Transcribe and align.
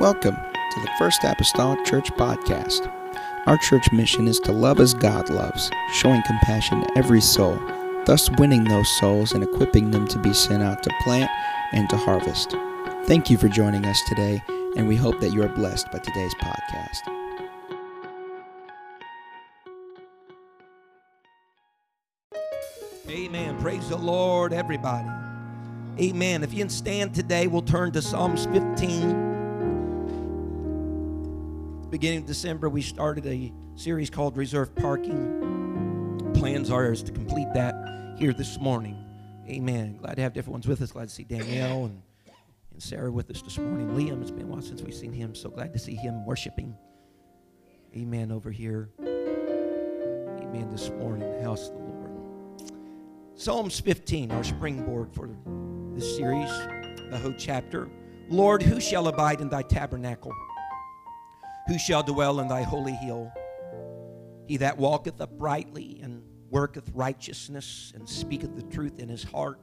Welcome 0.00 0.36
to 0.36 0.80
the 0.80 0.90
First 0.98 1.24
Apostolic 1.24 1.84
Church 1.84 2.10
Podcast. 2.12 2.90
Our 3.46 3.58
church 3.58 3.92
mission 3.92 4.28
is 4.28 4.40
to 4.40 4.50
love 4.50 4.80
as 4.80 4.94
God 4.94 5.28
loves, 5.28 5.70
showing 5.92 6.22
compassion 6.22 6.80
to 6.80 6.96
every 6.96 7.20
soul, 7.20 7.60
thus 8.06 8.30
winning 8.38 8.64
those 8.64 8.88
souls 8.98 9.32
and 9.32 9.44
equipping 9.44 9.90
them 9.90 10.08
to 10.08 10.18
be 10.18 10.32
sent 10.32 10.62
out 10.62 10.82
to 10.84 10.90
plant 11.02 11.30
and 11.72 11.86
to 11.90 11.98
harvest. 11.98 12.56
Thank 13.04 13.28
you 13.28 13.36
for 13.36 13.48
joining 13.48 13.84
us 13.84 14.00
today, 14.08 14.42
and 14.74 14.88
we 14.88 14.96
hope 14.96 15.20
that 15.20 15.34
you 15.34 15.42
are 15.42 15.48
blessed 15.50 15.92
by 15.92 15.98
today's 15.98 16.34
podcast. 16.36 17.06
Amen. 23.06 23.60
Praise 23.60 23.90
the 23.90 23.98
Lord, 23.98 24.54
everybody. 24.54 25.10
Amen. 26.00 26.42
If 26.42 26.54
you 26.54 26.60
can 26.60 26.70
stand 26.70 27.14
today, 27.14 27.48
we'll 27.48 27.60
turn 27.60 27.92
to 27.92 28.00
Psalms 28.00 28.46
15. 28.46 29.29
Beginning 31.90 32.20
of 32.20 32.26
December, 32.26 32.68
we 32.68 32.82
started 32.82 33.26
a 33.26 33.52
series 33.74 34.10
called 34.10 34.36
Reserve 34.36 34.72
Parking. 34.76 36.30
Plans 36.34 36.70
are 36.70 36.94
to 36.94 37.10
complete 37.10 37.48
that 37.52 37.74
here 38.16 38.32
this 38.32 38.60
morning. 38.60 39.04
Amen. 39.48 39.96
Glad 39.96 40.14
to 40.14 40.22
have 40.22 40.32
different 40.32 40.52
ones 40.52 40.68
with 40.68 40.82
us. 40.82 40.92
Glad 40.92 41.08
to 41.08 41.14
see 41.14 41.24
Danielle 41.24 41.86
and, 41.86 42.00
and 42.72 42.80
Sarah 42.80 43.10
with 43.10 43.28
us 43.28 43.42
this 43.42 43.58
morning. 43.58 43.88
Liam, 43.88 44.22
it's 44.22 44.30
been 44.30 44.44
a 44.44 44.46
while 44.46 44.62
since 44.62 44.82
we've 44.82 44.94
seen 44.94 45.12
him. 45.12 45.34
So 45.34 45.50
glad 45.50 45.72
to 45.72 45.80
see 45.80 45.96
him 45.96 46.24
worshiping. 46.24 46.76
Amen. 47.96 48.30
Over 48.30 48.52
here. 48.52 48.90
Amen. 49.00 50.68
This 50.70 50.90
morning, 50.90 51.42
house 51.42 51.70
of 51.70 51.74
the 51.74 51.80
Lord. 51.80 52.72
Psalms 53.34 53.80
15, 53.80 54.30
our 54.30 54.44
springboard 54.44 55.12
for 55.12 55.28
this 55.96 56.16
series, 56.16 56.50
the 57.10 57.18
whole 57.20 57.34
chapter. 57.36 57.88
Lord, 58.28 58.62
who 58.62 58.80
shall 58.80 59.08
abide 59.08 59.40
in 59.40 59.48
thy 59.48 59.62
tabernacle? 59.62 60.32
Who 61.70 61.78
shall 61.78 62.02
dwell 62.02 62.40
in 62.40 62.48
thy 62.48 62.62
holy 62.62 62.96
hill? 62.96 63.30
He 64.48 64.56
that 64.56 64.76
walketh 64.76 65.20
uprightly 65.20 66.00
and 66.02 66.20
worketh 66.50 66.90
righteousness 66.92 67.92
and 67.94 68.08
speaketh 68.08 68.56
the 68.56 68.64
truth 68.64 68.98
in 68.98 69.08
his 69.08 69.22
heart. 69.22 69.60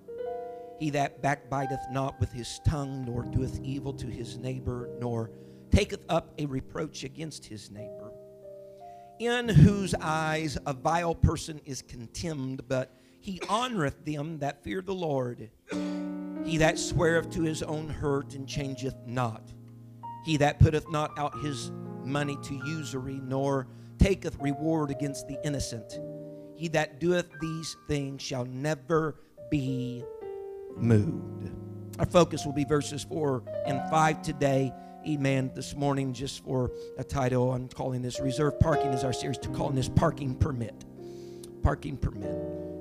He 0.79 0.89
that 0.91 1.21
backbiteth 1.21 1.81
not 1.91 2.17
with 2.21 2.31
his 2.31 2.61
tongue, 2.65 3.03
nor 3.03 3.23
doeth 3.23 3.59
evil 3.61 3.91
to 3.91 4.07
his 4.07 4.37
neighbor, 4.37 4.89
nor 5.01 5.31
taketh 5.69 6.05
up 6.07 6.33
a 6.37 6.45
reproach 6.45 7.03
against 7.03 7.43
his 7.43 7.69
neighbor. 7.69 8.13
In 9.19 9.49
whose 9.49 9.93
eyes 9.95 10.57
a 10.65 10.71
vile 10.71 11.13
person 11.13 11.59
is 11.65 11.81
contemned, 11.81 12.69
but 12.69 12.95
he 13.19 13.39
honoreth 13.49 14.05
them 14.05 14.39
that 14.39 14.63
fear 14.63 14.81
the 14.81 14.95
Lord. 14.95 15.49
He 16.45 16.55
that 16.59 16.79
sweareth 16.79 17.31
to 17.31 17.41
his 17.41 17.63
own 17.63 17.89
hurt 17.89 18.33
and 18.33 18.47
changeth 18.47 18.95
not. 19.05 19.51
He 20.23 20.37
that 20.37 20.59
putteth 20.59 20.89
not 20.89 21.11
out 21.19 21.37
his 21.41 21.69
money 22.07 22.37
to 22.43 22.55
usury, 22.65 23.19
nor 23.23 23.67
taketh 23.99 24.37
reward 24.39 24.89
against 24.89 25.27
the 25.27 25.37
innocent. 25.43 25.99
He 26.55 26.67
that 26.69 26.99
doeth 26.99 27.27
these 27.39 27.77
things 27.87 28.21
shall 28.21 28.45
never 28.45 29.15
be 29.51 30.03
moved. 30.75 31.51
Our 31.99 32.05
focus 32.05 32.45
will 32.45 32.53
be 32.53 32.63
verses 32.63 33.03
4 33.03 33.43
and 33.65 33.81
5 33.89 34.21
today. 34.21 34.73
Amen. 35.07 35.51
This 35.55 35.75
morning, 35.75 36.13
just 36.13 36.43
for 36.43 36.71
a 36.97 37.03
title, 37.03 37.53
I'm 37.53 37.67
calling 37.69 38.01
this 38.01 38.19
Reserve 38.19 38.59
Parking 38.59 38.91
is 38.91 39.03
our 39.03 39.13
series 39.13 39.37
to 39.39 39.49
calling 39.49 39.75
this 39.75 39.89
Parking 39.89 40.35
Permit. 40.35 40.85
Parking 41.63 41.97
Permit. 41.97 42.35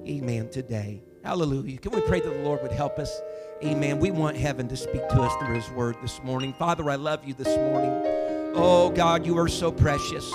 Amen. 0.06 0.48
Today. 0.50 1.02
Hallelujah. 1.22 1.78
Can 1.78 1.92
we 1.92 2.00
pray 2.02 2.20
that 2.20 2.28
the 2.28 2.42
Lord 2.42 2.62
would 2.62 2.72
help 2.72 2.98
us? 2.98 3.20
Amen. 3.64 3.98
We 3.98 4.10
want 4.10 4.36
heaven 4.36 4.68
to 4.68 4.76
speak 4.76 5.08
to 5.08 5.22
us 5.22 5.34
through 5.36 5.54
His 5.54 5.70
Word 5.70 5.96
this 6.02 6.22
morning. 6.22 6.52
Father, 6.52 6.88
I 6.90 6.96
love 6.96 7.24
you 7.24 7.34
this 7.34 7.56
morning. 7.56 8.25
Oh, 8.58 8.88
God, 8.88 9.26
you 9.26 9.36
are 9.38 9.48
so 9.48 9.70
precious. 9.70 10.32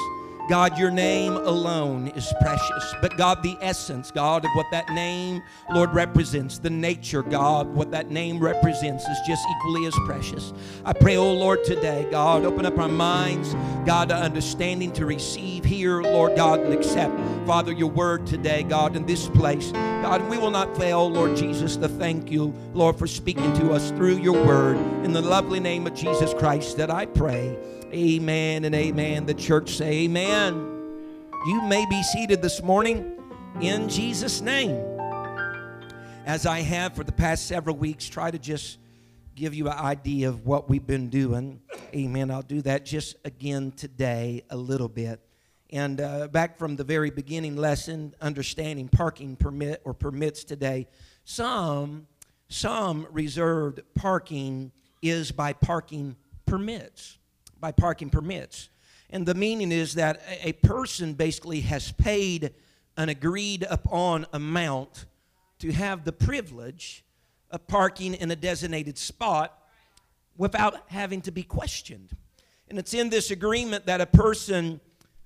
God, 0.47 0.77
your 0.77 0.91
name 0.91 1.33
alone 1.33 2.09
is 2.09 2.31
precious. 2.39 2.95
But 3.01 3.17
God, 3.17 3.41
the 3.41 3.57
essence, 3.61 4.11
God, 4.11 4.45
of 4.45 4.51
what 4.53 4.67
that 4.71 4.89
name, 4.89 5.41
Lord, 5.73 5.93
represents, 5.93 6.59
the 6.59 6.69
nature, 6.69 7.23
God, 7.23 7.67
what 7.67 7.89
that 7.91 8.11
name 8.11 8.39
represents 8.39 9.05
is 9.05 9.17
just 9.25 9.43
equally 9.49 9.85
as 9.87 9.95
precious. 10.05 10.53
I 10.85 10.93
pray, 10.93 11.17
oh 11.17 11.31
Lord, 11.33 11.63
today, 11.63 12.05
God, 12.11 12.43
open 12.45 12.65
up 12.67 12.77
our 12.77 12.89
minds, 12.89 13.55
God, 13.85 14.09
to 14.09 14.15
understanding 14.15 14.91
to 14.93 15.05
receive 15.07 15.63
here, 15.63 16.01
Lord 16.01 16.35
God, 16.35 16.59
and 16.59 16.73
accept, 16.73 17.17
Father, 17.47 17.71
your 17.71 17.89
word 17.89 18.27
today, 18.27 18.61
God, 18.61 18.95
in 18.95 19.05
this 19.05 19.29
place. 19.29 19.71
God, 19.71 20.27
we 20.29 20.37
will 20.37 20.51
not 20.51 20.77
fail, 20.77 20.99
oh, 20.99 21.07
Lord 21.07 21.35
Jesus, 21.37 21.75
to 21.77 21.87
thank 21.87 22.29
you, 22.29 22.53
Lord, 22.73 22.97
for 22.97 23.07
speaking 23.07 23.53
to 23.53 23.71
us 23.71 23.89
through 23.91 24.17
your 24.17 24.45
word. 24.45 24.77
In 25.05 25.11
the 25.11 25.21
lovely 25.21 25.59
name 25.59 25.87
of 25.87 25.95
Jesus 25.95 26.33
Christ 26.33 26.77
that 26.77 26.91
I 26.91 27.05
pray. 27.07 27.57
Amen 27.93 28.63
and 28.63 28.73
amen. 28.73 29.25
The 29.25 29.33
church 29.33 29.71
say 29.71 30.03
amen. 30.03 30.53
You 31.45 31.61
may 31.63 31.85
be 31.89 32.01
seated 32.03 32.41
this 32.41 32.63
morning 32.63 33.19
in 33.59 33.89
Jesus' 33.89 34.39
name. 34.39 34.81
As 36.25 36.45
I 36.45 36.61
have 36.61 36.95
for 36.95 37.03
the 37.03 37.11
past 37.11 37.47
several 37.47 37.75
weeks, 37.75 38.07
try 38.07 38.31
to 38.31 38.39
just 38.39 38.77
give 39.35 39.53
you 39.53 39.67
an 39.67 39.77
idea 39.77 40.29
of 40.29 40.45
what 40.45 40.69
we've 40.69 40.87
been 40.87 41.09
doing. 41.09 41.59
Amen. 41.93 42.31
I'll 42.31 42.41
do 42.41 42.61
that 42.61 42.85
just 42.85 43.17
again 43.25 43.73
today 43.73 44.43
a 44.49 44.55
little 44.55 44.87
bit. 44.87 45.19
And 45.69 45.99
uh, 45.99 46.29
back 46.29 46.57
from 46.57 46.77
the 46.77 46.85
very 46.85 47.09
beginning 47.09 47.57
lesson, 47.57 48.15
understanding 48.21 48.87
parking 48.87 49.35
permit 49.35 49.81
or 49.83 49.93
permits 49.93 50.45
today, 50.45 50.87
some 51.25 52.07
some 52.47 53.05
reserved 53.11 53.81
parking 53.95 54.71
is 55.01 55.33
by 55.33 55.51
parking 55.51 56.15
permits 56.45 57.17
by 57.61 57.71
parking 57.71 58.09
permits. 58.09 58.69
And 59.11 59.25
the 59.25 59.35
meaning 59.35 59.71
is 59.71 59.93
that 59.93 60.21
a 60.41 60.53
person 60.53 61.13
basically 61.13 61.61
has 61.61 61.91
paid 61.91 62.53
an 62.97 63.09
agreed 63.09 63.65
upon 63.69 64.25
amount 64.33 65.05
to 65.59 65.71
have 65.71 66.03
the 66.03 66.11
privilege 66.11 67.05
of 67.51 67.67
parking 67.67 68.15
in 68.15 68.31
a 68.31 68.35
designated 68.35 68.97
spot 68.97 69.57
without 70.37 70.81
having 70.87 71.21
to 71.21 71.31
be 71.31 71.43
questioned. 71.43 72.15
And 72.69 72.79
it's 72.79 72.93
in 72.93 73.09
this 73.09 73.31
agreement 73.31 73.85
that 73.85 74.01
a 74.01 74.05
person 74.05 74.79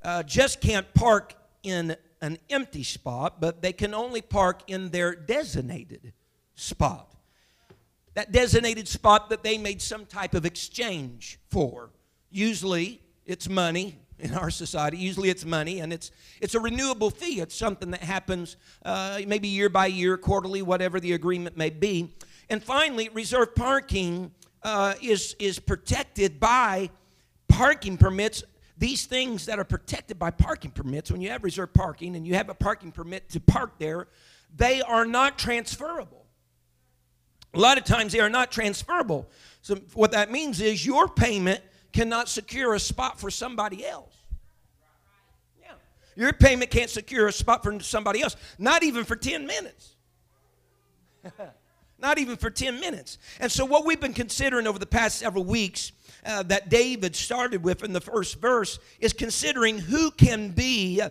uh, 0.04 0.24
just 0.24 0.62
can't 0.62 0.92
park 0.94 1.36
in 1.64 1.96
an 2.22 2.40
empty 2.50 2.84
spot, 2.84 3.40
but 3.40 3.62
they 3.62 3.72
can 3.72 3.94
only 3.94 4.22
park 4.22 4.64
in 4.68 4.90
their 4.90 5.16
designated 5.16 6.14
spot. 6.56 7.14
That 8.16 8.32
designated 8.32 8.88
spot 8.88 9.30
that 9.30 9.44
they 9.44 9.58
made 9.58 9.82
some 9.82 10.06
type 10.06 10.34
of 10.34 10.46
exchange 10.46 11.40
for. 11.50 11.92
Usually 12.36 13.00
it's 13.26 13.48
money 13.48 13.98
in 14.20 14.34
our 14.34 14.50
society. 14.50 14.98
Usually 14.98 15.30
it's 15.30 15.46
money, 15.46 15.80
and 15.80 15.94
it's 15.94 16.12
it's 16.42 16.54
a 16.54 16.60
renewable 16.60 17.10
fee. 17.10 17.40
It's 17.40 17.56
something 17.56 17.92
that 17.92 18.02
happens 18.02 18.58
uh, 18.84 19.22
maybe 19.26 19.48
year 19.48 19.70
by 19.70 19.86
year, 19.86 20.18
quarterly, 20.18 20.62
whatever 20.62 21.00
the 21.00 21.14
agreement 21.14 21.56
may 21.56 21.70
be. 21.70 22.14
And 22.50 22.62
finally, 22.62 23.08
reserve 23.08 23.56
parking 23.56 24.32
uh, 24.64 24.96
is 25.02 25.38
is 25.40 25.60
protected 25.60 26.38
by 26.38 26.90
parking 27.48 27.96
permits. 27.98 28.44
These 28.78 29.06
things 29.06 29.46
that 29.46 29.58
are 29.58 29.64
protected 29.64 30.20
by 30.20 30.32
parking 30.32 30.72
permits, 30.72 31.10
when 31.10 31.22
you 31.22 31.30
have 31.30 31.42
reserve 31.42 31.74
parking 31.74 32.18
and 32.18 32.28
you 32.28 32.36
have 32.36 32.50
a 32.50 32.54
parking 32.54 32.92
permit 32.92 33.30
to 33.30 33.40
park 33.40 33.80
there, 33.80 34.10
they 34.54 34.82
are 34.82 35.06
not 35.06 35.40
transferable. 35.40 36.26
A 37.54 37.60
lot 37.60 37.78
of 37.78 37.86
times 37.86 38.12
they 38.12 38.20
are 38.20 38.30
not 38.30 38.52
transferable. 38.52 39.30
So 39.62 39.76
what 39.94 40.12
that 40.12 40.30
means 40.30 40.60
is 40.60 40.86
your 40.86 41.08
payment 41.08 41.62
cannot 41.96 42.28
secure 42.28 42.74
a 42.74 42.80
spot 42.80 43.20
for 43.20 43.32
somebody 43.32 43.86
else. 43.86 44.14
Yeah. 45.62 45.72
Your 46.16 46.34
payment 46.34 46.70
can't 46.70 46.90
secure 46.90 47.28
a 47.28 47.32
spot 47.32 47.64
for 47.64 47.80
somebody 47.80 48.22
else, 48.22 48.36
not 48.60 48.84
even 48.84 49.06
for 49.06 49.16
10 49.16 49.48
minutes. 49.48 49.96
not 51.98 52.20
even 52.20 52.36
for 52.36 52.50
10 52.50 52.82
minutes. 52.82 53.18
And 53.40 53.50
so, 53.50 53.64
what 53.64 53.86
we've 53.86 54.00
been 54.00 54.14
considering 54.14 54.68
over 54.68 54.78
the 54.78 54.86
past 54.86 55.20
several 55.20 55.46
weeks 55.46 55.94
uh, 56.26 56.44
that 56.44 56.70
David 56.70 57.16
started 57.16 57.64
with 57.64 57.82
in 57.82 57.94
the 57.94 58.02
first 58.02 58.42
verse 58.42 58.78
is 59.00 59.14
considering 59.14 59.78
who 59.78 60.12
can 60.12 60.50
be 60.50 61.02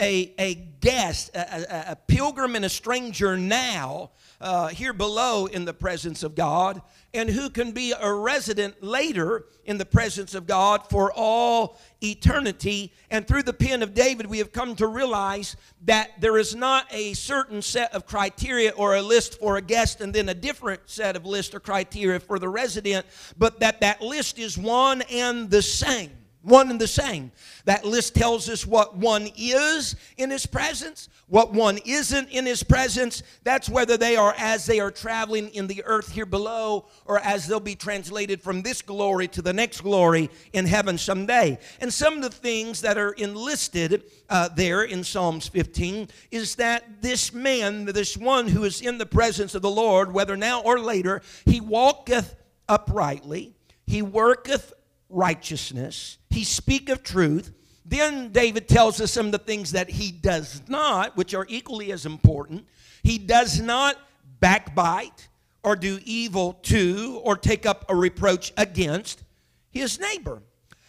a, 0.00 0.34
a 0.38 0.54
guest, 0.80 1.30
a, 1.34 1.40
a, 1.40 1.92
a 1.92 1.96
pilgrim 1.96 2.56
and 2.56 2.64
a 2.64 2.70
stranger 2.70 3.36
now 3.36 4.10
uh, 4.40 4.68
here 4.68 4.94
below 4.94 5.44
in 5.46 5.66
the 5.66 5.74
presence 5.74 6.22
of 6.22 6.34
God, 6.34 6.80
and 7.12 7.28
who 7.28 7.50
can 7.50 7.72
be 7.72 7.92
a 7.98 8.12
resident 8.12 8.82
later 8.82 9.46
in 9.64 9.78
the 9.78 9.84
presence 9.84 10.34
of 10.34 10.46
God 10.46 10.88
for 10.88 11.12
all 11.12 11.78
eternity. 12.02 12.92
And 13.10 13.26
through 13.26 13.42
the 13.42 13.52
pen 13.52 13.82
of 13.82 13.94
David, 13.94 14.26
we 14.26 14.38
have 14.38 14.52
come 14.52 14.76
to 14.76 14.86
realize 14.86 15.56
that 15.84 16.20
there 16.20 16.38
is 16.38 16.54
not 16.54 16.86
a 16.90 17.14
certain 17.14 17.62
set 17.62 17.92
of 17.94 18.06
criteria 18.06 18.70
or 18.70 18.94
a 18.94 19.02
list 19.02 19.40
for 19.40 19.56
a 19.56 19.62
guest 19.62 20.00
and 20.00 20.14
then 20.14 20.28
a 20.28 20.34
different 20.34 20.82
set 20.86 21.16
of 21.16 21.26
list 21.26 21.54
or 21.54 21.60
criteria 21.60 22.20
for 22.20 22.38
the 22.38 22.48
resident, 22.48 23.06
but 23.36 23.60
that 23.60 23.80
that 23.80 24.00
list 24.00 24.38
is 24.38 24.56
one 24.56 25.02
and 25.02 25.50
the 25.50 25.62
same. 25.62 26.10
One 26.42 26.70
and 26.70 26.80
the 26.80 26.86
same. 26.86 27.32
That 27.64 27.84
list 27.84 28.14
tells 28.14 28.48
us 28.48 28.66
what 28.66 28.96
one 28.96 29.28
is 29.36 29.96
in 30.16 30.30
his 30.30 30.46
presence, 30.46 31.08
what 31.28 31.52
one 31.52 31.78
isn't 31.84 32.30
in 32.30 32.46
his 32.46 32.62
presence. 32.62 33.22
That's 33.44 33.68
whether 33.68 33.96
they 33.96 34.16
are 34.16 34.34
as 34.38 34.64
they 34.64 34.80
are 34.80 34.90
traveling 34.90 35.48
in 35.50 35.66
the 35.66 35.82
earth 35.84 36.12
here 36.12 36.26
below 36.26 36.86
or 37.04 37.18
as 37.18 37.46
they'll 37.46 37.60
be 37.60 37.74
translated 37.74 38.42
from 38.42 38.62
this 38.62 38.80
glory 38.80 39.28
to 39.28 39.42
the 39.42 39.52
next 39.52 39.82
glory 39.82 40.30
in 40.52 40.66
heaven 40.66 40.96
someday. 40.96 41.58
And 41.80 41.92
some 41.92 42.14
of 42.14 42.22
the 42.22 42.30
things 42.30 42.80
that 42.80 42.96
are 42.96 43.12
enlisted 43.12 44.04
uh, 44.28 44.48
there 44.48 44.82
in 44.82 45.04
Psalms 45.04 45.46
15 45.48 46.08
is 46.30 46.54
that 46.56 47.02
this 47.02 47.34
man, 47.34 47.84
this 47.84 48.16
one 48.16 48.48
who 48.48 48.64
is 48.64 48.80
in 48.80 48.98
the 48.98 49.06
presence 49.06 49.54
of 49.54 49.62
the 49.62 49.70
Lord, 49.70 50.12
whether 50.12 50.36
now 50.36 50.62
or 50.62 50.80
later, 50.80 51.20
he 51.44 51.60
walketh 51.60 52.34
uprightly, 52.68 53.54
he 53.86 54.00
worketh 54.00 54.72
righteousness, 55.10 56.18
he 56.30 56.44
speaketh 56.44 57.02
truth. 57.02 57.52
Then 57.84 58.30
David 58.30 58.68
tells 58.68 59.00
us 59.00 59.12
some 59.12 59.26
of 59.26 59.32
the 59.32 59.38
things 59.38 59.72
that 59.72 59.90
he 59.90 60.12
does 60.12 60.62
not, 60.68 61.16
which 61.16 61.34
are 61.34 61.46
equally 61.48 61.92
as 61.92 62.06
important. 62.06 62.66
He 63.02 63.18
does 63.18 63.60
not 63.60 63.96
backbite 64.40 65.28
or 65.62 65.76
do 65.76 65.98
evil 66.04 66.54
to 66.62 67.20
or 67.24 67.36
take 67.36 67.66
up 67.66 67.84
a 67.88 67.96
reproach 67.96 68.52
against 68.56 69.22
his 69.70 69.98
neighbor. 69.98 70.42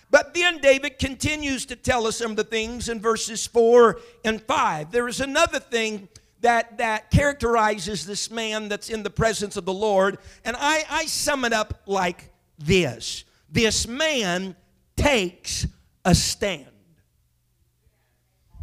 But 0.09 0.33
then 0.33 0.59
David 0.59 0.99
continues 0.99 1.65
to 1.67 1.75
tell 1.75 2.05
us 2.05 2.17
some 2.17 2.31
of 2.31 2.37
the 2.37 2.43
things 2.43 2.89
in 2.89 2.99
verses 2.99 3.47
4 3.47 3.99
and 4.25 4.41
5. 4.41 4.91
There 4.91 5.07
is 5.07 5.21
another 5.21 5.59
thing 5.59 6.09
that, 6.41 6.77
that 6.79 7.11
characterizes 7.11 8.05
this 8.05 8.29
man 8.29 8.67
that's 8.67 8.89
in 8.89 9.03
the 9.03 9.09
presence 9.09 9.55
of 9.55 9.65
the 9.65 9.73
Lord, 9.73 10.17
and 10.43 10.55
I, 10.59 10.83
I 10.89 11.05
sum 11.05 11.45
it 11.45 11.53
up 11.53 11.81
like 11.85 12.29
this 12.57 13.23
this 13.51 13.87
man 13.87 14.55
takes 14.95 15.67
a 16.05 16.15
stand. 16.15 16.67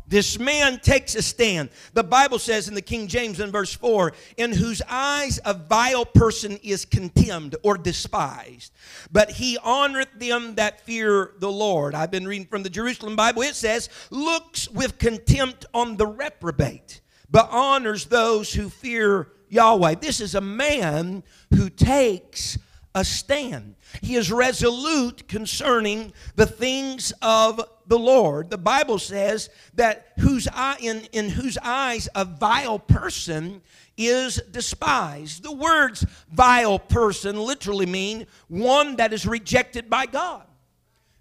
This 0.09 0.39
man 0.39 0.81
takes 0.81 1.15
a 1.15 1.23
stand. 1.23 1.69
The 1.93 2.03
Bible 2.03 2.39
says 2.39 2.67
in 2.67 2.75
the 2.75 2.81
King 2.81 3.09
James 3.09 3.41
in 3.41 3.51
verse 3.51 3.75
4 3.75 4.15
in 4.39 4.53
whose 4.53 4.81
eyes 4.89 5.39
a 5.45 5.53
vile 5.53 6.07
person 6.07 6.59
is 6.63 6.87
contemned 6.87 7.57
or 7.63 7.77
despised, 7.77 8.73
but 9.13 9.31
he 9.33 9.59
honoreth 9.59 10.19
them 10.19 10.55
that 10.55 10.81
fear 10.81 11.35
the 11.41 11.53
Lord. 11.53 11.95
I've 11.95 12.11
been 12.11 12.27
reading 12.27 12.47
from 12.47 12.63
the 12.63 12.71
Jerusalem 12.71 13.17
Bible. 13.17 13.43
It 13.43 13.55
says, 13.55 13.91
looks 14.11 14.71
with 14.71 14.99
contempt 14.99 15.67
on 15.75 15.99
the 15.99 16.07
reprobate, 16.07 17.03
but 17.31 17.51
honors 17.51 18.07
those 18.07 18.51
who 18.55 18.71
fear 18.71 19.29
Yahweh. 19.51 19.97
This 19.97 20.23
is 20.23 20.35
a 20.35 20.41
man 20.41 21.23
who 21.55 21.69
takes 21.69 22.57
a 22.95 23.05
stand. 23.05 23.75
He 24.03 24.17
is 24.17 24.31
resolute 24.31 25.29
concerning 25.29 26.13
the 26.37 26.47
things 26.47 27.13
of 27.23 27.61
the 27.87 27.99
Lord. 27.99 28.51
The 28.51 28.59
Bible 28.59 28.99
says 28.99 29.51
that 29.75 30.13
whose 30.19 30.47
eye, 30.53 30.77
in, 30.81 31.03
in 31.13 31.31
whose 31.31 31.59
eyes 31.59 32.09
a 32.15 32.25
vile 32.25 32.79
person 32.79 33.63
is 33.97 34.41
despised. 34.51 35.43
The 35.43 35.53
words 35.53 36.07
vile 36.33 36.79
person 36.79 37.39
literally 37.39 37.87
mean 37.87 38.27
one 38.47 38.97
that 38.97 39.13
is 39.13 39.27
rejected 39.27 39.91
by 39.91 40.07
God. 40.07 40.45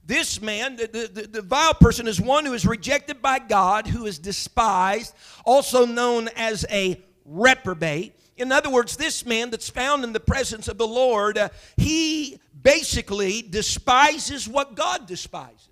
This 0.06 0.42
man, 0.42 0.78
the, 0.78 1.10
the, 1.14 1.28
the, 1.28 1.42
vile 1.42 1.74
person, 1.74 2.08
is 2.08 2.22
one 2.22 2.46
who 2.46 2.54
is 2.54 2.66
rejected 2.66 3.22
by 3.22 3.40
God, 3.40 3.88
who 3.88 4.06
is 4.06 4.18
despised, 4.20 5.14
also 5.44 5.86
known 5.86 6.30
as 6.38 6.66
a 6.70 7.02
reprobate. 7.26 8.18
In 8.38 8.54
other 8.54 8.70
words, 8.70 8.96
this 8.96 9.26
man 9.26 9.50
that's 9.50 9.70
found 9.70 10.06
in 10.06 10.14
the 10.14 10.20
presence 10.22 10.70
of 10.70 10.78
the 10.78 10.88
Lord, 10.88 11.38
uh, 11.38 11.50
he 11.76 12.40
basically 12.68 13.42
despises 13.42 14.46
what 14.46 14.76
God 14.76 15.08
despises, 15.08 15.70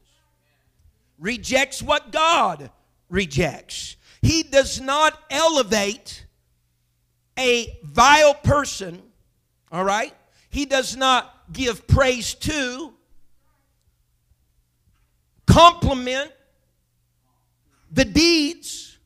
rejects 1.19 1.83
what 1.83 2.09
God 2.09 2.71
rejects. 3.09 3.97
He 4.21 4.43
does 4.43 4.79
not 4.79 5.21
elevate 5.29 6.25
a 7.37 7.77
vile 7.83 8.33
person, 8.33 9.03
all 9.73 9.83
right? 9.83 10.13
He 10.49 10.65
does 10.65 10.95
not 10.95 11.35
give 11.51 11.85
praise 11.85 12.33
to, 12.35 12.93
compliment 15.45 16.31
the 17.91 18.05
deeds 18.05 18.97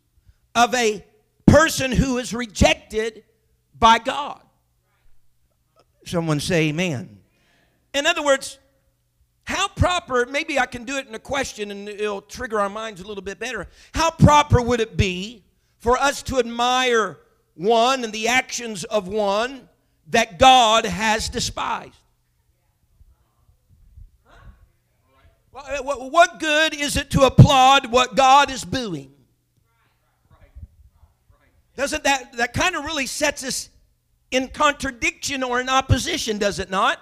of 0.54 0.76
a 0.76 1.04
person 1.48 1.92
who 1.92 2.20
is 2.20 2.36
rejected 2.36 3.24
by 3.74 3.98
God. 3.98 4.44
Someone 6.06 6.40
say 6.40 6.70
amen. 6.70 7.19
In 7.94 8.06
other 8.06 8.24
words, 8.24 8.60
how 9.46 9.68
proper, 9.68 10.26
maybe 10.28 10.60
I 10.60 10.68
can 10.68 10.84
do 10.84 10.98
it 10.98 11.08
in 11.08 11.16
a 11.16 11.20
question 11.20 11.72
and 11.72 11.90
it'll 11.90 12.22
trigger 12.22 12.60
our 12.60 12.70
minds 12.70 13.02
a 13.02 13.08
little 13.08 13.24
bit 13.24 13.40
better. 13.40 13.68
How 13.94 14.12
proper 14.12 14.62
would 14.62 14.80
it 14.80 14.96
be 14.96 15.44
for 15.80 15.98
us 15.98 16.22
to 16.24 16.38
admire 16.38 17.18
one 17.56 18.04
and 18.04 18.14
the 18.14 18.28
actions 18.28 18.84
of 18.84 19.08
one 19.08 19.68
that 20.10 20.38
God 20.38 20.86
has 20.86 21.30
despised? 21.30 21.96
What 25.52 26.40
good 26.40 26.76
is 26.76 26.96
it 26.96 27.10
to 27.12 27.22
applaud 27.22 27.92
what 27.92 28.16
God 28.16 28.52
is 28.52 28.64
booing? 28.64 29.12
Doesn't 31.76 32.04
that, 32.04 32.34
that 32.34 32.54
kind 32.54 32.76
of 32.76 32.86
really 32.86 33.08
sets 33.08 33.44
us 33.44 33.70
in 34.32 34.50
contradiction 34.50 35.44
or 35.44 35.60
in 35.60 35.70
opposition, 35.70 36.38
does 36.38 36.60
it 36.60 36.70
not? 36.70 37.00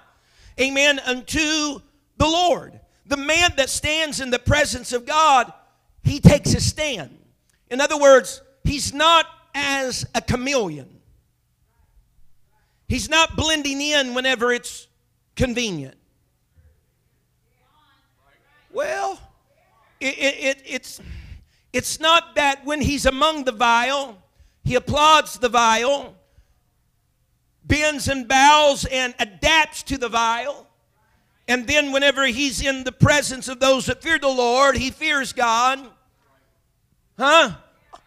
Amen, 0.59 0.99
unto 0.99 1.79
the 2.17 2.25
Lord. 2.25 2.79
The 3.05 3.17
man 3.17 3.53
that 3.57 3.69
stands 3.69 4.19
in 4.19 4.31
the 4.31 4.39
presence 4.39 4.91
of 4.91 5.05
God, 5.05 5.51
he 6.03 6.19
takes 6.19 6.53
a 6.53 6.61
stand. 6.61 7.17
In 7.69 7.79
other 7.79 7.97
words, 7.97 8.41
he's 8.63 8.93
not 8.93 9.25
as 9.53 10.05
a 10.15 10.21
chameleon. 10.21 10.89
He's 12.87 13.09
not 13.09 13.35
blending 13.35 13.81
in 13.81 14.13
whenever 14.13 14.51
it's 14.51 14.87
convenient. 15.35 15.95
Well, 18.71 19.19
it, 19.99 20.17
it, 20.17 20.63
it's, 20.65 21.01
it's 21.73 21.99
not 21.99 22.35
that 22.35 22.65
when 22.65 22.81
he's 22.81 23.05
among 23.05 23.43
the 23.43 23.51
vile, 23.51 24.17
he 24.63 24.75
applauds 24.75 25.39
the 25.39 25.49
vile, 25.49 26.15
bends 27.67 28.07
and 28.07 28.27
bows 28.27 28.85
and 28.85 29.13
adapts 29.19 29.83
to 29.83 29.97
the 29.97 30.09
vile. 30.09 30.67
And 31.47 31.65
then, 31.65 31.91
whenever 31.91 32.25
he's 32.25 32.61
in 32.61 32.83
the 32.83 32.91
presence 32.91 33.47
of 33.47 33.59
those 33.59 33.85
that 33.85 34.01
fear 34.01 34.19
the 34.19 34.27
Lord, 34.27 34.75
he 34.75 34.91
fears 34.91 35.31
God. 35.31 35.79
Huh? 37.17 37.51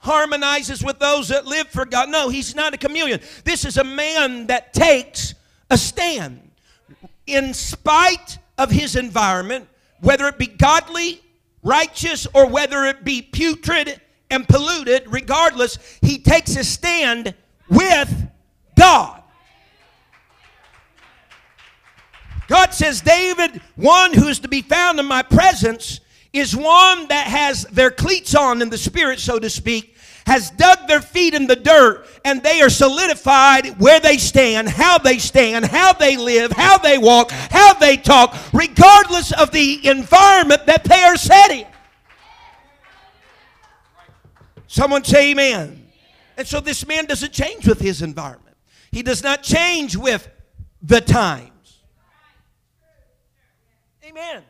Harmonizes 0.01 0.85
with 0.85 0.99
those 0.99 1.29
that 1.29 1.47
live 1.47 1.69
for 1.69 1.87
God. 1.87 2.11
No, 2.11 2.29
he's 2.29 2.55
not 2.55 2.75
a 2.75 2.77
chameleon. 2.77 3.21
This 3.45 3.65
is 3.65 3.77
a 3.79 3.85
man 3.85 4.47
that 4.49 4.75
takes 4.75 5.35
a 5.71 5.79
stand. 5.79 6.51
In 7.27 7.55
spite 7.55 8.39
of 8.59 8.71
his 8.71 8.97
environment, 8.97 9.69
whether 10.01 10.27
it 10.27 10.39
be 10.39 10.47
godly, 10.47 11.23
righteous, 11.63 12.27
or 12.35 12.47
whether 12.47 12.85
it 12.85 13.05
be 13.05 13.23
putrid 13.23 14.01
and 14.31 14.47
polluted, 14.47 15.05
regardless, 15.09 15.79
he 16.03 16.19
takes 16.19 16.57
a 16.57 16.65
stand 16.65 17.35
with 17.69 18.29
God. 18.79 19.20
God 22.51 22.75
says, 22.75 23.01
David, 23.01 23.63
one 23.77 24.13
who 24.13 24.27
is 24.27 24.41
to 24.41 24.49
be 24.49 24.61
found 24.61 24.99
in 24.99 25.07
my 25.07 25.23
presence 25.23 26.01
is 26.33 26.57
one 26.57 27.07
that 27.07 27.29
has 27.29 27.63
their 27.67 27.93
cleats 27.93 28.35
on 28.35 28.61
in 28.61 28.71
the 28.71 28.77
spirit, 28.77 29.21
so 29.21 29.39
to 29.39 29.49
speak, 29.49 29.97
has 30.27 30.51
dug 30.51 30.89
their 30.89 31.01
feet 31.01 31.33
in 31.33 31.47
the 31.47 31.55
dirt, 31.55 32.05
and 32.25 32.43
they 32.43 32.61
are 32.61 32.69
solidified 32.69 33.79
where 33.81 34.01
they 34.01 34.19
stand, 34.19 34.69
how 34.69 34.99
they 34.99 35.19
stand, 35.19 35.65
how 35.65 35.93
they 35.93 36.17
live, 36.17 36.51
how 36.51 36.77
they 36.77 36.99
walk, 36.99 37.31
how 37.31 37.73
they 37.75 37.97
talk, 37.97 38.37
regardless 38.53 39.31
of 39.33 39.53
the 39.53 39.87
environment 39.89 40.67
that 40.67 40.83
they 40.83 41.05
are 41.05 41.17
set 41.17 41.53
in. 41.53 41.67
Someone 44.67 45.05
say 45.05 45.31
amen. 45.31 45.87
And 46.37 46.49
so 46.49 46.59
this 46.59 46.85
man 46.85 47.05
doesn't 47.05 47.33
change 47.33 47.69
with 47.69 47.81
his 47.81 48.03
environment. 48.03 48.57
He 48.91 49.05
does 49.05 49.23
not 49.23 49.45
change 49.45 49.97
with 49.97 50.29
the 50.83 51.01
times. 51.01 51.53
Amen. 54.11 54.43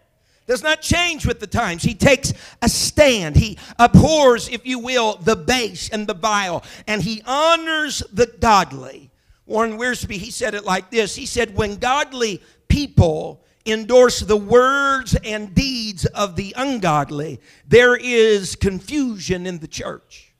Does 0.46 0.62
not 0.62 0.80
change 0.80 1.26
with 1.26 1.38
the 1.38 1.46
times. 1.46 1.82
He 1.82 1.94
takes 1.94 2.32
a 2.62 2.68
stand. 2.68 3.36
He 3.36 3.58
abhors, 3.78 4.48
if 4.48 4.66
you 4.66 4.78
will, 4.78 5.16
the 5.16 5.36
base 5.36 5.90
and 5.90 6.06
the 6.06 6.14
vile, 6.14 6.64
and 6.86 7.02
he 7.02 7.22
honors 7.26 8.02
the 8.12 8.26
godly. 8.26 9.10
Warren 9.46 9.78
Wiersbe, 9.78 10.12
he 10.12 10.30
said 10.30 10.54
it 10.54 10.64
like 10.64 10.90
this 10.90 11.14
He 11.14 11.26
said, 11.26 11.54
When 11.54 11.76
godly 11.76 12.42
people 12.68 13.44
endorse 13.66 14.20
the 14.20 14.36
words 14.36 15.14
and 15.24 15.54
deeds 15.54 16.06
of 16.06 16.36
the 16.36 16.54
ungodly, 16.56 17.40
there 17.68 17.94
is 17.94 18.56
confusion 18.56 19.46
in 19.46 19.58
the 19.58 19.68
church. 19.68 20.32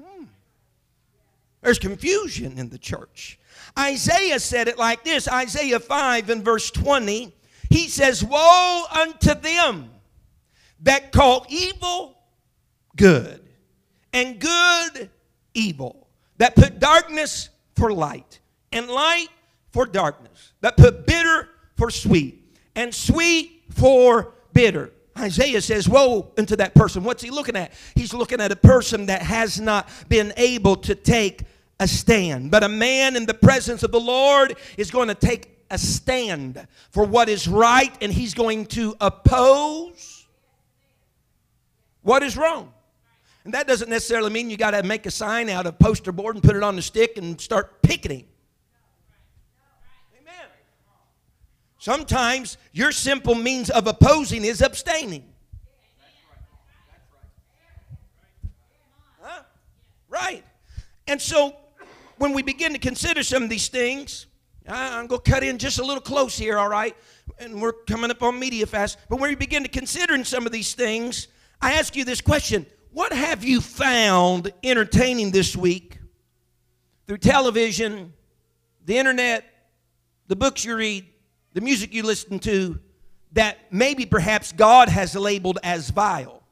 Hmm. 0.00 0.24
There's 1.62 1.80
confusion 1.80 2.58
in 2.58 2.68
the 2.68 2.78
church. 2.78 3.38
Isaiah 3.78 4.40
said 4.40 4.68
it 4.68 4.78
like 4.78 5.04
this 5.04 5.28
Isaiah 5.28 5.80
5 5.80 6.30
and 6.30 6.44
verse 6.44 6.70
20. 6.70 7.35
He 7.70 7.88
says, 7.88 8.24
Woe 8.24 8.84
unto 8.90 9.34
them 9.34 9.90
that 10.80 11.12
call 11.12 11.46
evil 11.48 12.16
good 12.96 13.42
and 14.12 14.38
good 14.38 15.10
evil, 15.54 16.08
that 16.38 16.54
put 16.54 16.78
darkness 16.78 17.48
for 17.74 17.92
light 17.92 18.40
and 18.72 18.88
light 18.88 19.28
for 19.72 19.86
darkness, 19.86 20.52
that 20.60 20.76
put 20.76 21.06
bitter 21.06 21.48
for 21.76 21.90
sweet 21.90 22.42
and 22.74 22.94
sweet 22.94 23.64
for 23.70 24.34
bitter. 24.52 24.92
Isaiah 25.18 25.62
says, 25.62 25.88
Woe 25.88 26.32
unto 26.36 26.56
that 26.56 26.74
person. 26.74 27.02
What's 27.02 27.22
he 27.22 27.30
looking 27.30 27.56
at? 27.56 27.72
He's 27.94 28.12
looking 28.12 28.40
at 28.40 28.52
a 28.52 28.56
person 28.56 29.06
that 29.06 29.22
has 29.22 29.60
not 29.60 29.88
been 30.08 30.32
able 30.36 30.76
to 30.76 30.94
take 30.94 31.42
a 31.80 31.88
stand. 31.88 32.50
But 32.50 32.64
a 32.64 32.68
man 32.68 33.16
in 33.16 33.26
the 33.26 33.34
presence 33.34 33.82
of 33.82 33.92
the 33.92 34.00
Lord 34.00 34.56
is 34.76 34.90
going 34.90 35.08
to 35.08 35.14
take 35.14 35.55
a 35.70 35.78
stand 35.78 36.66
for 36.90 37.04
what 37.04 37.28
is 37.28 37.48
right 37.48 37.94
and 38.00 38.12
he's 38.12 38.34
going 38.34 38.66
to 38.66 38.94
oppose 39.00 40.26
what 42.02 42.22
is 42.22 42.36
wrong. 42.36 42.72
And 43.44 43.54
that 43.54 43.68
doesn't 43.68 43.88
necessarily 43.88 44.30
mean 44.30 44.50
you 44.50 44.56
got 44.56 44.72
to 44.72 44.82
make 44.82 45.06
a 45.06 45.10
sign 45.10 45.48
out 45.48 45.66
of 45.66 45.78
poster 45.78 46.12
board 46.12 46.34
and 46.34 46.42
put 46.42 46.56
it 46.56 46.62
on 46.62 46.76
the 46.76 46.82
stick 46.82 47.16
and 47.16 47.40
start 47.40 47.80
picketing. 47.82 48.26
Amen. 50.20 50.48
Sometimes 51.78 52.58
your 52.72 52.90
simple 52.90 53.36
means 53.36 53.70
of 53.70 53.86
opposing 53.86 54.44
is 54.44 54.62
abstaining. 54.62 55.24
Huh? 59.20 59.42
Right. 60.08 60.44
And 61.06 61.22
so 61.22 61.56
when 62.18 62.32
we 62.32 62.42
begin 62.42 62.72
to 62.72 62.78
consider 62.78 63.22
some 63.22 63.44
of 63.44 63.48
these 63.48 63.68
things, 63.68 64.25
I'm 64.68 65.06
going 65.06 65.20
to 65.20 65.30
cut 65.30 65.44
in 65.44 65.58
just 65.58 65.78
a 65.78 65.84
little 65.84 66.00
close 66.00 66.36
here, 66.36 66.58
all 66.58 66.68
right? 66.68 66.96
And 67.38 67.60
we're 67.60 67.72
coming 67.72 68.10
up 68.10 68.22
on 68.22 68.38
media 68.38 68.66
fast. 68.66 68.98
But 69.08 69.20
when 69.20 69.30
we 69.30 69.36
begin 69.36 69.62
to 69.62 69.68
consider 69.68 70.22
some 70.24 70.46
of 70.46 70.52
these 70.52 70.74
things, 70.74 71.28
I 71.60 71.74
ask 71.74 71.94
you 71.94 72.04
this 72.04 72.20
question 72.20 72.66
What 72.90 73.12
have 73.12 73.44
you 73.44 73.60
found 73.60 74.52
entertaining 74.64 75.30
this 75.30 75.56
week 75.56 75.98
through 77.06 77.18
television, 77.18 78.12
the 78.84 78.98
internet, 78.98 79.44
the 80.26 80.36
books 80.36 80.64
you 80.64 80.76
read, 80.76 81.06
the 81.52 81.60
music 81.60 81.94
you 81.94 82.02
listen 82.02 82.38
to, 82.40 82.80
that 83.32 83.58
maybe 83.70 84.04
perhaps 84.04 84.50
God 84.52 84.88
has 84.88 85.14
labeled 85.14 85.58
as 85.62 85.90
vile 85.90 86.42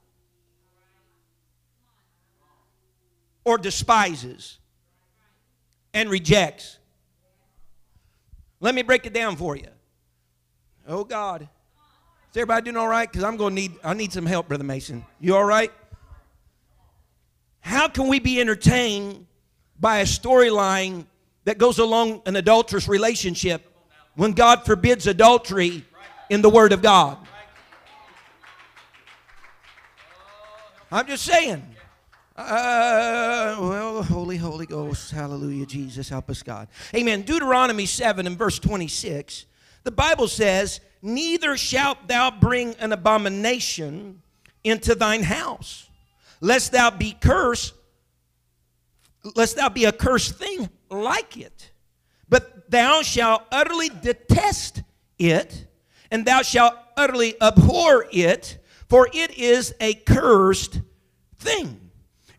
or 3.44 3.58
despises 3.58 4.58
and 5.92 6.08
rejects? 6.08 6.78
Let 8.64 8.74
me 8.74 8.80
break 8.80 9.04
it 9.04 9.12
down 9.12 9.36
for 9.36 9.56
you. 9.56 9.66
Oh 10.88 11.04
God. 11.04 11.42
Is 11.42 11.48
everybody 12.34 12.64
doing 12.64 12.78
all 12.78 12.88
right? 12.88 13.06
Because 13.06 13.22
I'm 13.22 13.36
going 13.36 13.54
to 13.54 13.60
need, 13.60 13.72
I 13.84 13.92
need 13.92 14.10
some 14.10 14.24
help, 14.24 14.48
Brother 14.48 14.64
Mason. 14.64 15.04
You 15.20 15.36
all 15.36 15.44
right? 15.44 15.70
How 17.60 17.88
can 17.88 18.08
we 18.08 18.20
be 18.20 18.40
entertained 18.40 19.26
by 19.78 19.98
a 19.98 20.04
storyline 20.04 21.04
that 21.44 21.58
goes 21.58 21.78
along 21.78 22.22
an 22.24 22.36
adulterous 22.36 22.88
relationship 22.88 23.70
when 24.14 24.32
God 24.32 24.64
forbids 24.64 25.06
adultery 25.06 25.84
in 26.30 26.40
the 26.40 26.48
Word 26.48 26.72
of 26.72 26.80
God? 26.80 27.18
I'm 30.90 31.06
just 31.06 31.26
saying. 31.26 31.62
Uh, 32.34 33.56
well, 33.94 34.02
Holy, 34.02 34.36
Holy 34.36 34.66
Ghost, 34.66 35.12
hallelujah, 35.12 35.66
Jesus, 35.66 36.08
help 36.08 36.28
us, 36.28 36.42
God. 36.42 36.66
Amen. 36.96 37.22
Deuteronomy 37.22 37.86
7 37.86 38.26
and 38.26 38.36
verse 38.36 38.58
26, 38.58 39.46
the 39.84 39.92
Bible 39.92 40.26
says, 40.26 40.80
Neither 41.00 41.56
shalt 41.56 42.08
thou 42.08 42.32
bring 42.32 42.74
an 42.80 42.92
abomination 42.92 44.20
into 44.64 44.96
thine 44.96 45.22
house, 45.22 45.88
lest 46.40 46.72
thou 46.72 46.90
be 46.90 47.12
cursed, 47.20 47.72
lest 49.36 49.54
thou 49.54 49.68
be 49.68 49.84
a 49.84 49.92
cursed 49.92 50.34
thing 50.38 50.68
like 50.90 51.36
it. 51.36 51.70
But 52.28 52.68
thou 52.72 53.02
shalt 53.02 53.44
utterly 53.52 53.90
detest 53.90 54.82
it, 55.20 55.68
and 56.10 56.24
thou 56.24 56.42
shalt 56.42 56.74
utterly 56.96 57.40
abhor 57.40 58.06
it, 58.10 58.58
for 58.88 59.08
it 59.14 59.38
is 59.38 59.72
a 59.78 59.94
cursed 59.94 60.80
thing. 61.38 61.83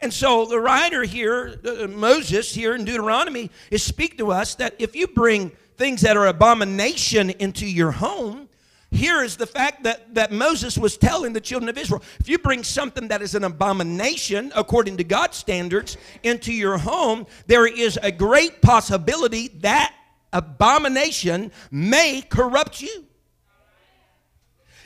And 0.06 0.14
so 0.14 0.46
the 0.46 0.60
writer 0.60 1.02
here, 1.02 1.60
uh, 1.66 1.88
Moses 1.88 2.54
here 2.54 2.76
in 2.76 2.86
Deuteronomy, 2.86 3.50
is 3.72 3.82
speak 3.82 4.20
to 4.20 4.32
us 4.32 4.54
that 4.54 4.76
if 4.78 4.96
you 4.96 5.08
bring 5.08 5.52
things 5.78 6.02
that 6.02 6.16
are 6.16 6.28
abomination 6.28 7.32
into 7.32 7.66
your 7.66 7.90
home, 7.90 8.48
here 8.92 9.24
is 9.24 9.36
the 9.36 9.48
fact 9.48 9.82
that, 9.82 10.14
that 10.14 10.32
Moses 10.32 10.78
was 10.78 10.96
telling 10.96 11.34
the 11.34 11.42
children 11.42 11.70
of 11.70 11.78
Israel 11.80 12.04
if 12.20 12.30
you 12.30 12.38
bring 12.38 12.64
something 12.64 13.08
that 13.08 13.24
is 13.24 13.34
an 13.34 13.46
abomination, 13.46 14.52
according 14.56 14.98
to 14.98 15.04
God's 15.04 15.38
standards, 15.38 15.98
into 16.22 16.54
your 16.54 16.78
home, 16.78 17.26
there 17.48 17.66
is 17.66 17.98
a 18.04 18.12
great 18.12 18.62
possibility 18.62 19.48
that 19.62 19.92
abomination 20.32 21.52
may 21.72 22.22
corrupt 22.22 22.80
you. 22.80 23.06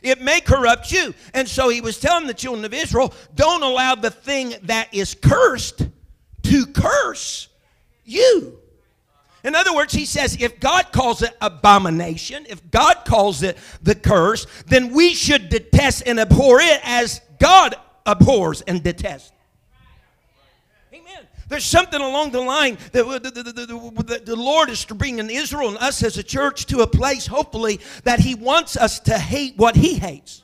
It 0.02 0.22
may 0.22 0.42
corrupt 0.42 0.92
you. 0.92 1.14
And 1.34 1.48
so 1.48 1.70
he 1.70 1.82
was 1.82 2.00
telling 2.00 2.28
the 2.28 2.34
children 2.34 2.66
of 2.66 2.74
Israel 2.74 3.14
don't 3.36 3.64
allow 3.64 3.96
the 3.96 4.12
thing 4.12 4.56
that 4.64 4.94
is 4.94 5.16
cursed 5.16 5.88
to 6.44 6.66
curse 6.68 7.50
you. 8.06 8.60
In 9.44 9.56
other 9.56 9.74
words, 9.74 9.94
he 9.94 10.06
says 10.06 10.38
if 10.40 10.60
God 10.60 10.92
calls 10.92 11.22
it 11.22 11.36
abomination, 11.42 12.46
if 12.50 12.70
God 12.72 13.06
calls 13.06 13.42
it 13.42 13.58
the 13.82 13.96
curse, 13.96 14.46
then 14.68 14.94
we 14.94 15.14
should 15.14 15.50
detest 15.50 16.04
and 16.06 16.20
abhor 16.20 16.60
it 16.60 16.82
as 16.84 17.22
God 17.40 17.76
abhors 18.06 18.62
and 18.62 18.84
detests. 18.84 19.32
There's 21.50 21.66
something 21.66 22.00
along 22.00 22.32
the 22.32 22.42
line 22.42 22.78
that 22.92 23.06
the, 23.06 23.20
the, 23.20 23.44
the, 23.44 24.22
the, 24.24 24.36
Lord 24.36 24.70
is 24.70 24.86
bringing 24.86 25.30
Israel 25.32 25.70
and 25.70 25.78
us 25.80 26.04
as 26.04 26.18
a 26.18 26.24
church 26.24 26.68
to 26.68 26.82
a 26.82 26.88
place, 26.88 27.26
hopefully, 27.26 27.80
that 28.04 28.20
He 28.20 28.36
wants 28.36 28.78
us 28.78 29.00
to 29.02 29.18
hate 29.18 29.58
what 29.58 29.76
He 29.76 29.96
hates 29.96 30.44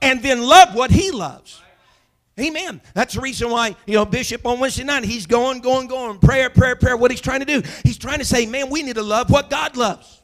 and 0.00 0.22
then 0.22 0.42
love 0.42 0.74
what 0.74 0.90
He 0.90 1.10
loves. 1.10 1.60
Amen. 2.40 2.80
That's 2.94 3.14
the 3.14 3.20
reason 3.20 3.50
why, 3.50 3.76
you 3.86 3.94
know, 3.94 4.06
Bishop 4.06 4.46
on 4.46 4.58
Wednesday 4.58 4.84
night, 4.84 5.04
he's 5.04 5.26
going, 5.26 5.60
going, 5.60 5.86
going, 5.86 6.18
prayer, 6.18 6.48
prayer, 6.48 6.76
prayer. 6.76 6.96
What 6.96 7.10
he's 7.10 7.20
trying 7.20 7.40
to 7.40 7.46
do, 7.46 7.62
he's 7.84 7.98
trying 7.98 8.20
to 8.20 8.24
say, 8.24 8.46
man, 8.46 8.70
we 8.70 8.82
need 8.82 8.94
to 8.94 9.02
love 9.02 9.30
what 9.30 9.50
God 9.50 9.76
loves. 9.76 10.22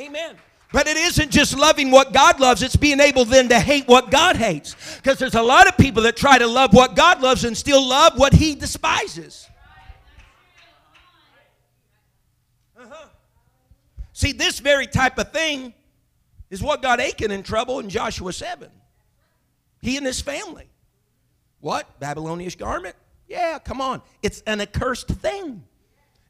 Amen. 0.00 0.36
But 0.72 0.86
it 0.86 0.96
isn't 0.96 1.30
just 1.30 1.56
loving 1.56 1.90
what 1.90 2.12
God 2.12 2.40
loves, 2.40 2.62
it's 2.62 2.76
being 2.76 3.00
able 3.00 3.24
then 3.24 3.48
to 3.48 3.58
hate 3.58 3.88
what 3.88 4.10
God 4.10 4.36
hates. 4.36 4.76
Because 4.96 5.18
there's 5.18 5.34
a 5.34 5.42
lot 5.42 5.66
of 5.66 5.76
people 5.78 6.02
that 6.02 6.16
try 6.16 6.38
to 6.38 6.46
love 6.46 6.74
what 6.74 6.94
God 6.94 7.22
loves 7.22 7.44
and 7.44 7.56
still 7.56 7.86
love 7.86 8.18
what 8.18 8.34
He 8.34 8.54
despises. 8.54 9.48
Uh-huh. 12.78 13.06
See, 14.12 14.32
this 14.32 14.58
very 14.58 14.86
type 14.86 15.18
of 15.18 15.32
thing 15.32 15.72
is 16.50 16.62
what 16.62 16.82
got 16.82 17.00
Achan 17.00 17.30
in 17.30 17.42
trouble 17.42 17.80
in 17.80 17.88
Joshua 17.88 18.32
7. 18.32 18.70
He 19.80 19.96
and 19.96 20.04
his 20.04 20.20
family. 20.20 20.68
What? 21.60 21.98
Babylonish 22.00 22.56
garment? 22.56 22.96
Yeah, 23.26 23.58
come 23.58 23.80
on. 23.80 24.02
It's 24.22 24.42
an 24.46 24.60
accursed 24.60 25.08
thing. 25.08 25.64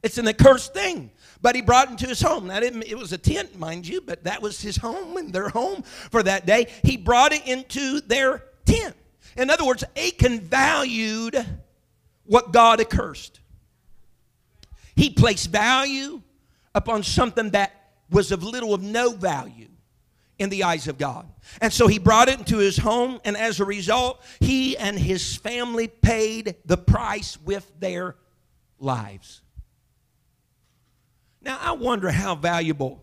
It's 0.01 0.17
an 0.17 0.27
accursed 0.27 0.73
thing. 0.73 1.11
But 1.41 1.55
he 1.55 1.61
brought 1.61 1.87
it 1.87 1.91
into 1.91 2.07
his 2.07 2.21
home. 2.21 2.47
Now, 2.47 2.57
it 2.57 2.97
was 2.97 3.13
a 3.13 3.17
tent, 3.17 3.57
mind 3.57 3.87
you, 3.87 4.01
but 4.01 4.25
that 4.25 4.41
was 4.41 4.61
his 4.61 4.77
home 4.77 5.15
and 5.17 5.31
their 5.31 5.49
home 5.49 5.83
for 5.83 6.21
that 6.23 6.45
day. 6.45 6.67
He 6.83 6.97
brought 6.97 7.31
it 7.31 7.47
into 7.47 8.01
their 8.01 8.43
tent. 8.65 8.95
In 9.37 9.49
other 9.49 9.65
words, 9.65 9.83
Achan 9.95 10.41
valued 10.41 11.45
what 12.25 12.51
God 12.51 12.81
accursed. 12.81 13.39
He 14.95 15.09
placed 15.09 15.49
value 15.49 16.21
upon 16.75 17.03
something 17.03 17.51
that 17.51 17.71
was 18.09 18.31
of 18.31 18.43
little 18.43 18.73
of 18.73 18.81
no 18.81 19.11
value 19.11 19.69
in 20.39 20.49
the 20.49 20.63
eyes 20.63 20.87
of 20.87 20.97
God. 20.97 21.27
And 21.61 21.71
so 21.71 21.87
he 21.87 21.99
brought 21.99 22.27
it 22.27 22.39
into 22.39 22.57
his 22.57 22.77
home, 22.77 23.21
and 23.23 23.37
as 23.37 23.59
a 23.59 23.65
result, 23.65 24.21
he 24.39 24.77
and 24.77 24.97
his 24.97 25.37
family 25.37 25.87
paid 25.87 26.55
the 26.65 26.77
price 26.77 27.37
with 27.41 27.71
their 27.79 28.15
lives. 28.77 29.41
Now, 31.41 31.57
I 31.61 31.71
wonder 31.71 32.09
how 32.11 32.35
valuable, 32.35 33.01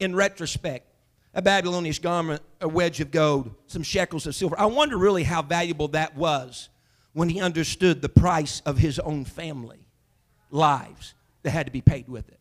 in 0.00 0.14
retrospect, 0.14 0.86
a 1.34 1.42
Babylonian 1.42 1.94
garment, 2.00 2.42
a 2.60 2.68
wedge 2.68 3.00
of 3.00 3.10
gold, 3.10 3.54
some 3.66 3.82
shekels 3.82 4.26
of 4.26 4.34
silver. 4.34 4.58
I 4.58 4.66
wonder 4.66 4.96
really 4.96 5.24
how 5.24 5.42
valuable 5.42 5.88
that 5.88 6.16
was 6.16 6.68
when 7.12 7.28
he 7.28 7.40
understood 7.40 8.02
the 8.02 8.08
price 8.08 8.62
of 8.64 8.78
his 8.78 8.98
own 8.98 9.24
family 9.24 9.86
lives 10.50 11.14
that 11.42 11.50
had 11.50 11.66
to 11.66 11.72
be 11.72 11.80
paid 11.80 12.08
with 12.08 12.28
it. 12.28 12.38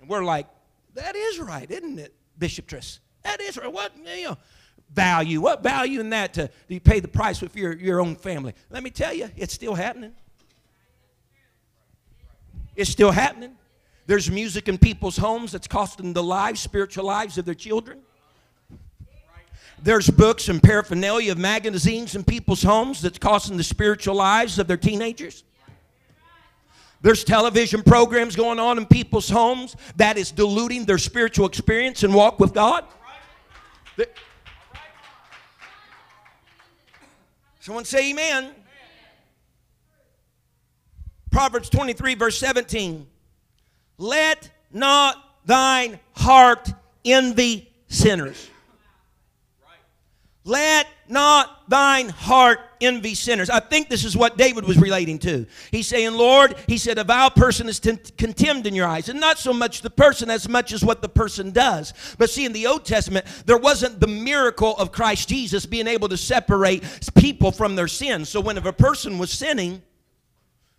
And 0.00 0.08
we're 0.08 0.24
like, 0.24 0.46
that 0.94 1.16
is 1.16 1.38
right, 1.38 1.68
isn't 1.70 1.98
it, 1.98 2.14
Bishop 2.38 2.66
Triss? 2.66 2.98
That 3.22 3.40
is 3.40 3.56
right. 3.56 3.72
What, 3.72 3.92
you 4.16 4.24
know, 4.24 4.38
value? 4.92 5.40
What 5.40 5.62
value 5.62 6.00
in 6.00 6.10
that 6.10 6.34
to, 6.34 6.50
to 6.68 6.80
pay 6.80 7.00
the 7.00 7.08
price 7.08 7.40
with 7.40 7.56
your, 7.56 7.74
your 7.74 8.00
own 8.00 8.14
family? 8.16 8.54
Let 8.70 8.82
me 8.82 8.90
tell 8.90 9.12
you, 9.12 9.30
it's 9.36 9.54
still 9.54 9.74
happening. 9.74 10.12
It's 12.76 12.90
still 12.90 13.10
happening. 13.10 13.56
There's 14.06 14.30
music 14.30 14.68
in 14.68 14.78
people's 14.78 15.16
homes 15.16 15.52
that's 15.52 15.66
costing 15.66 16.12
the 16.12 16.22
lives, 16.22 16.60
spiritual 16.60 17.04
lives 17.04 17.38
of 17.38 17.44
their 17.44 17.54
children. 17.54 18.00
There's 19.82 20.08
books 20.08 20.48
and 20.48 20.62
paraphernalia 20.62 21.32
of 21.32 21.38
magazines 21.38 22.14
in 22.14 22.24
people's 22.24 22.62
homes 22.62 23.00
that's 23.02 23.18
costing 23.18 23.56
the 23.56 23.64
spiritual 23.64 24.14
lives 24.14 24.58
of 24.58 24.66
their 24.66 24.76
teenagers. 24.76 25.44
There's 27.00 27.22
television 27.22 27.82
programs 27.82 28.34
going 28.34 28.58
on 28.58 28.78
in 28.78 28.86
people's 28.86 29.28
homes 29.28 29.76
that 29.96 30.16
is 30.16 30.30
diluting 30.30 30.86
their 30.86 30.96
spiritual 30.96 31.46
experience 31.46 32.02
and 32.02 32.14
walk 32.14 32.40
with 32.40 32.54
God. 32.54 32.84
Someone 37.60 37.84
say 37.86 38.10
amen. 38.10 38.50
Proverbs 41.30 41.70
23, 41.70 42.14
verse 42.14 42.38
17. 42.38 43.06
Let 43.98 44.50
not 44.72 45.16
thine 45.44 46.00
heart 46.12 46.72
envy 47.04 47.70
sinners. 47.88 48.50
Let 50.46 50.86
not 51.08 51.70
thine 51.70 52.10
heart 52.10 52.60
envy 52.82 53.14
sinners. 53.14 53.48
I 53.48 53.60
think 53.60 53.88
this 53.88 54.04
is 54.04 54.14
what 54.14 54.36
David 54.36 54.66
was 54.66 54.76
relating 54.76 55.18
to. 55.20 55.46
He's 55.70 55.86
saying, 55.86 56.12
Lord, 56.12 56.54
he 56.66 56.76
said, 56.76 56.98
a 56.98 57.04
vile 57.04 57.30
person 57.30 57.66
is 57.66 57.80
t- 57.80 57.96
contemned 58.18 58.66
in 58.66 58.74
your 58.74 58.86
eyes. 58.86 59.08
And 59.08 59.18
not 59.18 59.38
so 59.38 59.54
much 59.54 59.80
the 59.80 59.88
person 59.88 60.28
as 60.28 60.46
much 60.46 60.72
as 60.72 60.84
what 60.84 61.00
the 61.00 61.08
person 61.08 61.50
does. 61.50 61.94
But 62.18 62.28
see, 62.28 62.44
in 62.44 62.52
the 62.52 62.66
Old 62.66 62.84
Testament, 62.84 63.24
there 63.46 63.56
wasn't 63.56 64.00
the 64.00 64.06
miracle 64.06 64.76
of 64.76 64.92
Christ 64.92 65.30
Jesus 65.30 65.64
being 65.64 65.86
able 65.86 66.10
to 66.10 66.16
separate 66.18 66.84
people 67.14 67.50
from 67.50 67.74
their 67.74 67.88
sins. 67.88 68.28
So 68.28 68.42
when 68.42 68.58
a 68.58 68.72
person 68.72 69.16
was 69.16 69.30
sinning, 69.30 69.80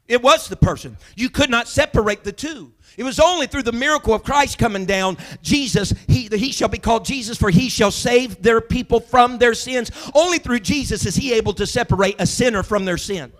it 0.08 0.22
was 0.22 0.48
the 0.48 0.56
person. 0.56 0.98
You 1.16 1.30
could 1.30 1.50
not 1.50 1.68
separate 1.68 2.24
the 2.24 2.32
two. 2.32 2.72
It 2.98 3.04
was 3.04 3.20
only 3.20 3.48
through 3.48 3.64
the 3.64 3.72
miracle 3.72 4.14
of 4.14 4.24
Christ 4.24 4.58
coming 4.58 4.86
down, 4.86 5.18
Jesus, 5.42 5.94
he, 6.08 6.28
he 6.28 6.52
shall 6.52 6.70
be 6.70 6.78
called 6.78 7.06
Jesus, 7.06 7.38
for 7.38 7.50
he 7.50 7.70
shall 7.70 7.92
save 7.92 8.42
their 8.42 8.62
people 8.62 9.00
from 9.00 9.38
their 9.38 9.54
sins. 9.54 9.92
Only 10.14 10.38
through 10.38 10.60
Jesus 10.60 11.06
is 11.06 11.16
he 11.16 11.34
able 11.34 11.54
to 11.54 11.68
separate 11.68 12.16
a 12.20 12.26
sinner 12.26 12.64
from 12.64 12.86
their 12.86 12.98
sin. 12.98 13.34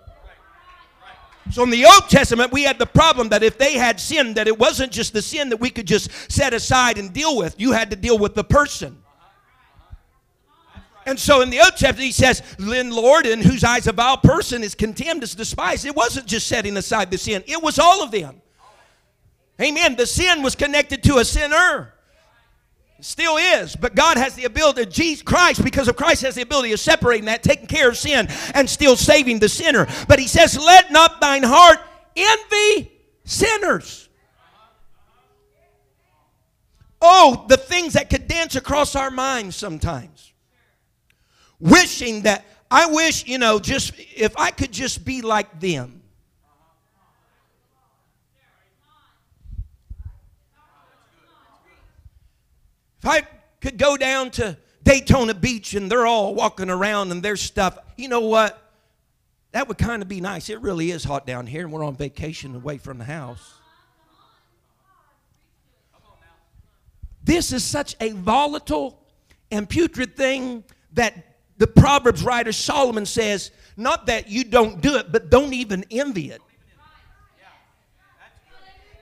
So 1.52 1.62
in 1.62 1.70
the 1.70 1.86
Old 1.86 2.08
Testament, 2.08 2.52
we 2.52 2.64
had 2.64 2.78
the 2.78 2.86
problem 2.86 3.28
that 3.28 3.44
if 3.44 3.56
they 3.56 3.74
had 3.74 4.00
sin, 4.00 4.34
that 4.34 4.48
it 4.48 4.58
wasn't 4.58 4.90
just 4.90 5.12
the 5.12 5.22
sin 5.22 5.48
that 5.50 5.58
we 5.58 5.70
could 5.70 5.86
just 5.86 6.10
set 6.30 6.52
aside 6.52 6.98
and 6.98 7.12
deal 7.12 7.36
with. 7.36 7.58
You 7.58 7.72
had 7.72 7.90
to 7.90 7.96
deal 7.96 8.18
with 8.18 8.34
the 8.34 8.44
person. 8.44 8.98
And 11.06 11.18
so 11.18 11.40
in 11.40 11.50
the 11.50 11.60
Old 11.60 11.70
Testament, 11.70 12.00
he 12.00 12.10
says, 12.10 12.42
Then 12.58 12.90
Lord, 12.90 13.26
in 13.26 13.40
whose 13.40 13.62
eyes 13.62 13.86
a 13.86 13.92
vile 13.92 14.18
person 14.18 14.64
is 14.64 14.74
contemned, 14.74 15.22
is 15.22 15.36
despised. 15.36 15.86
It 15.86 15.94
wasn't 15.94 16.26
just 16.26 16.48
setting 16.48 16.76
aside 16.76 17.12
the 17.12 17.16
sin, 17.16 17.44
it 17.46 17.62
was 17.62 17.78
all 17.78 18.02
of 18.02 18.10
them. 18.10 18.42
Amen. 19.62 19.96
The 19.96 20.04
sin 20.04 20.42
was 20.42 20.54
connected 20.54 21.02
to 21.04 21.16
a 21.16 21.24
sinner. 21.24 21.94
still 23.00 23.38
is, 23.38 23.74
but 23.74 23.94
God 23.94 24.18
has 24.18 24.34
the 24.34 24.44
ability, 24.44 24.84
Jesus 24.86 25.22
Christ, 25.22 25.64
because 25.64 25.88
of 25.88 25.96
Christ, 25.96 26.22
has 26.22 26.34
the 26.34 26.42
ability 26.42 26.72
of 26.72 26.80
separating 26.80 27.24
that, 27.26 27.42
taking 27.42 27.66
care 27.66 27.88
of 27.88 27.96
sin, 27.96 28.28
and 28.52 28.68
still 28.68 28.96
saving 28.96 29.38
the 29.38 29.48
sinner. 29.48 29.86
But 30.08 30.18
he 30.18 30.26
says, 30.26 30.58
Let 30.58 30.90
not 30.90 31.20
thine 31.20 31.44
heart 31.44 31.78
envy 32.16 32.90
sinners. 33.24 34.08
Oh, 37.00 37.44
the 37.48 37.56
things 37.56 37.92
that 37.92 38.10
could 38.10 38.26
dance 38.26 38.56
across 38.56 38.96
our 38.96 39.10
minds 39.10 39.54
sometimes 39.54 40.32
wishing 41.60 42.22
that 42.22 42.44
I 42.70 42.86
wish, 42.86 43.26
you 43.26 43.38
know, 43.38 43.58
just 43.58 43.92
if 43.96 44.36
I 44.36 44.50
could 44.50 44.72
just 44.72 45.04
be 45.04 45.22
like 45.22 45.60
them. 45.60 46.02
If 52.98 53.06
I 53.06 53.22
could 53.60 53.78
go 53.78 53.96
down 53.96 54.30
to 54.32 54.56
Daytona 54.82 55.34
Beach 55.34 55.74
and 55.74 55.90
they're 55.90 56.06
all 56.06 56.34
walking 56.34 56.70
around 56.70 57.12
and 57.12 57.22
their 57.22 57.36
stuff, 57.36 57.78
you 57.96 58.08
know 58.08 58.20
what? 58.20 58.62
That 59.52 59.68
would 59.68 59.78
kind 59.78 60.02
of 60.02 60.08
be 60.08 60.20
nice. 60.20 60.50
It 60.50 60.60
really 60.60 60.90
is 60.90 61.04
hot 61.04 61.26
down 61.26 61.46
here 61.46 61.62
and 61.62 61.72
we're 61.72 61.84
on 61.84 61.94
vacation 61.94 62.54
away 62.54 62.78
from 62.78 62.98
the 62.98 63.04
house. 63.04 63.54
This 67.22 67.52
is 67.52 67.64
such 67.64 67.96
a 68.00 68.10
volatile 68.10 69.00
and 69.50 69.68
putrid 69.68 70.16
thing 70.16 70.64
that 70.92 71.35
the 71.58 71.66
Proverbs 71.66 72.22
writer 72.22 72.52
Solomon 72.52 73.06
says, 73.06 73.50
not 73.76 74.06
that 74.06 74.28
you 74.28 74.44
don't 74.44 74.80
do 74.80 74.96
it, 74.96 75.12
but 75.12 75.30
don't 75.30 75.52
even 75.52 75.84
envy 75.90 76.30
it. 76.30 76.40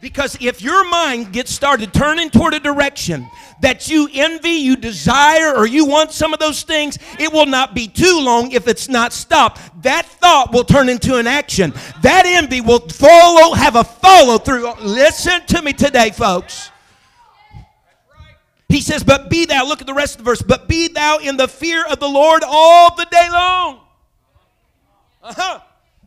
Because 0.00 0.36
if 0.38 0.60
your 0.60 0.86
mind 0.90 1.32
gets 1.32 1.50
started 1.50 1.94
turning 1.94 2.28
toward 2.28 2.52
a 2.52 2.60
direction 2.60 3.26
that 3.62 3.88
you 3.88 4.06
envy, 4.12 4.50
you 4.50 4.76
desire, 4.76 5.54
or 5.56 5.66
you 5.66 5.86
want 5.86 6.12
some 6.12 6.34
of 6.34 6.40
those 6.40 6.62
things, 6.62 6.98
it 7.18 7.32
will 7.32 7.46
not 7.46 7.74
be 7.74 7.88
too 7.88 8.20
long 8.20 8.52
if 8.52 8.68
it's 8.68 8.86
not 8.86 9.14
stopped. 9.14 9.62
That 9.82 10.04
thought 10.04 10.52
will 10.52 10.64
turn 10.64 10.90
into 10.90 11.16
an 11.16 11.26
action. 11.26 11.72
That 12.02 12.26
envy 12.26 12.60
will 12.60 12.80
follow, 12.80 13.54
have 13.54 13.76
a 13.76 13.84
follow 13.84 14.36
through. 14.36 14.74
Listen 14.82 15.40
to 15.46 15.62
me 15.62 15.72
today, 15.72 16.10
folks. 16.10 16.70
He 18.68 18.80
says, 18.80 19.04
But 19.04 19.30
be 19.30 19.46
thou, 19.46 19.66
look 19.66 19.80
at 19.80 19.86
the 19.86 19.94
rest 19.94 20.14
of 20.14 20.18
the 20.18 20.24
verse, 20.24 20.42
but 20.42 20.68
be 20.68 20.88
thou 20.88 21.18
in 21.18 21.36
the 21.36 21.48
fear 21.48 21.84
of 21.84 22.00
the 22.00 22.08
Lord 22.08 22.42
all 22.46 22.94
the 22.94 23.06
day 23.10 23.28
long. 23.30 23.80
Uh-huh. 25.22 25.60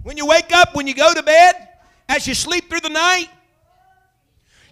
When 0.04 0.17
you 0.17 0.26
wake 0.26 0.54
up, 0.54 0.76
when 0.76 0.88
you 0.88 0.93
go 0.93 1.13
to 1.13 1.24
bed, 1.24 1.67
as 2.08 2.28
you 2.28 2.34
sleep 2.34 2.70
through 2.70 2.82
the 2.82 2.89
night, 2.89 3.28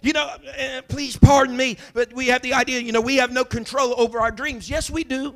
you 0.02 0.12
know, 0.12 0.24
uh, 0.24 0.82
please 0.88 1.16
pardon 1.16 1.56
me, 1.56 1.78
but 1.92 2.12
we 2.12 2.28
have 2.28 2.42
the 2.42 2.54
idea, 2.54 2.80
you 2.80 2.92
know, 2.92 3.00
we 3.00 3.16
have 3.16 3.32
no 3.32 3.44
control 3.44 3.94
over 3.98 4.20
our 4.20 4.30
dreams. 4.30 4.70
Yes, 4.70 4.88
we 4.88 5.04
do. 5.04 5.34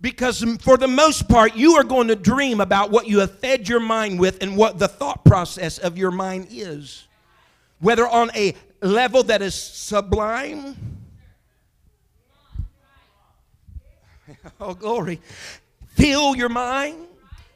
Because 0.00 0.42
for 0.62 0.78
the 0.78 0.88
most 0.88 1.28
part, 1.28 1.56
you 1.56 1.74
are 1.74 1.84
going 1.84 2.08
to 2.08 2.16
dream 2.16 2.60
about 2.60 2.90
what 2.90 3.06
you 3.06 3.18
have 3.18 3.38
fed 3.38 3.68
your 3.68 3.80
mind 3.80 4.18
with 4.18 4.42
and 4.42 4.56
what 4.56 4.78
the 4.78 4.88
thought 4.88 5.24
process 5.24 5.78
of 5.78 5.98
your 5.98 6.10
mind 6.10 6.48
is. 6.50 7.06
Whether 7.80 8.06
on 8.06 8.30
a 8.34 8.54
level 8.80 9.22
that 9.24 9.42
is 9.42 9.54
sublime 9.54 10.99
oh, 14.60 14.74
glory. 14.74 15.20
Fill 15.88 16.36
your 16.36 16.48
mind 16.48 17.06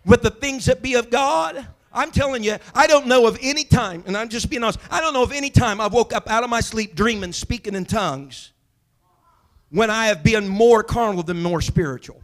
with 0.05 0.23
the 0.23 0.31
things 0.31 0.66
that 0.66 0.83
be 0.83 0.94
of 0.94 1.11
God. 1.11 1.66
I'm 1.92 2.11
telling 2.11 2.42
you, 2.42 2.57
I 2.75 2.87
don't 2.87 3.07
know 3.07 3.27
of 3.27 3.38
any 3.40 3.62
time, 3.62 4.03
and 4.07 4.16
I'm 4.16 4.29
just 4.29 4.51
being 4.51 4.64
honest, 4.64 4.81
I 4.90 5.01
don't 5.01 5.14
know 5.14 5.23
of 5.23 5.33
any 5.33 5.49
time 5.49 5.81
I 5.81 5.87
woke 5.87 6.12
up 6.12 6.29
out 6.29 6.42
of 6.42 6.51
my 6.51 6.61
sleep 6.61 6.97
dreaming, 6.97 7.33
speaking 7.33 7.75
in 7.75 7.85
tongues, 7.85 8.51
when 9.70 9.90
I 9.90 10.07
have 10.07 10.25
been 10.25 10.49
more 10.49 10.83
carnal 10.83 11.23
than 11.23 11.40
more 11.40 11.61
spiritual. 11.61 12.20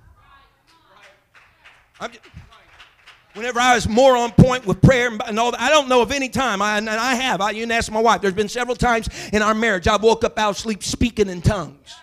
Just, 2.01 2.21
whenever 3.35 3.61
I 3.61 3.77
was 3.77 3.89
more 3.89 4.17
on 4.17 4.33
point 4.33 4.67
with 4.67 4.83
prayer 4.83 5.11
and 5.27 5.39
all 5.39 5.53
that, 5.53 5.61
I 5.61 5.71
don't 5.71 5.89
know 5.89 6.03
of 6.03 6.11
any 6.11 6.29
time, 6.29 6.61
I, 6.61 6.79
and 6.79 6.91
I 6.91 7.15
have, 7.15 7.41
I, 7.41 7.51
you 7.51 7.63
can 7.63 7.71
ask 7.71 7.93
my 7.93 8.01
wife, 8.01 8.21
there's 8.21 8.35
been 8.35 8.49
several 8.49 8.77
times 8.77 9.09
in 9.33 9.41
our 9.41 9.55
marriage 9.55 9.87
I 9.87 9.97
woke 9.97 10.25
up 10.25 10.37
out 10.39 10.51
of 10.51 10.59
sleep 10.59 10.83
speaking 10.83 11.29
in 11.29 11.43
tongues. 11.43 11.95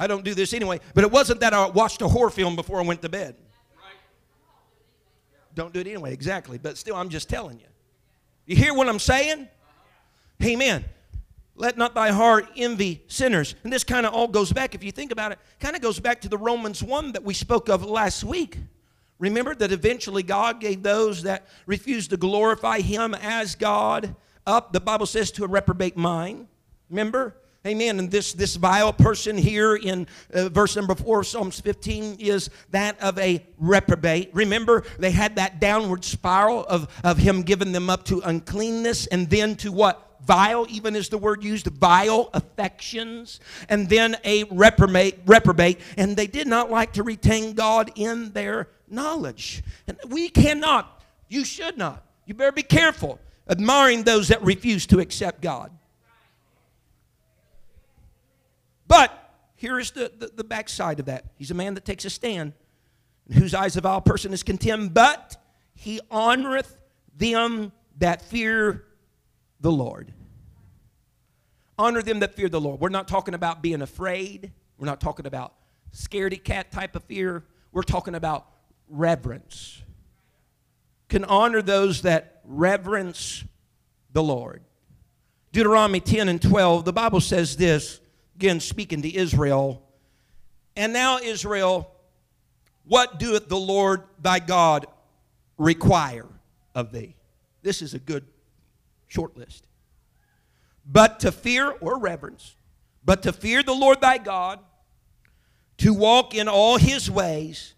I 0.00 0.06
don't 0.06 0.24
do 0.24 0.34
this 0.34 0.54
anyway. 0.54 0.80
But 0.94 1.04
it 1.04 1.12
wasn't 1.12 1.40
that 1.40 1.52
I 1.52 1.68
watched 1.68 2.00
a 2.00 2.08
horror 2.08 2.30
film 2.30 2.56
before 2.56 2.80
I 2.80 2.82
went 2.82 3.02
to 3.02 3.10
bed. 3.10 3.36
Don't 5.54 5.74
do 5.74 5.80
it 5.80 5.86
anyway, 5.86 6.14
exactly. 6.14 6.56
But 6.56 6.78
still, 6.78 6.96
I'm 6.96 7.10
just 7.10 7.28
telling 7.28 7.60
you. 7.60 7.66
You 8.46 8.56
hear 8.56 8.72
what 8.72 8.88
I'm 8.88 8.98
saying? 8.98 9.46
Amen. 10.42 10.86
Let 11.54 11.76
not 11.76 11.94
thy 11.94 12.12
heart 12.12 12.46
envy 12.56 13.04
sinners. 13.08 13.54
And 13.62 13.70
this 13.70 13.84
kind 13.84 14.06
of 14.06 14.14
all 14.14 14.26
goes 14.26 14.50
back, 14.50 14.74
if 14.74 14.82
you 14.82 14.90
think 14.90 15.12
about 15.12 15.32
it, 15.32 15.38
kind 15.58 15.76
of 15.76 15.82
goes 15.82 16.00
back 16.00 16.22
to 16.22 16.30
the 16.30 16.38
Romans 16.38 16.82
1 16.82 17.12
that 17.12 17.22
we 17.22 17.34
spoke 17.34 17.68
of 17.68 17.84
last 17.84 18.24
week. 18.24 18.56
Remember 19.18 19.54
that 19.54 19.70
eventually 19.70 20.22
God 20.22 20.60
gave 20.60 20.82
those 20.82 21.24
that 21.24 21.46
refused 21.66 22.08
to 22.10 22.16
glorify 22.16 22.80
Him 22.80 23.12
as 23.14 23.54
God 23.54 24.16
up, 24.46 24.72
the 24.72 24.80
Bible 24.80 25.04
says, 25.04 25.30
to 25.32 25.44
a 25.44 25.46
reprobate 25.46 25.98
mind. 25.98 26.46
Remember? 26.88 27.36
Amen. 27.66 27.98
And 27.98 28.10
this, 28.10 28.32
this 28.32 28.56
vile 28.56 28.92
person 28.92 29.36
here 29.36 29.76
in 29.76 30.06
uh, 30.32 30.48
verse 30.48 30.76
number 30.76 30.94
four 30.94 31.20
of 31.20 31.26
Psalms 31.26 31.60
15 31.60 32.16
is 32.18 32.48
that 32.70 32.98
of 33.02 33.18
a 33.18 33.44
reprobate. 33.58 34.30
Remember, 34.32 34.82
they 34.98 35.10
had 35.10 35.36
that 35.36 35.60
downward 35.60 36.02
spiral 36.02 36.64
of, 36.64 36.88
of 37.04 37.18
him 37.18 37.42
giving 37.42 37.72
them 37.72 37.90
up 37.90 38.04
to 38.06 38.20
uncleanness 38.24 39.06
and 39.08 39.28
then 39.28 39.56
to 39.56 39.72
what? 39.72 40.06
Vile, 40.24 40.66
even 40.70 40.96
is 40.96 41.08
the 41.08 41.18
word 41.18 41.42
used, 41.42 41.66
vile 41.66 42.30
affections, 42.34 43.40
and 43.68 43.88
then 43.88 44.16
a 44.24 44.44
reprobate, 44.44 45.18
reprobate, 45.26 45.80
and 45.96 46.14
they 46.16 46.26
did 46.26 46.46
not 46.46 46.70
like 46.70 46.92
to 46.92 47.02
retain 47.02 47.54
God 47.54 47.90
in 47.94 48.32
their 48.32 48.68
knowledge. 48.88 49.62
And 49.86 49.98
we 50.08 50.28
cannot, 50.28 51.02
you 51.28 51.44
should 51.44 51.76
not, 51.78 52.04
you 52.26 52.34
better 52.34 52.52
be 52.52 52.62
careful 52.62 53.18
admiring 53.48 54.04
those 54.04 54.28
that 54.28 54.42
refuse 54.42 54.86
to 54.86 55.00
accept 55.00 55.42
God. 55.42 55.72
But 58.90 59.12
here 59.54 59.78
is 59.78 59.92
the, 59.92 60.10
the, 60.18 60.32
the 60.34 60.42
backside 60.42 60.98
of 60.98 61.06
that. 61.06 61.26
He's 61.36 61.52
a 61.52 61.54
man 61.54 61.74
that 61.74 61.84
takes 61.84 62.04
a 62.04 62.10
stand, 62.10 62.54
in 63.28 63.36
whose 63.36 63.54
eyes 63.54 63.76
a 63.76 63.80
vile 63.80 64.00
person 64.00 64.32
is 64.32 64.42
contemned, 64.42 64.94
but 64.94 65.36
he 65.74 66.00
honoreth 66.10 66.74
them 67.16 67.70
that 67.98 68.20
fear 68.20 68.84
the 69.60 69.70
Lord. 69.70 70.12
Honor 71.78 72.02
them 72.02 72.18
that 72.18 72.34
fear 72.34 72.48
the 72.48 72.60
Lord. 72.60 72.80
We're 72.80 72.88
not 72.88 73.06
talking 73.06 73.34
about 73.34 73.62
being 73.62 73.80
afraid. 73.80 74.50
We're 74.76 74.86
not 74.86 75.00
talking 75.00 75.24
about 75.24 75.54
scaredy 75.94 76.42
cat 76.42 76.72
type 76.72 76.96
of 76.96 77.04
fear. 77.04 77.44
We're 77.70 77.82
talking 77.82 78.16
about 78.16 78.48
reverence. 78.88 79.82
Can 81.08 81.24
honor 81.24 81.62
those 81.62 82.02
that 82.02 82.40
reverence 82.44 83.44
the 84.12 84.22
Lord. 84.22 84.64
Deuteronomy 85.52 86.00
10 86.00 86.28
and 86.28 86.42
12, 86.42 86.84
the 86.84 86.92
Bible 86.92 87.20
says 87.20 87.56
this, 87.56 87.99
again 88.40 88.58
speaking 88.58 89.02
to 89.02 89.14
Israel. 89.14 89.82
And 90.74 90.94
now, 90.94 91.18
Israel, 91.18 91.90
what 92.86 93.18
doeth 93.18 93.50
the 93.50 93.58
Lord 93.58 94.04
thy 94.18 94.38
God 94.38 94.86
require 95.58 96.24
of 96.74 96.90
thee? 96.90 97.16
This 97.60 97.82
is 97.82 97.92
a 97.92 97.98
good 97.98 98.24
short 99.08 99.36
list. 99.36 99.66
But 100.86 101.20
to 101.20 101.32
fear 101.32 101.70
or 101.82 101.98
reverence, 101.98 102.56
but 103.04 103.24
to 103.24 103.32
fear 103.34 103.62
the 103.62 103.74
Lord 103.74 104.00
thy 104.00 104.16
God, 104.16 104.58
to 105.76 105.92
walk 105.92 106.34
in 106.34 106.48
all 106.48 106.78
his 106.78 107.10
ways, 107.10 107.74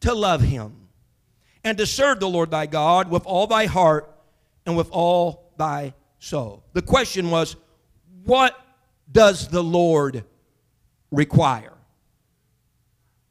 to 0.00 0.12
love 0.12 0.42
him, 0.42 0.88
and 1.64 1.78
to 1.78 1.86
serve 1.86 2.20
the 2.20 2.28
Lord 2.28 2.50
thy 2.50 2.66
God 2.66 3.10
with 3.10 3.24
all 3.24 3.46
thy 3.46 3.64
heart 3.64 4.14
and 4.66 4.76
with 4.76 4.90
all 4.90 5.54
thy 5.56 5.94
soul. 6.18 6.64
The 6.74 6.82
question 6.82 7.30
was, 7.30 7.56
what 8.24 8.54
does 9.10 9.48
the 9.48 9.62
Lord 9.62 10.24
require? 11.10 11.72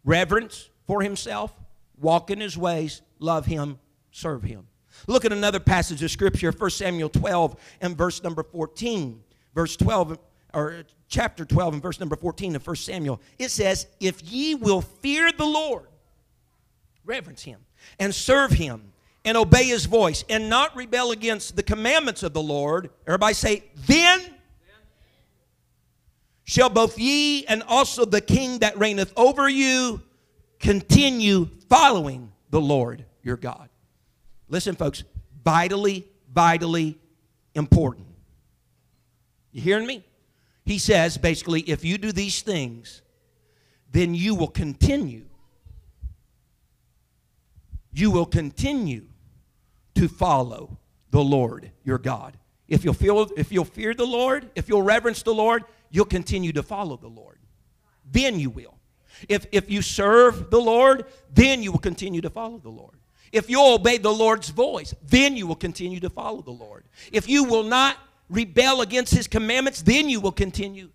Reverence 0.04 0.70
for 0.88 1.02
himself, 1.02 1.54
walk 2.00 2.30
in 2.30 2.40
his 2.40 2.58
ways, 2.58 3.02
love 3.20 3.46
him, 3.46 3.80
serve 4.12 4.44
him. 4.44 4.68
Look 5.08 5.26
at 5.26 5.34
another 5.34 5.60
passage 5.60 6.02
of 6.04 6.12
scripture, 6.12 6.52
1 6.52 6.70
Samuel 6.70 7.10
12 7.10 7.56
and 7.82 7.98
verse 7.98 8.24
number 8.24 8.44
14. 8.44 9.22
Verse 9.54 9.76
12, 9.78 10.18
or 10.54 10.84
chapter 11.08 11.46
12 11.46 11.76
and 11.76 11.84
verse 11.84 12.00
number 12.00 12.16
14 12.16 12.56
of 12.56 12.66
1 12.66 12.76
Samuel. 12.76 13.22
It 13.40 13.52
says, 13.52 13.88
If 14.00 14.22
ye 14.24 14.56
will 14.56 14.82
fear 14.82 15.32
the 15.32 15.46
Lord, 15.46 15.88
reverence 17.06 17.44
him, 17.44 17.62
and 18.00 18.14
serve 18.14 18.52
him, 18.52 18.92
and 19.24 19.38
obey 19.38 19.66
his 19.66 19.86
voice, 19.86 20.24
and 20.30 20.50
not 20.50 20.76
rebel 20.76 21.12
against 21.12 21.56
the 21.56 21.64
commandments 21.64 22.22
of 22.22 22.34
the 22.34 22.42
Lord, 22.42 22.90
everybody 23.08 23.34
say, 23.34 23.64
then 23.88 24.22
shall 26.46 26.70
both 26.70 26.98
ye 26.98 27.46
and 27.46 27.62
also 27.64 28.06
the 28.06 28.22
king 28.22 28.60
that 28.60 28.78
reigneth 28.78 29.12
over 29.18 29.50
you 29.50 30.02
continue 30.60 31.50
following 31.70 32.32
the 32.52 32.62
Lord 32.62 33.04
your 33.22 33.36
God. 33.36 33.70
Listen, 34.48 34.76
folks, 34.76 35.04
vitally, 35.44 36.08
vitally 36.34 36.98
important. 37.56 38.08
You 39.52 39.62
hearing 39.62 39.88
me? 39.88 40.06
He 40.64 40.78
says 40.78 41.18
basically, 41.18 41.62
if 41.62 41.84
you 41.84 41.98
do 41.98 42.12
these 42.12 42.42
things, 42.42 43.02
then 43.92 44.14
you 44.14 44.36
will 44.36 44.48
continue. 44.48 45.26
You 47.92 48.12
will 48.12 48.26
continue 48.26 49.06
to 49.96 50.08
follow 50.08 50.78
the 51.12 51.24
Lord 51.24 51.72
your 51.84 51.98
God. 51.98 52.38
If 52.68 52.84
you'll 52.84 52.94
feel 52.94 53.30
if 53.38 53.52
you'll 53.52 53.64
fear 53.64 53.94
the 53.94 54.06
Lord, 54.06 54.50
if 54.56 54.68
you'll 54.68 54.82
reverence 54.82 55.24
the 55.24 55.34
Lord, 55.34 55.64
you'll 55.92 56.06
continue 56.06 56.52
to 56.54 56.64
follow 56.64 56.98
the 56.98 57.08
Lord. 57.08 57.40
Then 58.10 58.40
you 58.40 58.50
will. 58.50 58.78
If 59.30 59.46
if 59.52 59.70
you 59.70 59.82
serve 59.82 60.50
the 60.50 60.60
Lord, 60.60 61.06
then 61.34 61.64
you 61.64 61.72
will 61.72 61.80
continue 61.80 62.22
to 62.22 62.30
follow 62.30 62.58
the 62.58 62.70
Lord. 62.70 62.96
If 63.32 63.50
you 63.50 63.62
obey 63.62 63.98
the 63.98 64.14
Lord's 64.14 64.50
voice, 64.50 64.94
then 65.04 65.36
you 65.36 65.48
will 65.48 65.56
continue 65.56 66.00
to 66.00 66.10
follow 66.10 66.42
the 66.42 66.52
Lord. 66.52 66.86
If 67.12 67.28
you 67.28 67.44
will 67.44 67.64
not 67.64 67.98
rebel 68.30 68.82
against 68.82 69.14
his 69.14 69.28
commandments, 69.28 69.82
then 69.82 70.10
you 70.10 70.20
will 70.20 70.32
continue. 70.32 70.90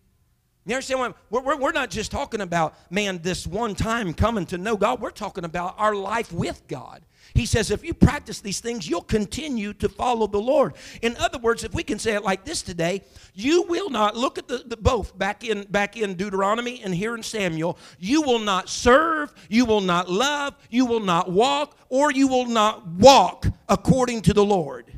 You 0.66 0.74
understand 0.74 1.14
what 1.31 1.44
we're, 1.44 1.57
we're 1.57 1.72
not 1.72 1.90
just 1.90 2.11
talking 2.11 2.40
about, 2.40 2.74
man, 2.90 3.20
this 3.22 3.46
one 3.46 3.74
time 3.74 4.14
coming 4.14 4.46
to 4.46 4.59
know 4.59 4.76
God. 4.76 5.00
We're 5.00 5.11
talking 5.11 5.44
about 5.44 5.74
our 5.79 5.94
life 5.94 6.33
with 6.33 6.62
God. 6.68 7.03
He 7.34 7.46
says, 7.46 7.70
if 7.70 7.84
you 7.84 7.94
practice 7.94 8.40
these 8.40 8.60
things, 8.60 8.88
you'll 8.88 9.02
continue 9.02 9.72
to 9.74 9.88
follow 9.88 10.26
the 10.26 10.40
Lord. 10.40 10.74
In 11.02 11.16
other 11.16 11.38
words, 11.38 11.64
if 11.64 11.72
we 11.74 11.82
can 11.82 11.98
say 11.98 12.14
it 12.14 12.24
like 12.24 12.44
this 12.44 12.62
today, 12.62 13.02
you 13.34 13.62
will 13.62 13.90
not 13.90 14.16
look 14.16 14.38
at 14.38 14.48
the, 14.48 14.58
the, 14.58 14.76
both 14.76 15.16
back 15.16 15.44
in 15.44 15.64
back 15.64 15.96
in 15.96 16.14
Deuteronomy 16.14 16.82
and 16.82 16.94
here 16.94 17.14
in 17.14 17.22
Samuel. 17.22 17.78
You 17.98 18.22
will 18.22 18.38
not 18.38 18.68
serve, 18.68 19.32
you 19.48 19.64
will 19.64 19.80
not 19.80 20.10
love, 20.10 20.54
you 20.70 20.86
will 20.86 21.00
not 21.00 21.30
walk, 21.30 21.76
or 21.88 22.10
you 22.10 22.26
will 22.28 22.46
not 22.46 22.86
walk 22.86 23.46
according 23.68 24.22
to 24.22 24.34
the 24.34 24.44
Lord 24.44 24.92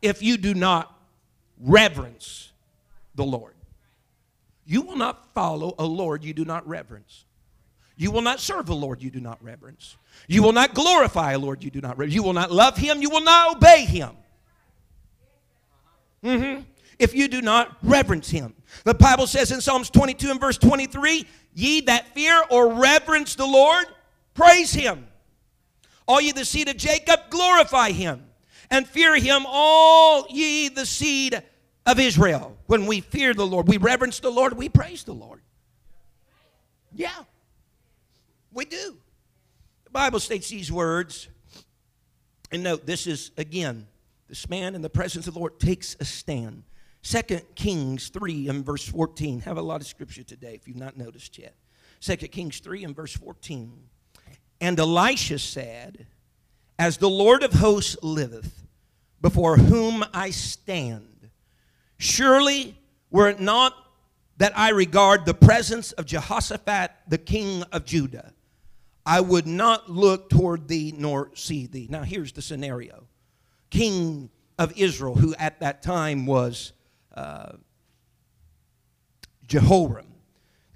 if 0.00 0.22
you 0.22 0.36
do 0.36 0.54
not 0.54 0.98
reverence 1.60 2.52
the 3.14 3.24
Lord. 3.24 3.54
You 4.64 4.82
will 4.82 4.96
not 4.96 5.32
follow 5.34 5.74
a 5.78 5.84
Lord 5.84 6.24
you 6.24 6.32
do 6.32 6.44
not 6.44 6.66
reverence. 6.66 7.24
You 7.96 8.10
will 8.10 8.22
not 8.22 8.40
serve 8.40 8.68
a 8.68 8.74
Lord 8.74 9.02
you 9.02 9.10
do 9.10 9.20
not 9.20 9.42
reverence. 9.42 9.96
You 10.28 10.42
will 10.42 10.52
not 10.52 10.74
glorify 10.74 11.32
a 11.32 11.38
Lord 11.38 11.62
you 11.62 11.70
do 11.70 11.80
not. 11.80 12.10
You 12.10 12.22
will 12.22 12.32
not 12.32 12.50
love 12.50 12.76
him. 12.76 13.02
You 13.02 13.10
will 13.10 13.22
not 13.22 13.56
obey 13.56 13.84
him. 13.84 14.10
Mm-hmm. 16.24 16.62
If 16.98 17.14
you 17.14 17.28
do 17.28 17.42
not 17.42 17.76
reverence 17.82 18.30
him. 18.30 18.54
The 18.84 18.94
Bible 18.94 19.26
says 19.26 19.50
in 19.50 19.60
Psalms 19.60 19.90
22 19.90 20.30
and 20.30 20.40
verse 20.40 20.58
23 20.58 21.26
Ye 21.54 21.80
that 21.82 22.14
fear 22.14 22.42
or 22.50 22.74
reverence 22.74 23.34
the 23.34 23.46
Lord, 23.46 23.86
praise 24.34 24.72
him. 24.72 25.06
All 26.06 26.20
ye 26.20 26.32
the 26.32 26.44
seed 26.44 26.68
of 26.68 26.76
Jacob, 26.76 27.20
glorify 27.30 27.90
him. 27.90 28.24
And 28.70 28.86
fear 28.86 29.16
him, 29.16 29.44
all 29.46 30.26
ye 30.30 30.68
the 30.68 30.86
seed 30.86 31.42
of 31.84 31.98
Israel. 31.98 32.56
When 32.66 32.86
we 32.86 33.00
fear 33.00 33.34
the 33.34 33.46
Lord, 33.46 33.68
we 33.68 33.76
reverence 33.76 34.20
the 34.20 34.30
Lord, 34.30 34.54
we 34.54 34.68
praise 34.68 35.04
the 35.04 35.12
Lord. 35.12 35.40
Yeah. 36.94 37.10
We 38.52 38.64
do. 38.64 38.96
Bible 39.92 40.20
states 40.20 40.48
these 40.48 40.72
words. 40.72 41.28
And 42.50 42.62
note, 42.62 42.86
this 42.86 43.06
is, 43.06 43.30
again, 43.36 43.86
this 44.28 44.48
man 44.48 44.74
in 44.74 44.82
the 44.82 44.90
presence 44.90 45.26
of 45.26 45.34
the 45.34 45.40
Lord 45.40 45.60
takes 45.60 45.96
a 46.00 46.04
stand. 46.04 46.64
Second 47.02 47.42
Kings 47.54 48.08
3 48.08 48.48
and 48.48 48.64
verse 48.64 48.86
14. 48.86 49.40
Have 49.40 49.58
a 49.58 49.62
lot 49.62 49.80
of 49.80 49.86
scripture 49.86 50.22
today 50.22 50.54
if 50.54 50.66
you've 50.66 50.76
not 50.76 50.96
noticed 50.96 51.38
yet. 51.38 51.54
Second 52.00 52.32
Kings 52.32 52.58
3 52.60 52.84
and 52.84 52.96
verse 52.96 53.12
14. 53.12 53.72
And 54.60 54.78
Elisha 54.78 55.38
said, 55.38 56.06
As 56.78 56.96
the 56.96 57.10
Lord 57.10 57.42
of 57.42 57.52
hosts 57.52 57.96
liveth, 58.02 58.64
before 59.20 59.56
whom 59.56 60.04
I 60.14 60.30
stand, 60.30 61.30
surely 61.98 62.78
were 63.10 63.28
it 63.28 63.40
not 63.40 63.74
that 64.38 64.56
I 64.56 64.70
regard 64.70 65.26
the 65.26 65.34
presence 65.34 65.92
of 65.92 66.06
Jehoshaphat, 66.06 66.90
the 67.08 67.18
king 67.18 67.62
of 67.72 67.84
Judah, 67.84 68.32
I 69.04 69.20
would 69.20 69.46
not 69.46 69.90
look 69.90 70.30
toward 70.30 70.68
thee 70.68 70.94
nor 70.96 71.30
see 71.34 71.66
thee. 71.66 71.88
Now, 71.90 72.02
here's 72.02 72.32
the 72.32 72.42
scenario 72.42 73.04
King 73.70 74.30
of 74.58 74.72
Israel, 74.76 75.14
who 75.14 75.34
at 75.36 75.60
that 75.60 75.82
time 75.82 76.26
was 76.26 76.72
uh, 77.14 77.52
Jehoram. 79.46 80.06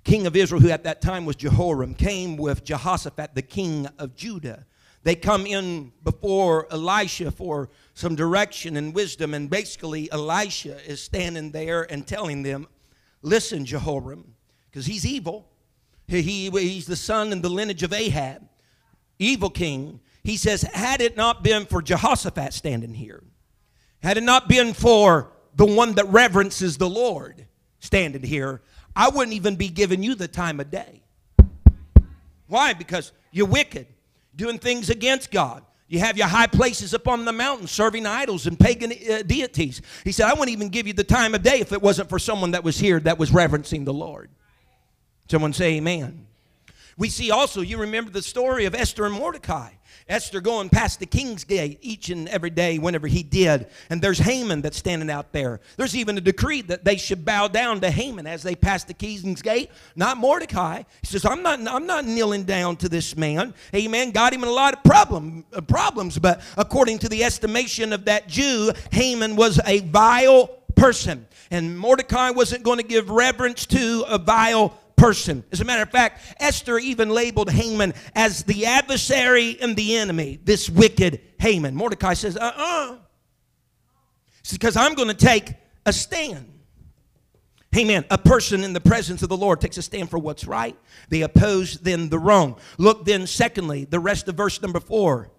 King 0.05 0.27
of 0.27 0.37
Israel, 0.37 0.61
who 0.61 0.71
at 0.71 0.85
that 0.85 1.01
time 1.01 1.25
was 1.25 1.37
Jehoram, 1.37 1.95
came 1.95 2.37
with 2.37 2.65
Jehoshaphat, 2.65 3.35
the 3.35 3.43
king 3.43 3.89
of 3.99 4.15
Judah. 4.15 4.65
They 5.03 5.15
come 5.15 5.47
in 5.47 5.93
before 6.03 6.67
Elisha 6.73 7.31
for 7.31 7.71
some 7.95 8.15
direction 8.17 8.77
and 8.77 8.95
wisdom, 8.95 9.35
and 9.35 9.49
basically, 9.49 10.11
Elisha 10.11 10.79
is 10.85 11.03
standing 11.03 11.53
there 11.53 11.91
and 11.91 12.07
telling 12.07 12.43
them, 12.43 12.67
Listen, 13.23 13.65
Jehoram, 13.65 14.35
because 14.71 14.87
he's 14.87 15.05
evil. 15.05 15.49
He, 16.07 16.23
he, 16.23 16.51
he's 16.51 16.87
the 16.87 16.97
son 16.97 17.33
and 17.33 17.43
the 17.43 17.49
lineage 17.49 17.83
of 17.83 17.93
Ahab, 17.93 18.43
evil 19.19 19.51
king. 19.51 20.01
He 20.23 20.37
says, 20.37 20.63
had 20.63 21.01
it 21.01 21.17
not 21.17 21.43
been 21.43 21.67
for 21.67 21.83
Jehoshaphat 21.83 22.53
standing 22.53 22.95
here, 22.95 23.23
had 24.03 24.17
it 24.17 24.23
not 24.23 24.49
been 24.49 24.73
for 24.73 25.33
the 25.55 25.67
one 25.67 25.95
that 25.95 26.09
reverences 26.09 26.77
the 26.77 26.89
Lord 26.89 27.47
standing 27.81 28.23
here, 28.23 28.63
I 28.95 29.09
wouldn't 29.09 29.35
even 29.35 29.57
be 29.57 29.69
giving 29.69 30.03
you 30.03 30.15
the 30.15 30.29
time 30.29 30.61
of 30.61 30.71
day. 30.71 31.03
Why? 32.47 32.73
Because 32.73 33.13
you're 33.33 33.47
wicked, 33.47 33.87
doing 34.35 34.59
things 34.59 34.91
against 34.91 35.31
God. 35.31 35.63
You 35.89 36.01
have 36.01 36.17
your 36.17 36.27
high 36.27 36.49
places 36.49 36.95
upon 36.95 37.25
the 37.25 37.33
mountain 37.33 37.67
serving 37.67 38.07
idols 38.07 38.47
and 38.47 38.59
pagan 38.59 38.93
uh, 38.93 39.23
deities. 39.23 39.83
He 40.03 40.13
said, 40.13 40.27
I 40.27 40.33
wouldn't 40.33 40.51
even 40.51 40.69
give 40.69 40.87
you 40.87 40.93
the 40.93 41.05
time 41.05 41.35
of 41.35 41.43
day 41.43 41.61
if 41.61 41.73
it 41.73 41.81
wasn't 41.81 42.09
for 42.09 42.19
someone 42.19 42.53
that 42.53 42.65
was 42.65 42.79
here 42.79 42.99
that 43.01 43.19
was 43.19 43.33
reverencing 43.33 43.85
the 43.85 43.95
Lord. 43.95 44.31
Someone 45.29 45.53
say 45.53 45.77
amen. 45.77 46.27
We 46.97 47.09
see 47.09 47.31
also, 47.31 47.61
you 47.61 47.79
remember 47.79 48.11
the 48.11 48.23
story 48.23 48.65
of 48.65 48.75
Esther 48.75 49.05
and 49.05 49.15
Mordecai. 49.15 49.71
Esther 50.09 50.41
going 50.41 50.69
past 50.69 51.01
the 51.01 51.07
king's 51.07 51.43
gate 51.43 51.79
each 51.83 52.11
and 52.11 52.29
every 52.29 52.51
day 52.51 52.79
whenever 52.79 53.09
he 53.09 53.25
did. 53.25 53.67
And 53.91 54.01
there's 54.01 54.19
Haman 54.19 54.63
that's 54.63 54.77
standing 54.77 55.11
out 55.11 55.33
there. 55.33 55.61
There's 55.77 55.97
even 55.97 56.17
a 56.17 56.21
decree 56.21 56.63
that 56.63 56.85
they 56.85 56.97
should 56.97 57.25
bow 57.25 57.49
down 57.49 57.81
to 57.81 57.91
Haman 57.91 58.25
as 58.25 58.45
they 58.45 58.55
pass 58.55 58.85
the 58.85 58.95
king's 58.95 59.43
gate, 59.43 59.69
not 59.97 60.17
Mordecai. 60.17 60.85
He 61.01 61.07
says, 61.07 61.25
I'm 61.25 61.43
not, 61.43 61.59
I'm 61.67 61.87
not 61.87 62.05
kneeling 62.05 62.45
down 62.45 62.77
to 62.77 62.89
this 62.89 63.17
man. 63.17 63.53
Amen. 63.75 64.13
Got 64.13 64.33
him 64.33 64.45
in 64.45 64.49
a 64.49 64.53
lot 64.53 64.75
of 64.75 64.85
problem, 64.85 65.45
uh, 65.53 65.61
problems, 65.61 66.19
but 66.21 66.41
according 66.57 67.01
to 67.01 67.09
the 67.09 67.25
estimation 67.25 67.93
of 67.93 68.05
that 68.05 68.29
Jew, 68.29 68.71
Haman 68.93 69.35
was 69.35 69.61
a 69.67 69.81
vile 69.81 70.47
person. 70.77 71.27
And 71.51 71.77
Mordecai 71.77 72.31
wasn't 72.31 72.63
going 72.63 72.79
to 72.79 72.85
give 72.85 73.11
reverence 73.11 73.67
to 73.67 74.05
a 74.07 74.19
vile 74.19 74.79
person. 74.97 75.45
As 75.53 75.61
a 75.61 75.65
matter 75.65 75.83
of 75.83 75.91
fact, 75.91 76.37
Esther 76.41 76.79
even 76.79 77.11
labeled 77.11 77.51
Haman 77.51 77.95
as 78.15 78.45
the 78.45 78.67
adversary 78.67 79.59
and 79.61 79.77
the 79.77 79.97
enemy, 79.97 80.41
this 80.43 80.69
wicked 80.69 81.21
Haman. 81.39 81.75
Mordecai 81.75 82.15
says, 82.15 82.37
uh 82.37 82.53
uh-uh. 82.57 82.93
uh. 82.93 82.97
Because 84.51 84.77
I'm 84.77 84.95
going 84.95 85.09
to 85.09 85.15
take 85.15 85.55
a 85.85 85.93
stand. 85.93 86.53
Amen. 87.77 88.05
A 88.11 88.17
person 88.17 88.65
in 88.65 88.73
the 88.73 88.81
presence 88.81 89.23
of 89.23 89.29
the 89.29 89.37
Lord 89.37 89.61
takes 89.61 89.77
a 89.77 89.83
stand 89.83 90.09
for 90.09 90.19
what's 90.19 90.47
right. 90.47 90.77
They 91.11 91.23
oppose 91.23 91.79
then 91.79 92.09
the 92.09 92.19
wrong. 92.19 92.57
Look 92.79 93.05
then, 93.05 93.27
secondly, 93.27 93.85
the 93.85 94.01
rest 94.01 94.29
of 94.29 94.35
verse 94.35 94.63
number 94.63 94.81
four. 94.81 95.31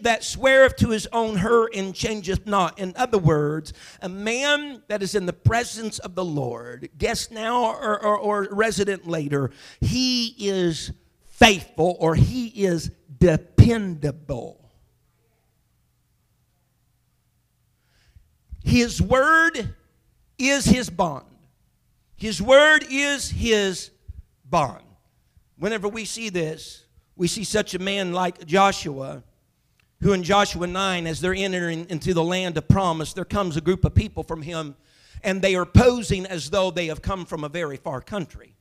That 0.00 0.24
sweareth 0.24 0.76
to 0.76 0.90
his 0.90 1.06
own 1.12 1.36
hurt 1.36 1.74
and 1.74 1.94
changeth 1.94 2.46
not. 2.46 2.78
In 2.78 2.92
other 2.96 3.18
words, 3.18 3.72
a 4.00 4.08
man 4.08 4.82
that 4.88 5.02
is 5.02 5.14
in 5.14 5.26
the 5.26 5.32
presence 5.32 5.98
of 5.98 6.14
the 6.14 6.24
Lord, 6.24 6.90
guest 6.98 7.30
now 7.30 7.64
or, 7.64 8.02
or, 8.02 8.18
or 8.18 8.48
resident 8.50 9.06
later, 9.06 9.50
he 9.80 10.34
is 10.38 10.92
faithful 11.22 11.96
or 11.98 12.14
he 12.14 12.48
is 12.48 12.90
dependable. 13.18 14.60
His 18.64 19.00
word 19.00 19.74
is 20.38 20.64
his 20.64 20.90
bond. 20.90 21.26
His 22.16 22.40
word 22.40 22.86
is 22.90 23.30
his 23.30 23.90
bond. 24.44 24.84
Whenever 25.58 25.88
we 25.88 26.04
see 26.04 26.30
this, 26.30 26.84
we 27.16 27.28
see 27.28 27.44
such 27.44 27.74
a 27.74 27.78
man 27.78 28.12
like 28.12 28.46
Joshua 28.46 29.22
who 30.04 30.12
in 30.12 30.22
Joshua 30.22 30.66
9, 30.66 31.06
as 31.06 31.22
they're 31.22 31.34
entering 31.34 31.86
into 31.88 32.12
the 32.12 32.22
land 32.22 32.58
of 32.58 32.68
promise, 32.68 33.14
there 33.14 33.24
comes 33.24 33.56
a 33.56 33.60
group 33.62 33.86
of 33.86 33.94
people 33.94 34.22
from 34.22 34.42
him, 34.42 34.76
and 35.22 35.40
they 35.40 35.54
are 35.54 35.64
posing 35.64 36.26
as 36.26 36.50
though 36.50 36.70
they 36.70 36.88
have 36.88 37.00
come 37.00 37.24
from 37.24 37.42
a 37.42 37.48
very 37.48 37.78
far 37.78 38.02
country. 38.02 38.54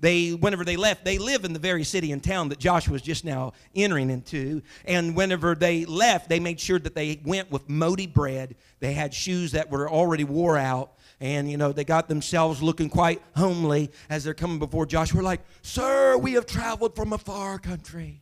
They, 0.00 0.32
whenever 0.32 0.62
they 0.62 0.76
left, 0.76 1.06
they 1.06 1.16
live 1.16 1.46
in 1.46 1.54
the 1.54 1.58
very 1.58 1.84
city 1.84 2.12
and 2.12 2.22
town 2.22 2.50
that 2.50 2.58
Joshua 2.58 2.92
was 2.92 3.00
just 3.00 3.24
now 3.24 3.54
entering 3.74 4.10
into. 4.10 4.60
And 4.84 5.16
whenever 5.16 5.54
they 5.54 5.86
left, 5.86 6.28
they 6.28 6.38
made 6.38 6.60
sure 6.60 6.78
that 6.78 6.94
they 6.94 7.18
went 7.24 7.50
with 7.50 7.66
moldy 7.66 8.06
bread. 8.06 8.54
They 8.80 8.92
had 8.92 9.14
shoes 9.14 9.52
that 9.52 9.70
were 9.70 9.88
already 9.88 10.24
wore 10.24 10.58
out. 10.58 10.92
And, 11.18 11.50
you 11.50 11.56
know, 11.56 11.72
they 11.72 11.84
got 11.84 12.08
themselves 12.08 12.62
looking 12.62 12.90
quite 12.90 13.22
homely 13.36 13.90
as 14.10 14.22
they're 14.22 14.34
coming 14.34 14.58
before 14.58 14.84
Joshua, 14.84 15.22
like, 15.22 15.40
Sir, 15.62 16.18
we 16.18 16.34
have 16.34 16.44
traveled 16.44 16.94
from 16.94 17.14
a 17.14 17.18
far 17.18 17.58
country. 17.58 18.19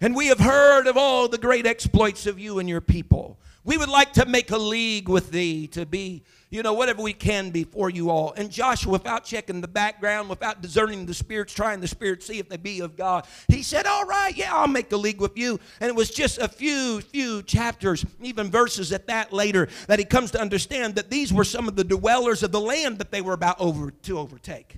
And 0.00 0.14
we 0.14 0.26
have 0.26 0.40
heard 0.40 0.86
of 0.86 0.96
all 0.96 1.28
the 1.28 1.38
great 1.38 1.66
exploits 1.66 2.26
of 2.26 2.38
you 2.38 2.58
and 2.58 2.68
your 2.68 2.80
people. 2.80 3.38
We 3.66 3.78
would 3.78 3.88
like 3.88 4.12
to 4.14 4.26
make 4.26 4.50
a 4.50 4.58
league 4.58 5.08
with 5.08 5.30
thee 5.30 5.68
to 5.68 5.86
be, 5.86 6.22
you 6.50 6.62
know, 6.62 6.74
whatever 6.74 7.00
we 7.00 7.14
can 7.14 7.48
be 7.48 7.64
for 7.64 7.88
you 7.88 8.10
all. 8.10 8.34
And 8.36 8.50
Joshua, 8.50 8.92
without 8.92 9.24
checking 9.24 9.62
the 9.62 9.68
background, 9.68 10.28
without 10.28 10.60
discerning 10.60 11.06
the 11.06 11.14
spirits, 11.14 11.54
trying 11.54 11.80
the 11.80 11.88
spirits, 11.88 12.26
see 12.26 12.38
if 12.38 12.50
they 12.50 12.58
be 12.58 12.80
of 12.80 12.94
God, 12.94 13.26
he 13.48 13.62
said, 13.62 13.86
All 13.86 14.04
right, 14.04 14.36
yeah, 14.36 14.54
I'll 14.54 14.68
make 14.68 14.92
a 14.92 14.98
league 14.98 15.20
with 15.20 15.38
you. 15.38 15.58
And 15.80 15.88
it 15.88 15.96
was 15.96 16.10
just 16.10 16.36
a 16.38 16.48
few, 16.48 17.00
few 17.00 17.42
chapters, 17.42 18.04
even 18.20 18.50
verses 18.50 18.92
at 18.92 19.06
that 19.06 19.32
later, 19.32 19.68
that 19.86 19.98
he 19.98 20.04
comes 20.04 20.30
to 20.32 20.40
understand 20.40 20.96
that 20.96 21.08
these 21.08 21.32
were 21.32 21.44
some 21.44 21.66
of 21.66 21.74
the 21.74 21.84
dwellers 21.84 22.42
of 22.42 22.52
the 22.52 22.60
land 22.60 22.98
that 22.98 23.12
they 23.12 23.22
were 23.22 23.32
about 23.32 23.58
over 23.58 23.90
to 23.90 24.18
overtake. 24.18 24.76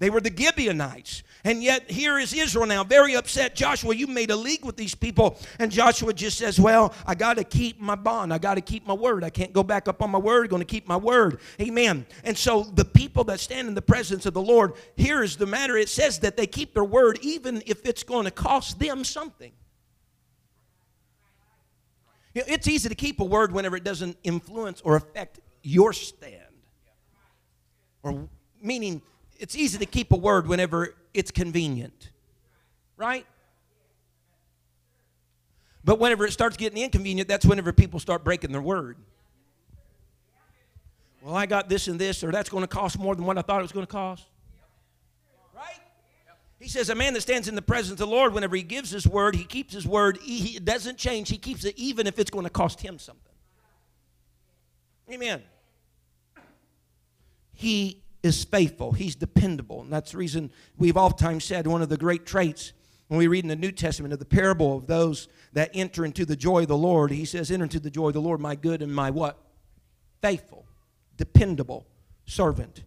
They 0.00 0.10
were 0.10 0.20
the 0.20 0.34
Gibeonites. 0.36 1.22
And 1.44 1.62
yet 1.62 1.90
here 1.90 2.18
is 2.18 2.34
Israel 2.34 2.66
now, 2.66 2.82
very 2.82 3.14
upset. 3.14 3.54
Joshua, 3.54 3.94
you 3.94 4.06
made 4.06 4.30
a 4.30 4.36
league 4.36 4.64
with 4.64 4.76
these 4.76 4.94
people. 4.94 5.38
And 5.58 5.70
Joshua 5.70 6.12
just 6.12 6.38
says, 6.38 6.58
Well, 6.58 6.92
I 7.06 7.14
got 7.14 7.36
to 7.36 7.44
keep 7.44 7.80
my 7.80 7.94
bond. 7.94 8.34
I 8.34 8.38
got 8.38 8.54
to 8.54 8.60
keep 8.60 8.86
my 8.86 8.94
word. 8.94 9.22
I 9.22 9.30
can't 9.30 9.52
go 9.52 9.62
back 9.62 9.86
up 9.86 10.02
on 10.02 10.10
my 10.10 10.18
word. 10.18 10.50
Going 10.50 10.60
to 10.60 10.66
keep 10.66 10.88
my 10.88 10.96
word. 10.96 11.38
Amen. 11.60 12.06
And 12.24 12.36
so 12.36 12.62
the 12.62 12.84
people 12.84 13.24
that 13.24 13.40
stand 13.40 13.68
in 13.68 13.74
the 13.74 13.82
presence 13.82 14.26
of 14.26 14.34
the 14.34 14.42
Lord, 14.42 14.72
here 14.96 15.22
is 15.22 15.36
the 15.36 15.46
matter. 15.46 15.76
It 15.76 15.88
says 15.88 16.18
that 16.20 16.36
they 16.36 16.46
keep 16.46 16.74
their 16.74 16.84
word 16.84 17.18
even 17.22 17.62
if 17.66 17.86
it's 17.86 18.02
going 18.02 18.24
to 18.24 18.30
cost 18.32 18.78
them 18.80 19.04
something. 19.04 19.52
It's 22.34 22.68
easy 22.68 22.88
to 22.88 22.94
keep 22.94 23.20
a 23.20 23.24
word 23.24 23.52
whenever 23.52 23.76
it 23.76 23.84
doesn't 23.84 24.16
influence 24.22 24.80
or 24.82 24.96
affect 24.96 25.40
your 25.62 25.92
stand. 25.92 26.34
Or 28.02 28.28
meaning 28.62 29.02
it's 29.38 29.56
easy 29.56 29.78
to 29.78 29.86
keep 29.86 30.12
a 30.12 30.16
word 30.16 30.46
whenever 30.46 30.94
it's 31.14 31.30
convenient, 31.30 32.10
right? 32.96 33.26
But 35.84 35.98
whenever 35.98 36.26
it 36.26 36.32
starts 36.32 36.56
getting 36.56 36.82
inconvenient, 36.82 37.28
that's 37.28 37.46
whenever 37.46 37.72
people 37.72 38.00
start 38.00 38.24
breaking 38.24 38.52
their 38.52 38.60
word. 38.60 38.96
Well, 41.22 41.34
I 41.34 41.46
got 41.46 41.68
this 41.68 41.88
and 41.88 41.98
this, 41.98 42.22
or 42.22 42.30
that's 42.30 42.48
going 42.48 42.62
to 42.62 42.68
cost 42.68 42.98
more 42.98 43.14
than 43.14 43.24
what 43.24 43.38
I 43.38 43.42
thought 43.42 43.60
it 43.60 43.62
was 43.62 43.72
going 43.72 43.86
to 43.86 43.92
cost. 43.92 44.26
Right? 45.54 45.80
He 46.60 46.68
says, 46.68 46.90
A 46.90 46.94
man 46.94 47.14
that 47.14 47.22
stands 47.22 47.48
in 47.48 47.54
the 47.54 47.62
presence 47.62 47.92
of 47.92 47.98
the 47.98 48.06
Lord, 48.06 48.34
whenever 48.34 48.56
he 48.56 48.62
gives 48.62 48.90
his 48.90 49.06
word, 49.06 49.34
he 49.34 49.44
keeps 49.44 49.72
his 49.72 49.86
word. 49.86 50.18
He, 50.22 50.58
doesn't 50.58 50.98
change. 50.98 51.28
He 51.28 51.38
keeps 51.38 51.64
it 51.64 51.74
even 51.76 52.06
if 52.06 52.18
it's 52.18 52.30
going 52.30 52.44
to 52.44 52.50
cost 52.50 52.80
him 52.80 52.98
something. 52.98 53.24
Amen. 55.10 55.42
He 57.54 58.02
is 58.22 58.44
faithful, 58.44 58.92
he's 58.92 59.14
dependable. 59.14 59.82
And 59.82 59.92
that's 59.92 60.12
the 60.12 60.18
reason 60.18 60.50
we've 60.76 60.96
oftentimes 60.96 61.44
said 61.44 61.66
one 61.66 61.82
of 61.82 61.88
the 61.88 61.96
great 61.96 62.26
traits 62.26 62.72
when 63.08 63.18
we 63.18 63.26
read 63.26 63.44
in 63.44 63.48
the 63.48 63.56
New 63.56 63.72
Testament 63.72 64.12
of 64.12 64.18
the 64.18 64.26
parable 64.26 64.76
of 64.76 64.86
those 64.86 65.28
that 65.54 65.70
enter 65.72 66.04
into 66.04 66.26
the 66.26 66.36
joy 66.36 66.62
of 66.62 66.68
the 66.68 66.76
Lord, 66.76 67.10
he 67.10 67.24
says, 67.24 67.50
Enter 67.50 67.64
into 67.64 67.80
the 67.80 67.90
joy 67.90 68.08
of 68.08 68.14
the 68.14 68.20
Lord, 68.20 68.38
my 68.38 68.54
good 68.54 68.82
and 68.82 68.94
my 68.94 69.10
what? 69.10 69.38
Faithful, 70.20 70.66
dependable 71.16 71.86
servant. 72.26 72.84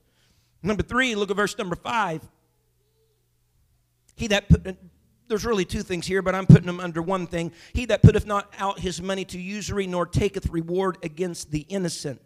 Number 0.61 0.83
three, 0.83 1.15
look 1.15 1.31
at 1.31 1.37
verse 1.37 1.57
number 1.57 1.75
five. 1.75 2.21
He 4.15 4.27
that 4.27 4.47
put, 4.47 4.77
there's 5.27 5.45
really 5.45 5.65
two 5.65 5.81
things 5.81 6.05
here, 6.05 6.21
but 6.21 6.35
I'm 6.35 6.45
putting 6.45 6.67
them 6.67 6.79
under 6.79 7.01
one 7.01 7.25
thing. 7.25 7.51
He 7.73 7.85
that 7.85 8.03
putteth 8.03 8.27
not 8.27 8.53
out 8.59 8.79
his 8.79 9.01
money 9.01 9.25
to 9.25 9.39
usury, 9.39 9.87
nor 9.87 10.05
taketh 10.05 10.49
reward 10.49 10.97
against 11.01 11.49
the 11.49 11.61
innocent 11.61 12.21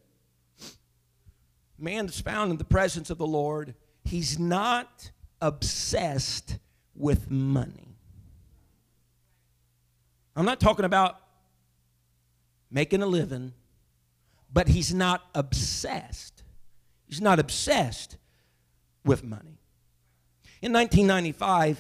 man 1.77 2.05
that's 2.05 2.21
found 2.21 2.51
in 2.51 2.57
the 2.57 2.63
presence 2.63 3.09
of 3.09 3.17
the 3.17 3.27
Lord, 3.27 3.75
he's 4.03 4.39
not 4.39 5.11
obsessed 5.41 6.57
with 6.95 7.29
money. 7.29 7.95
I'm 10.35 10.45
not 10.45 10.59
talking 10.59 10.85
about 10.85 11.17
making 12.69 13.01
a 13.01 13.05
living, 13.05 13.53
but 14.51 14.67
he's 14.67 14.93
not 14.93 15.23
obsessed. 15.33 16.43
He's 17.07 17.21
not 17.21 17.39
obsessed 17.39 18.17
with 19.05 19.23
money. 19.23 19.59
In 20.61 20.73
1995, 20.73 21.77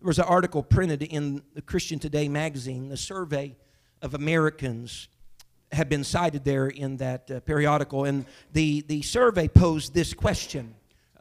there 0.00 0.06
was 0.06 0.18
an 0.18 0.24
article 0.26 0.62
printed 0.62 1.02
in 1.02 1.42
the 1.54 1.62
Christian 1.62 1.98
Today 1.98 2.28
magazine, 2.28 2.90
a 2.92 2.96
survey 2.96 3.56
of 4.00 4.14
Americans 4.14 5.08
have 5.72 5.88
been 5.88 6.04
cited 6.04 6.44
there 6.44 6.68
in 6.68 6.96
that 6.98 7.30
uh, 7.30 7.40
periodical. 7.40 8.04
And 8.04 8.26
the, 8.52 8.82
the 8.82 9.02
survey 9.02 9.48
posed 9.48 9.94
this 9.94 10.14
question 10.14 10.74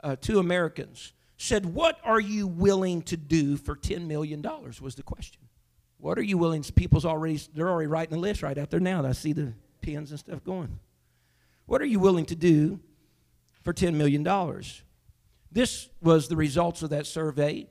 uh, 0.04 0.16
to 0.22 0.40
Americans 0.40 1.14
said, 1.38 1.66
What 1.66 2.00
are 2.04 2.20
you 2.20 2.48
willing 2.48 3.02
to 3.04 3.18
do 3.18 3.58
for 3.58 3.76
$10 3.76 4.08
million? 4.08 4.42
was 4.82 4.96
the 4.96 5.04
question. 5.04 5.42
What 6.00 6.18
are 6.18 6.24
you 6.24 6.38
willing? 6.38 6.64
People's 6.64 7.06
already, 7.06 7.40
they're 7.54 7.70
already 7.70 7.88
writing 7.88 8.18
a 8.18 8.20
list 8.20 8.44
right 8.44 8.58
out 8.58 8.70
there 8.70 8.80
now. 8.80 9.06
I 9.06 9.14
see 9.14 9.34
the 9.34 9.54
pens 9.82 10.12
and 10.12 10.20
stuff 10.20 10.44
going. 10.44 10.80
What 11.66 11.82
are 11.82 11.86
you 11.86 12.00
willing 12.00 12.26
to 12.28 12.36
do 12.36 12.80
for 13.64 13.74
$10 13.74 13.96
million? 13.96 14.24
This 15.52 15.90
was 16.02 16.28
the 16.28 16.36
results 16.36 16.84
of 16.84 16.92
that 16.92 17.08
survey. 17.08 17.68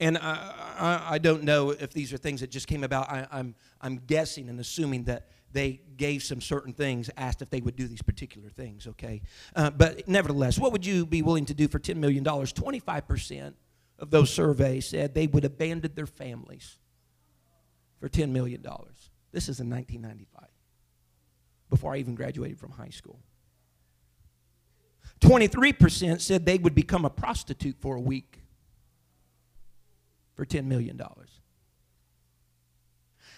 And 0.00 0.16
I, 0.16 0.54
I, 0.78 1.14
I, 1.14 1.18
don't 1.18 1.44
know 1.44 1.70
if 1.70 1.92
these 1.92 2.12
are 2.14 2.16
things 2.16 2.40
that 2.40 2.50
just 2.50 2.66
came 2.66 2.84
about. 2.84 3.10
I, 3.10 3.26
I'm, 3.30 3.54
I'm 3.82 3.98
guessing 3.98 4.48
and 4.48 4.58
assuming 4.58 5.04
that 5.04 5.28
they 5.52 5.82
gave 5.98 6.22
some 6.22 6.40
certain 6.40 6.72
things, 6.72 7.10
asked 7.18 7.42
if 7.42 7.50
they 7.50 7.60
would 7.60 7.76
do 7.76 7.86
these 7.86 8.00
particular 8.00 8.48
things, 8.48 8.86
okay? 8.86 9.20
Uh, 9.54 9.68
but 9.70 10.08
nevertheless, 10.08 10.58
what 10.58 10.72
would 10.72 10.86
you 10.86 11.04
be 11.04 11.20
willing 11.20 11.44
to 11.46 11.54
do 11.54 11.68
for 11.68 11.78
$10 11.78 11.96
million? 11.96 12.24
25% 12.24 13.54
of 13.98 14.10
those 14.10 14.32
surveys 14.32 14.86
said 14.86 15.14
they 15.14 15.26
would 15.26 15.44
abandon 15.44 15.92
their 15.94 16.06
families 16.06 16.78
for 18.00 18.08
$10 18.08 18.30
million. 18.30 18.62
This 19.32 19.48
is 19.48 19.60
in 19.60 19.68
1995, 19.68 20.48
before 21.68 21.94
I 21.94 21.98
even 21.98 22.14
graduated 22.14 22.58
from 22.58 22.70
high 22.70 22.88
school. 22.88 23.20
23% 25.20 26.22
said 26.22 26.46
they 26.46 26.56
would 26.56 26.74
become 26.74 27.04
a 27.04 27.10
prostitute 27.10 27.76
for 27.78 27.96
a 27.96 28.00
week 28.00 28.39
for 30.40 30.46
$10 30.46 30.64
million. 30.64 30.98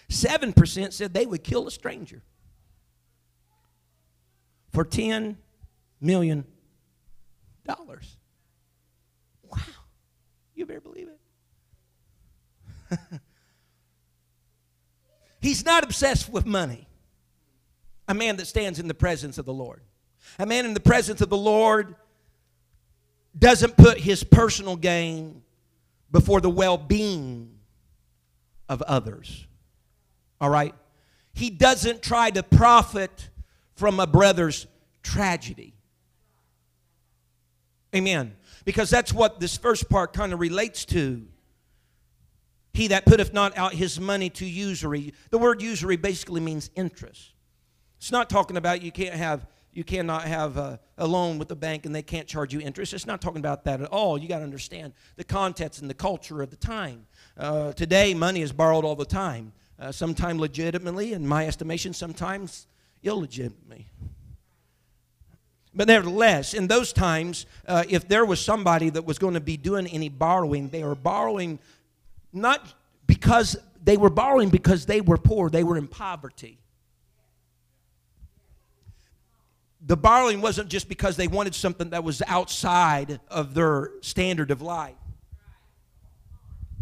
7% 0.09 0.93
said 0.93 1.13
they 1.13 1.25
would 1.25 1.43
kill 1.43 1.67
a 1.67 1.71
stranger 1.71 2.21
for 4.71 4.85
$10 4.85 5.35
million. 5.99 6.45
Wow. 9.51 9.57
You 10.55 10.65
better 10.65 10.79
believe 10.79 11.09
it. 12.89 12.97
He's 15.41 15.65
not 15.65 15.83
obsessed 15.83 16.31
with 16.31 16.45
money. 16.45 16.87
A 18.07 18.13
man 18.13 18.37
that 18.37 18.47
stands 18.47 18.79
in 18.79 18.87
the 18.87 18.93
presence 18.93 19.37
of 19.37 19.43
the 19.43 19.53
Lord. 19.53 19.81
A 20.39 20.45
man 20.45 20.65
in 20.65 20.73
the 20.73 20.79
presence 20.79 21.19
of 21.19 21.29
the 21.29 21.35
Lord 21.35 21.95
doesn't 23.37 23.75
put 23.75 23.99
his 23.99 24.23
personal 24.23 24.77
gain 24.77 25.42
before 26.13 26.39
the 26.39 26.49
well 26.49 26.77
being 26.77 27.59
of 28.69 28.81
others. 28.83 29.45
All 30.39 30.49
right? 30.49 30.73
He 31.33 31.49
doesn't 31.49 32.01
try 32.01 32.29
to 32.29 32.43
profit 32.43 33.29
from 33.75 33.99
a 33.99 34.07
brother's 34.07 34.67
tragedy. 35.01 35.73
Amen. 37.93 38.35
Because 38.63 38.89
that's 38.89 39.11
what 39.11 39.41
this 39.41 39.57
first 39.57 39.89
part 39.89 40.13
kind 40.13 40.31
of 40.31 40.39
relates 40.39 40.85
to. 40.85 41.25
He 42.73 42.87
that 42.87 43.05
putteth 43.05 43.33
not 43.33 43.57
out 43.57 43.73
his 43.73 43.99
money 43.99 44.29
to 44.31 44.45
usury. 44.45 45.13
The 45.31 45.37
word 45.37 45.61
usury 45.61 45.97
basically 45.97 46.41
means 46.41 46.71
interest. 46.75 47.33
It's 47.97 48.11
not 48.11 48.29
talking 48.29 48.57
about 48.57 48.81
you 48.81 48.91
can't 48.91 49.13
have 49.15 49.45
you 49.73 49.83
cannot 49.83 50.23
have 50.23 50.57
a, 50.57 50.79
a, 50.97 51.07
loan 51.07 51.39
with 51.39 51.47
the 51.47 51.55
bank 51.55 51.85
and 51.85 51.95
they 51.95 52.01
can't 52.01 52.27
charge 52.27 52.53
you 52.53 52.59
interest. 52.59 52.93
It's 52.93 53.07
not 53.07 53.21
talking 53.21 53.39
about 53.39 53.63
that 53.65 53.81
at 53.81 53.89
all. 53.89 54.17
You 54.17 54.27
got 54.27 54.39
to 54.39 54.43
understand 54.43 54.93
the 55.15 55.23
context 55.23 55.81
and 55.81 55.89
the 55.89 55.95
culture 55.95 56.41
of 56.41 56.49
the 56.49 56.55
time. 56.55 57.07
Uh, 57.37 57.73
today, 57.73 58.13
money 58.13 58.41
is 58.41 58.51
borrowed 58.51 58.85
all 58.85 58.95
the 58.95 59.05
time. 59.05 59.51
Uh, 59.79 59.91
sometimes 59.91 60.39
legitimately, 60.39 61.13
in 61.13 61.27
my 61.27 61.47
estimation, 61.47 61.93
sometimes 61.93 62.67
illegitimately. 63.01 63.87
But 65.73 65.87
nevertheless, 65.87 66.53
in 66.53 66.67
those 66.67 66.93
times, 66.93 67.47
uh, 67.67 67.83
if 67.89 68.07
there 68.07 68.25
was 68.25 68.39
somebody 68.39 68.91
that 68.91 69.05
was 69.05 69.17
going 69.17 69.33
to 69.33 69.41
be 69.41 69.57
doing 69.57 69.87
any 69.87 70.09
borrowing, 70.09 70.69
they 70.69 70.83
were 70.83 70.95
borrowing 70.95 71.57
not 72.31 72.73
because 73.07 73.57
they 73.83 73.97
were 73.97 74.11
borrowing 74.11 74.49
because 74.49 74.85
they 74.85 75.01
were 75.01 75.17
poor, 75.17 75.49
they 75.49 75.63
were 75.63 75.77
in 75.77 75.87
poverty. 75.87 76.59
The 79.85 79.97
borrowing 79.97 80.39
wasn't 80.39 80.69
just 80.69 80.87
because 80.87 81.17
they 81.17 81.27
wanted 81.27 81.53
something 81.53 81.89
that 81.89 82.03
was 82.03 82.21
outside 82.27 83.19
of 83.29 83.53
their 83.53 83.91
standard 84.01 84.49
of 84.49 84.61
life. 84.61 84.95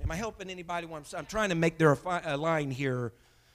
Am 0.03 0.11
I 0.11 0.15
helping 0.15 0.49
anybody? 0.49 0.87
I'm, 0.91 1.03
I'm 1.15 1.25
trying 1.25 1.49
to 1.49 1.55
make 1.55 1.77
their 1.77 1.93
a 1.93 2.33
uh, 2.33 2.37
line 2.37 2.69
here. 2.69 3.13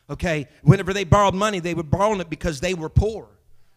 Okay, 0.09 0.49
whenever 0.63 0.93
they 0.93 1.05
borrowed 1.05 1.35
money, 1.35 1.61
they 1.61 1.75
were 1.75 1.83
borrowing 1.83 2.21
it 2.21 2.31
because 2.31 2.61
they 2.61 2.75
were 2.75 2.89
poor, 2.89 3.29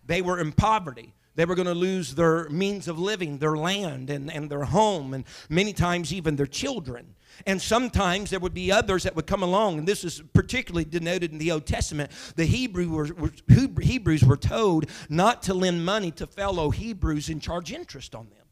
they 0.06 0.22
were 0.22 0.40
in 0.40 0.52
poverty. 0.52 1.14
They 1.40 1.46
were 1.46 1.56
going 1.56 1.70
to 1.70 1.74
lose 1.74 2.16
their 2.16 2.50
means 2.50 2.90
of 2.90 3.00
living, 3.00 3.38
their 3.38 3.56
land, 3.56 4.10
and, 4.10 4.30
and 4.30 4.50
their 4.50 4.66
home, 4.66 5.14
and 5.14 5.24
many 5.48 5.72
times 5.72 6.12
even 6.12 6.36
their 6.36 6.46
children. 6.46 7.16
And 7.48 7.62
sometimes 7.62 8.30
there 8.30 8.42
would 8.42 8.54
be 8.54 8.74
others 8.74 9.04
that 9.04 9.16
would 9.16 9.26
come 9.26 9.42
along, 9.42 9.78
and 9.78 9.88
this 9.88 10.04
is 10.04 10.22
particularly 10.34 10.84
denoted 10.84 11.32
in 11.32 11.38
the 11.38 11.54
Old 11.54 11.66
Testament. 11.66 12.12
The 12.36 12.44
Hebrew 12.44 12.90
were, 12.90 13.08
were, 13.18 13.32
Hebrews 13.80 14.26
were 14.26 14.36
told 14.36 14.88
not 15.08 15.42
to 15.44 15.54
lend 15.54 15.86
money 15.86 16.12
to 16.12 16.28
fellow 16.28 16.72
Hebrews 16.72 17.30
and 17.30 17.42
charge 17.42 17.72
interest 17.72 18.16
on 18.16 18.28
them. 18.32 18.46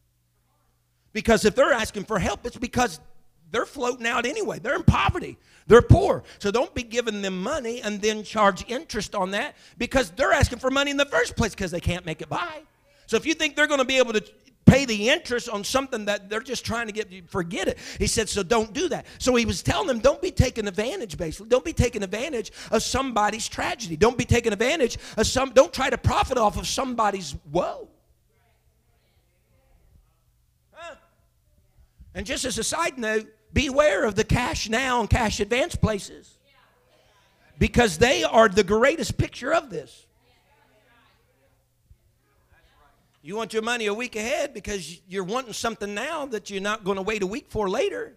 Because 1.12 1.43
if 1.43 1.56
they're 1.56 1.73
asking 1.73 2.06
for 2.06 2.19
help, 2.19 2.45
it's 2.45 2.56
because 2.56 3.02
they're 3.52 3.65
floating 3.65 4.08
out 4.08 4.26
anyway. 4.26 4.60
They're 4.60 4.78
in 4.78 4.84
poverty. 4.84 5.38
They're 5.67 5.82
poor. 5.82 6.23
So 6.39 6.52
don't 6.52 6.73
be 6.73 6.84
giving 6.84 7.21
them 7.21 7.43
money 7.43 7.82
and 7.82 8.02
then 8.02 8.23
charge 8.23 8.63
interest 8.69 9.13
on 9.13 9.32
that 9.32 9.58
because 9.78 10.12
they're 10.12 10.32
asking 10.32 10.60
for 10.60 10.71
money 10.71 10.91
in 10.91 10.95
the 10.95 11.06
first 11.06 11.36
place 11.36 11.52
because 11.54 11.71
they 11.71 11.82
can't 11.82 12.06
make 12.06 12.21
it 12.21 12.30
by. 12.30 12.62
So 13.08 13.17
if 13.17 13.26
you 13.26 13.34
think 13.34 13.56
they're 13.56 13.67
going 13.67 13.80
to 13.80 13.86
be 13.86 13.98
able 13.98 14.13
to 14.13 14.24
pay 14.67 14.86
the 14.86 15.10
interest 15.10 15.50
on 15.50 15.63
something 15.63 16.06
that 16.06 16.30
they're 16.30 16.41
just 16.41 16.65
trying 16.65 16.88
to 16.88 16.93
get 16.93 17.30
forget 17.30 17.67
it. 17.70 17.78
He 17.98 18.06
said 18.06 18.30
so 18.30 18.43
don't 18.43 18.74
do 18.74 18.89
that. 18.89 19.06
So 19.17 19.34
he 19.36 19.46
was 19.46 19.63
telling 19.63 19.88
them 19.88 20.00
don't 20.00 20.22
be 20.22 20.30
taking 20.30 20.67
advantage 20.67 21.17
basically. 21.17 21.48
Don't 21.48 21.65
be 21.65 21.74
taking 21.74 22.04
advantage 22.04 22.52
of 22.70 22.84
somebody's 22.84 23.48
tragedy. 23.48 23.96
Don't 23.96 24.17
be 24.17 24.26
taking 24.26 24.54
advantage 24.54 24.98
of 25.15 25.26
some 25.26 25.52
don't 25.52 25.74
try 25.74 25.89
to 25.89 25.98
profit 25.98 26.38
off 26.38 26.58
of 26.58 26.67
somebody's 26.67 27.36
woe. 27.52 27.88
And 32.13 32.26
just 32.26 32.46
as 32.46 32.58
a 32.58 32.63
side 32.63 32.98
note 32.98 33.28
beware 33.54 34.04
of 34.04 34.15
the 34.15 34.26
cash 34.26 34.67
now 34.67 35.00
and 35.00 35.10
cash 35.10 35.39
advance 35.39 35.76
places 35.76 36.38
because 37.58 37.98
they 37.98 38.24
are 38.24 38.50
the 38.50 38.63
greatest 38.63 39.17
picture 39.17 39.54
of 39.54 39.70
this 39.70 40.07
You 43.28 43.36
want 43.36 43.52
your 43.52 43.62
money 43.62 43.88
a 43.88 43.94
week 43.94 44.16
ahead 44.16 44.54
because 44.54 45.02
you're 45.06 45.26
wanting 45.26 45.52
something 45.52 45.94
now 45.94 46.28
that 46.28 46.50
you're 46.50 46.62
not 46.62 46.86
going 46.86 46.96
to 46.96 47.02
wait 47.02 47.24
a 47.24 47.28
week 47.28 47.48
for 47.50 47.70
later. 47.70 48.16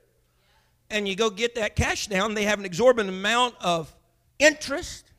And 0.89 1.09
you 1.09 1.17
go 1.17 1.31
get 1.31 1.57
that 1.57 1.75
cash 1.75 2.07
down, 2.07 2.35
they 2.35 2.45
have 2.45 2.61
an 2.61 2.65
exorbitant 2.65 3.13
amount 3.13 3.57
of 3.61 3.93
interest. 4.39 5.11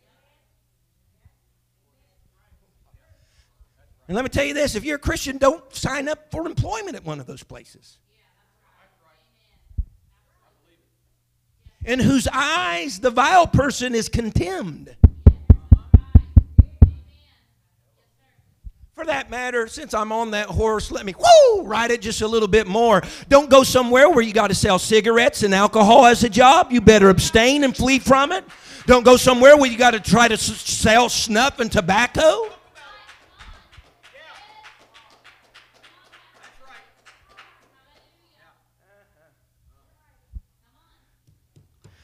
And 4.07 4.15
let 4.15 4.23
me 4.23 4.29
tell 4.29 4.45
you 4.45 4.53
this 4.53 4.75
if 4.75 4.85
you're 4.85 4.95
a 4.95 4.97
Christian, 4.97 5.37
don't 5.37 5.75
sign 5.75 6.07
up 6.07 6.31
for 6.31 6.47
employment 6.47 6.95
at 6.95 7.03
one 7.03 7.19
of 7.19 7.25
those 7.25 7.43
places. 7.43 7.97
In 11.83 11.99
whose 11.99 12.29
eyes 12.31 13.01
the 13.01 13.11
vile 13.11 13.45
person 13.45 13.93
is 13.93 14.07
contemned. 14.07 14.95
For 19.01 19.07
that 19.07 19.31
matter, 19.31 19.65
since 19.65 19.95
I'm 19.95 20.11
on 20.11 20.29
that 20.29 20.45
horse, 20.45 20.91
let 20.91 21.07
me 21.07 21.15
whoo 21.17 21.63
ride 21.63 21.89
it 21.89 22.03
just 22.03 22.21
a 22.21 22.27
little 22.27 22.47
bit 22.47 22.67
more. 22.67 23.01
Don't 23.29 23.49
go 23.49 23.63
somewhere 23.63 24.07
where 24.07 24.21
you 24.21 24.31
got 24.31 24.49
to 24.49 24.53
sell 24.53 24.77
cigarettes 24.77 25.41
and 25.41 25.55
alcohol 25.55 26.05
as 26.05 26.23
a 26.23 26.29
job. 26.29 26.71
You 26.71 26.81
better 26.81 27.09
abstain 27.09 27.63
and 27.63 27.75
flee 27.75 27.97
from 27.97 28.31
it. 28.31 28.45
Don't 28.85 29.03
go 29.03 29.17
somewhere 29.17 29.57
where 29.57 29.71
you 29.71 29.75
got 29.75 29.91
to 29.91 29.99
try 29.99 30.27
to 30.27 30.37
sell 30.37 31.09
snuff 31.09 31.59
and 31.59 31.71
tobacco. 31.71 32.47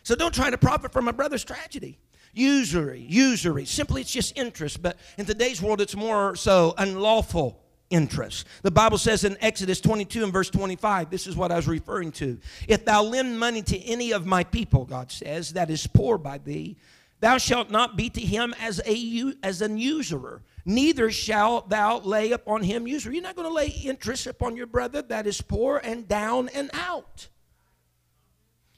So 0.01 0.15
don't 0.15 0.33
try 0.33 0.49
to 0.49 0.57
profit 0.57 0.91
from 0.91 1.07
a 1.07 1.13
brother's 1.13 1.43
tragedy. 1.43 1.99
Usury, 2.37 2.99
usury. 3.09 3.65
Simply, 3.65 4.01
it's 4.01 4.11
just 4.11 4.37
interest. 4.37 4.81
But 4.83 4.97
in 5.17 5.25
today's 5.25 5.59
world, 5.59 5.81
it's 5.81 5.95
more 5.95 6.35
so 6.35 6.75
unlawful 6.77 7.59
interest. 7.89 8.45
The 8.61 8.69
Bible 8.69 8.99
says 8.99 9.23
in 9.23 9.37
Exodus 9.41 9.81
22 9.81 10.23
and 10.23 10.31
verse 10.31 10.51
25, 10.51 11.09
this 11.09 11.25
is 11.25 11.35
what 11.35 11.51
I 11.51 11.55
was 11.55 11.67
referring 11.67 12.11
to. 12.13 12.37
If 12.67 12.85
thou 12.85 13.01
lend 13.01 13.39
money 13.39 13.63
to 13.63 13.79
any 13.79 14.11
of 14.11 14.27
my 14.27 14.43
people, 14.43 14.85
God 14.85 15.11
says, 15.11 15.53
that 15.53 15.71
is 15.71 15.87
poor 15.87 16.19
by 16.19 16.37
thee, 16.37 16.77
thou 17.21 17.39
shalt 17.39 17.71
not 17.71 17.97
be 17.97 18.07
to 18.11 18.21
him 18.21 18.53
as, 18.59 18.81
a, 18.85 19.33
as 19.41 19.63
an 19.63 19.79
usurer, 19.79 20.43
neither 20.63 21.09
shalt 21.09 21.69
thou 21.69 22.01
lay 22.01 22.33
upon 22.33 22.61
him 22.61 22.87
usury. 22.87 23.15
You're 23.15 23.23
not 23.23 23.35
going 23.35 23.47
to 23.47 23.53
lay 23.53 23.69
interest 23.69 24.27
upon 24.27 24.55
your 24.55 24.67
brother 24.67 25.01
that 25.01 25.25
is 25.25 25.41
poor 25.41 25.81
and 25.83 26.07
down 26.07 26.49
and 26.49 26.69
out. 26.73 27.29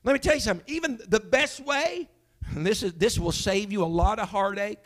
Let 0.06 0.14
me 0.14 0.20
tell 0.20 0.36
you 0.36 0.40
something. 0.40 0.66
Even 0.74 0.98
the 1.10 1.20
best 1.20 1.60
way 1.60 2.08
and 2.56 2.66
this, 2.66 2.84
is, 2.84 2.94
this 2.94 3.20
will 3.20 3.32
save 3.32 3.72
you 3.72 3.84
a 3.84 3.86
lot 3.86 4.20
of 4.20 4.30
heartache 4.30 4.84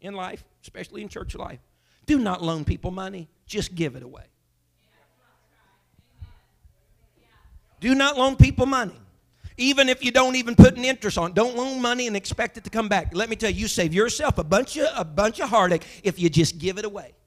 in 0.00 0.14
life, 0.14 0.44
especially 0.62 1.02
in 1.02 1.08
church 1.08 1.34
life. 1.34 1.60
Do 2.06 2.18
not 2.18 2.42
loan 2.42 2.64
people 2.64 2.90
money, 2.90 3.28
just 3.46 3.74
give 3.74 3.96
it 3.96 4.02
away. 4.02 4.24
Do 7.80 7.94
not 7.94 8.16
loan 8.16 8.36
people 8.36 8.66
money. 8.66 8.94
Even 9.56 9.88
if 9.88 10.04
you 10.04 10.10
don't 10.10 10.36
even 10.36 10.54
put 10.54 10.76
an 10.76 10.84
interest 10.84 11.18
on, 11.18 11.32
don't 11.32 11.56
loan 11.56 11.82
money 11.82 12.06
and 12.06 12.16
expect 12.16 12.56
it 12.56 12.64
to 12.64 12.70
come 12.70 12.88
back. 12.88 13.14
Let 13.14 13.28
me 13.28 13.36
tell 13.36 13.50
you, 13.50 13.60
you 13.60 13.68
save 13.68 13.92
yourself 13.92 14.38
a 14.38 14.44
bunch 14.44 14.78
of 14.78 14.88
a 14.96 15.04
bunch 15.04 15.40
of 15.40 15.48
heartache 15.48 15.84
if 16.02 16.18
you 16.18 16.30
just 16.30 16.58
give 16.58 16.78
it 16.78 16.84
away. 16.84 17.14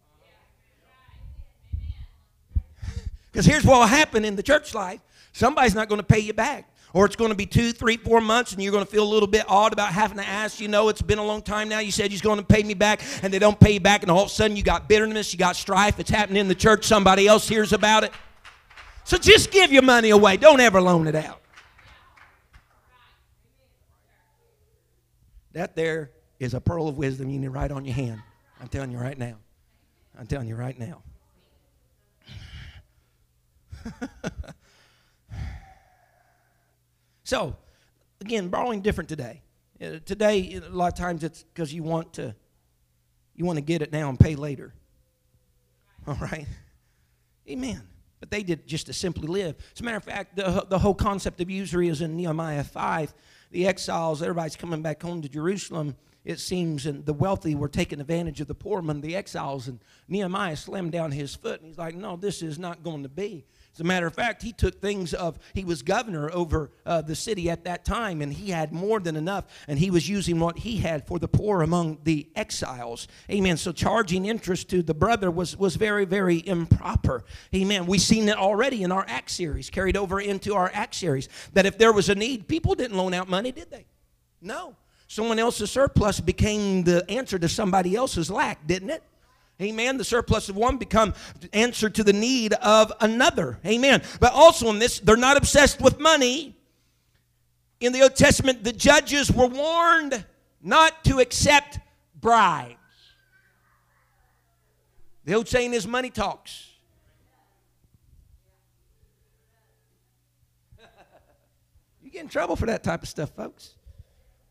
Because 3.32 3.46
here's 3.46 3.66
what 3.66 3.80
will 3.80 3.86
happen 3.86 4.24
in 4.24 4.38
the 4.38 4.44
church 4.44 4.74
life: 4.74 5.02
somebody's 5.34 5.76
not 5.76 5.90
going 5.90 6.00
to 6.00 6.08
pay 6.08 6.20
you 6.20 6.34
back 6.34 6.70
or 6.96 7.06
it's 7.06 7.18
going 7.18 7.30
to 7.30 7.36
be 7.36 7.46
two, 7.46 7.74
three, 7.74 7.98
four 7.98 8.22
months, 8.22 8.54
and 8.54 8.64
you're 8.64 8.72
going 8.72 8.86
to 8.86 8.90
feel 8.90 9.04
a 9.04 9.12
little 9.14 9.28
bit 9.28 9.44
odd 9.50 9.74
about 9.74 9.90
having 9.90 10.18
to 10.18 10.26
ask. 10.26 10.62
You 10.62 10.70
know, 10.70 10.88
it's 10.88 11.02
been 11.02 11.18
a 11.18 11.26
long 11.26 11.42
time 11.42 11.68
now. 11.68 11.80
You 11.80 11.92
said 11.92 12.10
you're 12.14 12.22
going 12.22 12.40
to 12.40 12.46
pay 12.46 12.64
me 12.64 12.74
back, 12.74 13.02
and 13.22 13.34
they 13.34 13.38
don't 13.38 13.60
pay 13.60 13.74
you 13.74 13.82
back, 13.82 14.02
and 14.02 14.10
all 14.10 14.22
of 14.22 14.28
a 14.28 14.32
sudden 14.32 14.56
you 14.56 14.64
got 14.64 14.88
bitterness, 14.88 15.34
you 15.34 15.38
got 15.38 15.58
strife. 15.58 16.00
It's 16.00 16.10
happening 16.10 16.40
in 16.40 16.48
the 16.48 16.56
church. 16.56 16.86
Somebody 16.86 17.28
else 17.28 17.50
hears 17.50 17.74
about 17.74 18.06
it. 18.06 18.14
So 19.04 19.18
just 19.18 19.52
give 19.52 19.74
your 19.74 19.82
money 19.82 20.12
away. 20.12 20.38
Don't 20.38 20.62
ever 20.62 20.80
loan 20.80 21.06
it 21.06 21.16
out. 21.16 21.42
That 25.52 25.76
there 25.76 26.12
is 26.40 26.54
a 26.54 26.62
pearl 26.62 26.88
of 26.88 26.98
wisdom 26.98 27.30
you 27.30 27.40
need 27.40 27.50
right 27.50 27.72
on 27.72 27.84
your 27.84 27.94
hand. 27.94 28.22
I'm 28.62 28.70
telling 28.70 28.92
you 28.92 29.00
right 29.00 29.18
now. 29.18 29.36
I'm 30.18 30.28
telling 30.28 30.48
you 30.48 30.56
right 30.56 30.80
now. 30.80 31.04
So, 37.26 37.58
again, 38.22 38.50
borrowing 38.50 38.82
different 38.82 39.10
today. 39.10 39.42
Uh, 39.82 39.98
today, 40.06 40.62
a 40.64 40.70
lot 40.70 40.94
of 40.94 40.98
times 40.98 41.24
it's 41.24 41.42
because 41.42 41.74
you 41.74 41.82
want 41.82 42.14
to, 42.14 42.36
you 43.36 43.46
want 43.46 43.58
to 43.58 43.64
get 43.64 43.82
it 43.82 43.92
now 43.92 44.10
and 44.10 44.20
pay 44.20 44.36
later. 44.36 44.74
All 46.08 46.16
right, 46.22 46.46
Amen. 47.50 47.82
But 48.20 48.30
they 48.30 48.44
did 48.44 48.68
just 48.68 48.86
to 48.86 48.94
simply 48.94 49.28
live. 49.28 49.56
As 49.74 49.82
a 49.82 49.84
matter 49.84 49.98
of 49.98 50.04
fact, 50.04 50.36
the, 50.36 50.68
the 50.70 50.78
whole 50.78 50.94
concept 50.94 51.42
of 51.42 51.50
usury 51.50 51.90
is 51.90 52.02
in 52.02 52.16
Nehemiah 52.16 52.64
5. 52.64 53.14
The 53.52 53.68
exiles, 53.68 54.22
everybody's 54.22 54.56
coming 54.56 54.84
back 54.84 55.02
home 55.02 55.24
to 55.24 55.30
Jerusalem 55.30 55.96
it 56.26 56.40
seems, 56.40 56.88
and 56.88 57.06
the 57.06 57.14
wealthy 57.14 57.54
were 57.54 57.70
taking 57.70 58.02
advantage 58.02 58.42
of 58.42 58.48
the 58.48 58.56
poor 58.56 58.80
among 58.80 59.02
the 59.02 59.16
exiles. 59.16 59.68
And 59.68 59.80
Nehemiah 60.08 60.56
slammed 60.56 60.92
down 60.92 61.12
his 61.12 61.36
foot 61.36 61.62
and 61.62 61.70
he's 61.70 61.78
like, 61.78 61.96
No, 61.96 62.18
this 62.18 62.42
is 62.42 62.58
not 62.58 62.84
going 62.84 63.04
to 63.04 63.10
be. 63.10 63.46
As 63.76 63.82
a 63.82 63.84
matter 63.84 64.08
of 64.08 64.14
fact, 64.14 64.42
he 64.42 64.54
took 64.54 64.80
things 64.80 65.14
of, 65.14 65.38
he 65.54 65.66
was 65.66 65.82
governor 65.82 66.32
over 66.32 66.72
uh, 66.86 67.02
the 67.02 67.14
city 67.14 67.50
at 67.50 67.66
that 67.66 67.84
time, 67.84 68.22
and 68.22 68.32
he 68.32 68.50
had 68.50 68.72
more 68.72 69.02
than 69.02 69.18
enough, 69.18 69.48
and 69.68 69.78
he 69.78 69.92
was 69.92 70.08
using 70.08 70.40
what 70.40 70.60
he 70.60 70.78
had 70.78 71.06
for 71.06 71.20
the 71.20 71.28
poor 71.28 71.62
among 71.62 71.98
the 72.06 72.26
exiles. 72.38 73.10
Amen. 73.30 73.58
So 73.58 73.74
charging 73.74 74.28
interest 74.28 74.70
to 74.70 74.82
the 74.82 74.94
brother 74.94 75.30
was, 75.30 75.58
was 75.58 75.76
very, 75.76 76.06
very 76.06 76.42
improper. 76.48 77.26
Amen. 77.54 77.86
We've 77.86 78.00
seen 78.00 78.30
it 78.30 78.38
already 78.38 78.84
in 78.84 78.94
our 78.94 79.04
Act 79.10 79.30
series, 79.30 79.70
carried 79.70 79.98
over 79.98 80.22
into 80.22 80.56
our 80.56 80.72
Act 80.74 80.96
series, 80.96 81.28
that 81.52 81.66
if 81.66 81.78
there 81.78 81.92
was 81.92 82.08
a 82.08 82.16
need, 82.16 82.48
people 82.48 82.76
didn't 82.76 82.96
loan 82.96 83.14
out 83.14 83.28
money, 83.28 83.52
did 83.52 83.70
they? 83.72 83.88
No. 84.42 84.78
Someone 85.08 85.38
else's 85.38 85.70
surplus 85.70 86.22
became 86.22 86.86
the 86.86 87.04
answer 87.12 87.38
to 87.38 87.50
somebody 87.50 87.94
else's 87.94 88.32
lack, 88.32 88.66
didn't 88.66 88.92
it? 88.92 89.04
Amen. 89.62 89.98
The 89.98 90.04
surplus 90.04 90.50
of 90.50 90.56
one 90.56 90.78
become 90.78 91.14
answer 91.54 91.90
to 91.90 92.04
the 92.04 92.12
need 92.14 92.54
of 92.54 92.92
another. 93.00 93.58
Amen. 93.66 94.02
But 94.20 94.34
also 94.34 94.70
in 94.70 94.80
this, 94.80 95.00
they're 95.00 95.16
not 95.16 95.38
obsessed 95.38 95.82
with 95.82 96.00
money. 96.00 96.56
In 97.80 97.94
the 97.94 98.02
Old 98.02 98.16
Testament, 98.16 98.64
the 98.64 98.74
judges 98.74 99.32
were 99.32 99.48
warned 99.48 100.26
not 100.62 101.06
to 101.06 101.20
accept 101.20 101.80
bribes. 102.20 102.76
The 105.24 105.34
old 105.34 105.48
saying 105.48 105.74
is 105.74 105.88
money 105.88 106.10
talks. 106.10 106.72
you 112.04 112.12
get 112.12 112.24
in 112.24 112.30
trouble 112.30 112.56
for 112.56 112.66
that 112.68 112.84
type 112.84 113.04
of 113.04 113.10
stuff, 113.10 113.32
folks. 113.36 113.76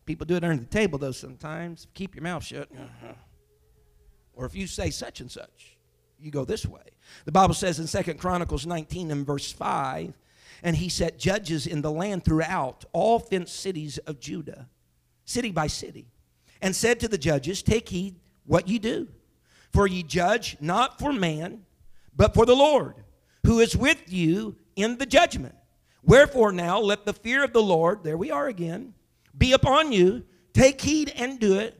People 0.05 0.25
do 0.25 0.35
it 0.35 0.43
under 0.43 0.61
the 0.61 0.69
table, 0.69 0.99
though, 0.99 1.11
sometimes. 1.11 1.87
Keep 1.93 2.15
your 2.15 2.23
mouth 2.23 2.43
shut. 2.43 2.69
Uh-huh. 2.71 3.13
Or 4.35 4.45
if 4.45 4.55
you 4.55 4.67
say 4.67 4.89
such 4.89 5.21
and 5.21 5.31
such, 5.31 5.77
you 6.19 6.31
go 6.31 6.45
this 6.45 6.65
way. 6.65 6.81
The 7.25 7.31
Bible 7.31 7.53
says 7.53 7.79
in 7.79 7.87
Second 7.87 8.19
Chronicles 8.19 8.65
19 8.65 9.11
and 9.11 9.25
verse 9.25 9.51
5, 9.51 10.13
and 10.63 10.75
he 10.75 10.89
set 10.89 11.19
judges 11.19 11.67
in 11.67 11.81
the 11.81 11.91
land 11.91 12.25
throughout 12.25 12.85
all 12.91 13.19
fenced 13.19 13.59
cities 13.59 13.97
of 13.99 14.19
Judah, 14.19 14.67
city 15.25 15.51
by 15.51 15.67
city, 15.67 16.07
and 16.61 16.75
said 16.75 16.99
to 16.99 17.07
the 17.07 17.17
judges, 17.17 17.61
Take 17.61 17.89
heed 17.89 18.15
what 18.45 18.67
ye 18.67 18.79
do, 18.79 19.07
for 19.71 19.87
ye 19.87 20.03
judge 20.03 20.57
not 20.59 20.99
for 20.99 21.11
man, 21.13 21.65
but 22.15 22.33
for 22.33 22.45
the 22.45 22.55
Lord, 22.55 22.95
who 23.45 23.59
is 23.59 23.75
with 23.75 24.11
you 24.11 24.55
in 24.75 24.97
the 24.97 25.05
judgment. 25.05 25.55
Wherefore 26.03 26.51
now 26.51 26.79
let 26.79 27.05
the 27.05 27.13
fear 27.13 27.43
of 27.43 27.53
the 27.53 27.63
Lord, 27.63 28.03
there 28.03 28.17
we 28.17 28.31
are 28.31 28.47
again, 28.47 28.93
be 29.37 29.53
upon 29.53 29.91
you. 29.91 30.23
Take 30.53 30.79
heed 30.79 31.11
and 31.15 31.39
do 31.39 31.59
it. 31.59 31.77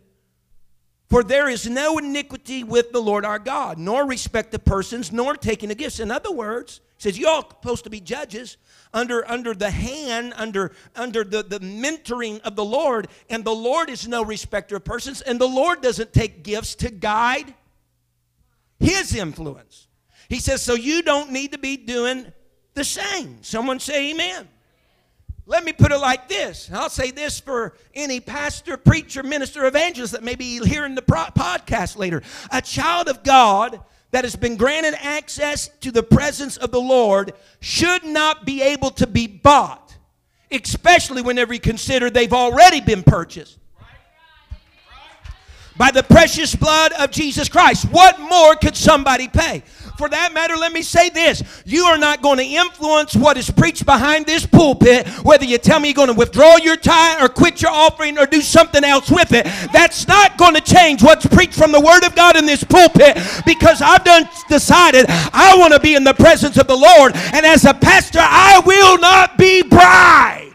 For 1.07 1.23
there 1.23 1.47
is 1.47 1.69
no 1.69 1.97
iniquity 1.97 2.63
with 2.63 2.91
the 2.91 3.01
Lord 3.01 3.25
our 3.25 3.39
God, 3.39 3.77
nor 3.77 4.07
respect 4.07 4.53
of 4.55 4.65
persons, 4.65 5.11
nor 5.11 5.35
taking 5.35 5.69
of 5.69 5.77
gifts. 5.77 5.99
In 5.99 6.09
other 6.09 6.31
words, 6.31 6.81
he 6.97 7.03
says, 7.03 7.17
you 7.17 7.27
all 7.27 7.47
supposed 7.47 7.83
to 7.83 7.89
be 7.89 7.99
judges 7.99 8.57
under, 8.93 9.29
under 9.29 9.53
the 9.53 9.69
hand, 9.69 10.33
under, 10.35 10.71
under 10.95 11.23
the, 11.23 11.43
the 11.43 11.59
mentoring 11.59 12.39
of 12.41 12.55
the 12.55 12.65
Lord. 12.65 13.07
And 13.29 13.45
the 13.45 13.53
Lord 13.53 13.89
is 13.89 14.07
no 14.07 14.23
respecter 14.23 14.77
of 14.77 14.83
persons, 14.83 15.21
and 15.21 15.39
the 15.39 15.47
Lord 15.47 15.81
doesn't 15.81 16.11
take 16.11 16.43
gifts 16.43 16.73
to 16.75 16.89
guide 16.89 17.53
his 18.79 19.15
influence. 19.15 19.87
He 20.27 20.39
says, 20.39 20.61
so 20.61 20.73
you 20.73 21.03
don't 21.03 21.31
need 21.31 21.51
to 21.51 21.59
be 21.59 21.77
doing 21.77 22.33
the 22.73 22.83
same. 22.83 23.43
Someone 23.43 23.79
say 23.79 24.11
amen. 24.11 24.47
Let 25.47 25.63
me 25.63 25.73
put 25.73 25.91
it 25.91 25.97
like 25.99 26.27
this. 26.27 26.71
I'll 26.73 26.89
say 26.89 27.11
this 27.11 27.39
for 27.39 27.75
any 27.93 28.19
pastor, 28.19 28.77
preacher, 28.77 29.21
minister, 29.21 29.65
evangelist 29.65 30.13
that 30.13 30.23
may 30.23 30.35
be 30.35 30.59
hearing 30.65 30.95
the 30.95 31.03
podcast 31.03 31.97
later. 31.97 32.23
A 32.51 32.61
child 32.61 33.07
of 33.07 33.23
God 33.23 33.79
that 34.09 34.23
has 34.23 34.35
been 34.35 34.57
granted 34.57 34.95
access 34.99 35.67
to 35.81 35.91
the 35.91 36.01
presence 36.01 36.57
of 36.57 36.71
the 36.71 36.81
Lord 36.81 37.33
should 37.59 38.03
not 38.03 38.45
be 38.45 38.61
able 38.61 38.89
to 38.91 39.05
be 39.05 39.27
bought, 39.27 39.95
especially 40.51 41.21
whenever 41.21 41.53
you 41.53 41.59
consider 41.59 42.09
they've 42.09 42.33
already 42.33 42.81
been 42.81 43.03
purchased 43.03 43.59
by 45.78 45.91
the 45.91 46.03
precious 46.03 46.55
blood 46.55 46.91
of 46.93 47.11
Jesus 47.11 47.49
Christ. 47.49 47.86
What 47.86 48.19
more 48.19 48.55
could 48.55 48.76
somebody 48.76 49.28
pay? 49.28 49.63
For 49.97 50.09
that 50.09 50.34
matter, 50.34 50.55
let 50.57 50.73
me 50.73 50.82
say 50.82 51.09
this 51.09 51.41
you 51.65 51.86
are 51.86 51.97
not 51.97 52.21
going 52.21 52.38
to 52.38 52.43
influence 52.43 53.15
what 53.15 53.38
is 53.38 53.49
preached 53.49 53.86
behind 53.86 54.26
this 54.26 54.45
pulpit, 54.45 55.07
whether 55.23 55.45
you 55.45 55.57
tell 55.57 55.80
me 55.80 55.89
you're 55.89 55.95
going 55.95 56.09
to 56.09 56.13
withdraw 56.13 56.57
your 56.57 56.76
tithe 56.76 57.23
or 57.23 57.30
quit 57.30 57.61
your 57.61 57.71
offering 57.71 58.17
or 58.17 58.26
do 58.26 58.41
something 58.41 58.84
else 58.84 59.09
with 59.09 59.32
it. 59.32 59.45
That's 59.71 60.07
not 60.07 60.38
going 60.38 60.55
to 60.55 60.61
change 60.61 61.01
what's 61.01 61.26
preached 61.26 61.55
from 61.55 61.71
the 61.71 61.80
Word 61.80 62.03
of 62.03 62.15
God 62.15 62.36
in 62.36 62.45
this 62.45 62.63
pulpit 62.63 63.17
because 63.45 63.82
I've 63.82 64.03
done 64.03 64.28
decided 64.49 65.05
I 65.07 65.55
want 65.57 65.73
to 65.73 65.80
be 65.80 65.95
in 65.95 66.03
the 66.03 66.13
presence 66.13 66.57
of 66.57 66.67
the 66.67 66.76
Lord, 66.76 67.13
and 67.15 67.45
as 67.45 67.65
a 67.65 67.73
pastor, 67.73 68.19
I 68.21 68.61
will 68.65 68.97
not 68.99 69.38
be 69.38 69.63
bribed. 69.63 70.54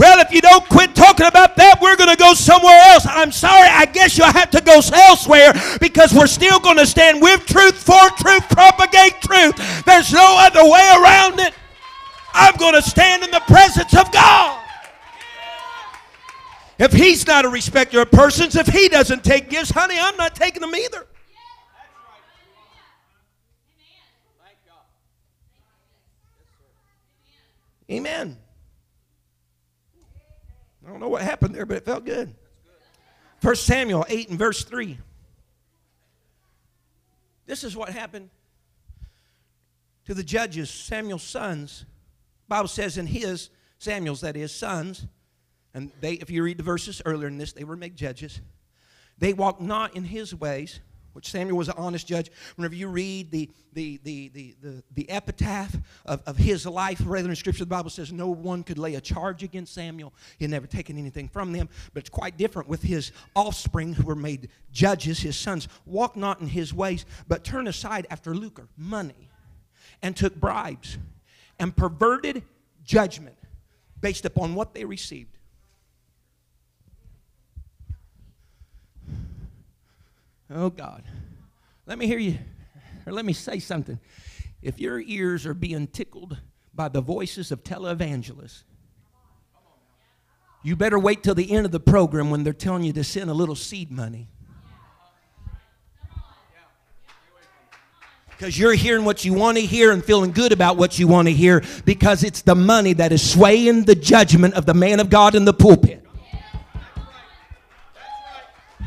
Well, 0.00 0.18
if 0.20 0.32
you 0.32 0.40
don't 0.40 0.66
quit 0.70 0.94
talking 0.94 1.26
about 1.26 1.56
that, 1.56 1.78
we're 1.82 1.94
going 1.94 2.08
to 2.08 2.16
go 2.16 2.32
somewhere 2.32 2.80
else. 2.86 3.04
I'm 3.06 3.30
sorry, 3.30 3.68
I 3.68 3.84
guess 3.84 4.16
you'll 4.16 4.32
have 4.32 4.48
to 4.52 4.62
go 4.62 4.80
elsewhere 4.94 5.52
because 5.78 6.14
we're 6.14 6.26
still 6.26 6.58
going 6.58 6.78
to 6.78 6.86
stand 6.86 7.20
with 7.20 7.44
truth, 7.44 7.76
for 7.76 8.08
truth, 8.16 8.48
propagate 8.48 9.20
truth. 9.20 9.84
There's 9.84 10.10
no 10.10 10.36
other 10.38 10.64
way 10.64 10.90
around 10.96 11.40
it. 11.40 11.52
I'm 12.32 12.56
going 12.56 12.72
to 12.72 12.80
stand 12.80 13.24
in 13.24 13.30
the 13.30 13.40
presence 13.40 13.94
of 13.94 14.10
God. 14.10 14.64
If 16.78 16.94
he's 16.94 17.26
not 17.26 17.44
a 17.44 17.50
respecter 17.50 18.00
of 18.00 18.10
persons, 18.10 18.56
if 18.56 18.68
he 18.68 18.88
doesn't 18.88 19.22
take 19.22 19.50
gifts, 19.50 19.70
honey, 19.70 19.98
I'm 20.00 20.16
not 20.16 20.34
taking 20.34 20.62
them 20.62 20.74
either. 20.74 21.06
Amen. 27.90 28.39
I 30.90 30.92
don't 30.92 31.00
know 31.02 31.08
what 31.08 31.22
happened 31.22 31.54
there, 31.54 31.64
but 31.64 31.76
it 31.76 31.84
felt 31.84 32.04
good. 32.04 32.34
First 33.40 33.64
Samuel 33.64 34.04
8 34.08 34.30
and 34.30 34.36
verse 34.36 34.64
3. 34.64 34.98
This 37.46 37.62
is 37.62 37.76
what 37.76 37.90
happened 37.90 38.28
to 40.06 40.14
the 40.14 40.24
judges, 40.24 40.68
Samuel's 40.68 41.22
sons. 41.22 41.84
Bible 42.48 42.66
says 42.66 42.98
in 42.98 43.06
his, 43.06 43.50
Samuel's 43.78 44.22
that 44.22 44.36
is, 44.36 44.52
sons, 44.52 45.06
and 45.74 45.92
they, 46.00 46.14
if 46.14 46.28
you 46.28 46.42
read 46.42 46.58
the 46.58 46.64
verses 46.64 47.00
earlier 47.04 47.28
in 47.28 47.38
this, 47.38 47.52
they 47.52 47.62
were 47.62 47.76
made 47.76 47.94
judges. 47.94 48.40
They 49.16 49.32
walked 49.32 49.60
not 49.60 49.94
in 49.94 50.02
his 50.02 50.34
ways, 50.34 50.80
which 51.12 51.30
Samuel 51.30 51.56
was 51.56 51.68
an 51.68 51.74
honest 51.76 52.06
judge. 52.06 52.30
Whenever 52.56 52.74
you 52.74 52.88
read 52.88 53.30
the, 53.30 53.50
the, 53.72 54.00
the, 54.04 54.28
the, 54.28 54.54
the, 54.62 54.82
the 54.94 55.10
epitaph 55.10 55.76
of, 56.06 56.22
of 56.26 56.36
his 56.36 56.66
life, 56.66 57.00
rather 57.04 57.28
in 57.28 57.36
Scripture, 57.36 57.64
the 57.64 57.68
Bible 57.68 57.90
says 57.90 58.12
no 58.12 58.28
one 58.28 58.62
could 58.62 58.78
lay 58.78 58.94
a 58.94 59.00
charge 59.00 59.42
against 59.42 59.74
Samuel. 59.74 60.12
He 60.38 60.44
had 60.44 60.50
never 60.50 60.66
taken 60.66 60.98
anything 60.98 61.28
from 61.28 61.52
them. 61.52 61.68
But 61.92 62.00
it's 62.00 62.10
quite 62.10 62.36
different 62.36 62.68
with 62.68 62.82
his 62.82 63.12
offspring 63.34 63.94
who 63.94 64.04
were 64.04 64.14
made 64.14 64.48
judges, 64.72 65.20
his 65.20 65.36
sons. 65.36 65.68
Walk 65.86 66.16
not 66.16 66.40
in 66.40 66.48
his 66.48 66.72
ways, 66.72 67.04
but 67.28 67.44
turn 67.44 67.66
aside 67.68 68.06
after 68.10 68.34
lucre, 68.34 68.68
money, 68.76 69.30
and 70.02 70.16
took 70.16 70.34
bribes, 70.34 70.98
and 71.58 71.76
perverted 71.76 72.42
judgment 72.84 73.36
based 74.00 74.24
upon 74.24 74.54
what 74.54 74.74
they 74.74 74.84
received. 74.84 75.36
Oh, 80.52 80.70
God. 80.70 81.04
Let 81.86 81.98
me 81.98 82.06
hear 82.06 82.18
you, 82.18 82.38
or 83.06 83.12
let 83.12 83.24
me 83.24 83.32
say 83.32 83.58
something. 83.58 83.98
If 84.62 84.78
your 84.78 85.00
ears 85.00 85.46
are 85.46 85.54
being 85.54 85.86
tickled 85.86 86.38
by 86.74 86.88
the 86.88 87.00
voices 87.00 87.50
of 87.52 87.62
televangelists, 87.62 88.64
you 90.62 90.76
better 90.76 90.98
wait 90.98 91.22
till 91.22 91.34
the 91.34 91.50
end 91.50 91.66
of 91.66 91.72
the 91.72 91.80
program 91.80 92.30
when 92.30 92.44
they're 92.44 92.52
telling 92.52 92.84
you 92.84 92.92
to 92.92 93.04
send 93.04 93.30
a 93.30 93.34
little 93.34 93.54
seed 93.54 93.90
money. 93.90 94.28
Because 98.28 98.58
you're 98.58 98.74
hearing 98.74 99.04
what 99.04 99.24
you 99.24 99.34
want 99.34 99.58
to 99.58 99.64
hear 99.64 99.92
and 99.92 100.02
feeling 100.02 100.32
good 100.32 100.52
about 100.52 100.76
what 100.76 100.98
you 100.98 101.06
want 101.06 101.28
to 101.28 101.32
hear 101.32 101.62
because 101.84 102.24
it's 102.24 102.40
the 102.42 102.54
money 102.54 102.94
that 102.94 103.12
is 103.12 103.30
swaying 103.30 103.84
the 103.84 103.94
judgment 103.94 104.54
of 104.54 104.64
the 104.64 104.72
man 104.72 104.98
of 104.98 105.10
God 105.10 105.34
in 105.34 105.44
the 105.44 105.52
pulpit. 105.52 106.04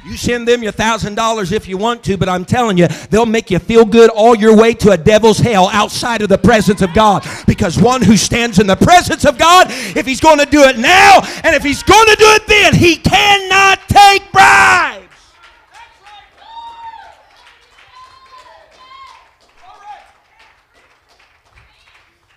You 0.05 0.17
send 0.17 0.47
them 0.47 0.61
your 0.61 0.73
thousand 0.73 1.15
dollars 1.15 1.53
if 1.53 1.67
you 1.67 1.77
want 1.77 2.03
to, 2.03 2.17
but 2.17 2.27
I'm 2.27 2.43
telling 2.43 2.77
you, 2.77 2.87
they'll 3.09 3.25
make 3.25 3.49
you 3.49 3.59
feel 3.59 3.85
good 3.85 4.09
all 4.09 4.35
your 4.35 4.55
way 4.55 4.73
to 4.75 4.91
a 4.91 4.97
devil's 4.97 5.39
hell 5.39 5.69
outside 5.69 6.21
of 6.21 6.27
the 6.29 6.37
presence 6.37 6.81
of 6.81 6.93
God. 6.93 7.25
Because 7.47 7.79
one 7.79 8.01
who 8.01 8.17
stands 8.17 8.59
in 8.59 8.67
the 8.67 8.75
presence 8.75 9.25
of 9.25 9.37
God, 9.37 9.67
if 9.69 10.05
he's 10.05 10.19
going 10.19 10.39
to 10.39 10.45
do 10.45 10.63
it 10.63 10.77
now 10.77 11.21
and 11.43 11.55
if 11.55 11.63
he's 11.63 11.83
going 11.83 12.05
to 12.07 12.15
do 12.17 12.25
it 12.25 12.47
then, 12.47 12.75
he 12.75 12.97
cannot 12.97 13.79
take 13.87 14.29
bribes. 14.31 14.99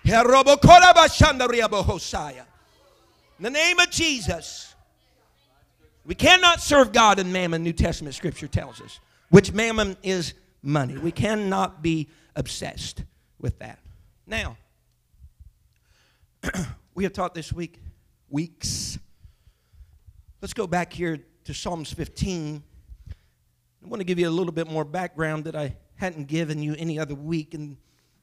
In 0.05 0.13
the 3.43 3.49
name 3.49 3.79
of 3.79 3.89
Jesus. 3.91 4.66
We 6.07 6.15
cannot 6.15 6.61
serve 6.61 6.93
God 6.93 7.19
in 7.19 7.33
mammon, 7.33 7.63
New 7.63 7.73
Testament 7.73 8.15
scripture 8.15 8.47
tells 8.47 8.79
us, 8.79 9.01
which 9.29 9.51
mammon 9.51 9.97
is 10.01 10.35
money. 10.63 10.97
We 10.97 11.11
cannot 11.11 11.81
be 11.83 12.07
obsessed 12.33 13.03
with 13.41 13.59
that. 13.59 13.79
Now, 14.25 14.55
we 16.95 17.03
have 17.03 17.11
taught 17.11 17.35
this 17.35 17.51
week, 17.51 17.81
weeks. 18.29 18.97
Let's 20.41 20.53
go 20.53 20.65
back 20.65 20.93
here 20.93 21.19
to 21.43 21.53
Psalms 21.53 21.91
15. 21.91 22.63
I 23.83 23.87
want 23.87 23.99
to 23.99 24.05
give 24.05 24.17
you 24.17 24.29
a 24.29 24.31
little 24.31 24.53
bit 24.53 24.71
more 24.71 24.85
background 24.85 25.43
that 25.43 25.57
I 25.57 25.75
hadn't 25.95 26.29
given 26.29 26.63
you 26.63 26.73
any 26.77 26.97
other 26.97 27.15
week, 27.15 27.53
and 27.53 27.75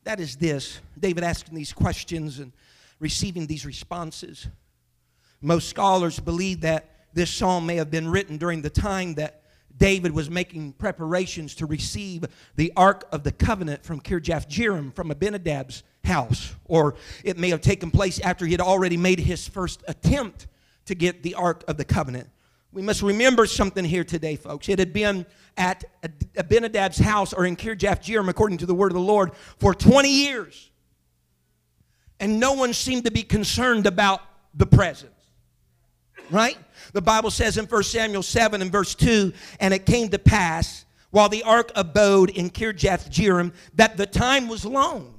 that 0.04 0.20
is 0.20 0.36
this 0.36 0.80
David 0.98 1.22
asking 1.22 1.54
these 1.54 1.74
questions 1.74 2.38
and 2.38 2.50
receiving 2.98 3.46
these 3.46 3.66
responses. 3.66 4.46
Most 5.42 5.68
scholars 5.68 6.18
believe 6.18 6.62
that 6.62 6.93
this 7.14 7.30
psalm 7.30 7.64
may 7.64 7.76
have 7.76 7.90
been 7.90 8.08
written 8.08 8.36
during 8.36 8.60
the 8.60 8.70
time 8.70 9.14
that 9.14 9.42
David 9.76 10.12
was 10.12 10.30
making 10.30 10.72
preparations 10.74 11.54
to 11.56 11.66
receive 11.66 12.24
the 12.56 12.72
Ark 12.76 13.08
of 13.10 13.24
the 13.24 13.32
Covenant 13.32 13.84
from 13.84 14.00
Kirjath 14.00 14.48
Jearim, 14.48 14.94
from 14.94 15.10
Abinadab's 15.10 15.82
house. 16.04 16.54
Or 16.64 16.94
it 17.24 17.38
may 17.38 17.50
have 17.50 17.60
taken 17.60 17.90
place 17.90 18.20
after 18.20 18.44
he 18.46 18.52
had 18.52 18.60
already 18.60 18.96
made 18.96 19.18
his 19.18 19.48
first 19.48 19.82
attempt 19.88 20.46
to 20.86 20.94
get 20.94 21.22
the 21.22 21.34
Ark 21.34 21.64
of 21.66 21.76
the 21.76 21.84
Covenant. 21.84 22.28
We 22.72 22.82
must 22.82 23.02
remember 23.02 23.46
something 23.46 23.84
here 23.84 24.04
today, 24.04 24.36
folks. 24.36 24.68
It 24.68 24.78
had 24.78 24.92
been 24.92 25.26
at 25.56 25.84
Abinadab's 26.36 26.98
house 26.98 27.32
or 27.32 27.46
in 27.46 27.56
Kirjath 27.56 28.02
Jearim, 28.02 28.28
according 28.28 28.58
to 28.58 28.66
the 28.66 28.74
word 28.74 28.90
of 28.90 28.96
the 28.96 29.00
Lord, 29.00 29.32
for 29.58 29.74
20 29.74 30.08
years. 30.08 30.70
And 32.20 32.38
no 32.38 32.52
one 32.52 32.72
seemed 32.72 33.04
to 33.04 33.10
be 33.10 33.22
concerned 33.22 33.86
about 33.86 34.22
the 34.54 34.66
presence. 34.66 35.13
Right? 36.30 36.56
The 36.92 37.02
Bible 37.02 37.30
says 37.30 37.58
in 37.58 37.66
1 37.66 37.82
Samuel 37.82 38.22
7 38.22 38.62
and 38.62 38.70
verse 38.72 38.94
2 38.94 39.32
And 39.60 39.74
it 39.74 39.86
came 39.86 40.08
to 40.10 40.18
pass, 40.18 40.84
while 41.10 41.28
the 41.28 41.42
ark 41.42 41.70
abode 41.74 42.30
in 42.30 42.50
Kirjath 42.50 43.08
Jearim, 43.10 43.52
that 43.74 43.96
the 43.96 44.06
time 44.06 44.48
was 44.48 44.64
long, 44.64 45.14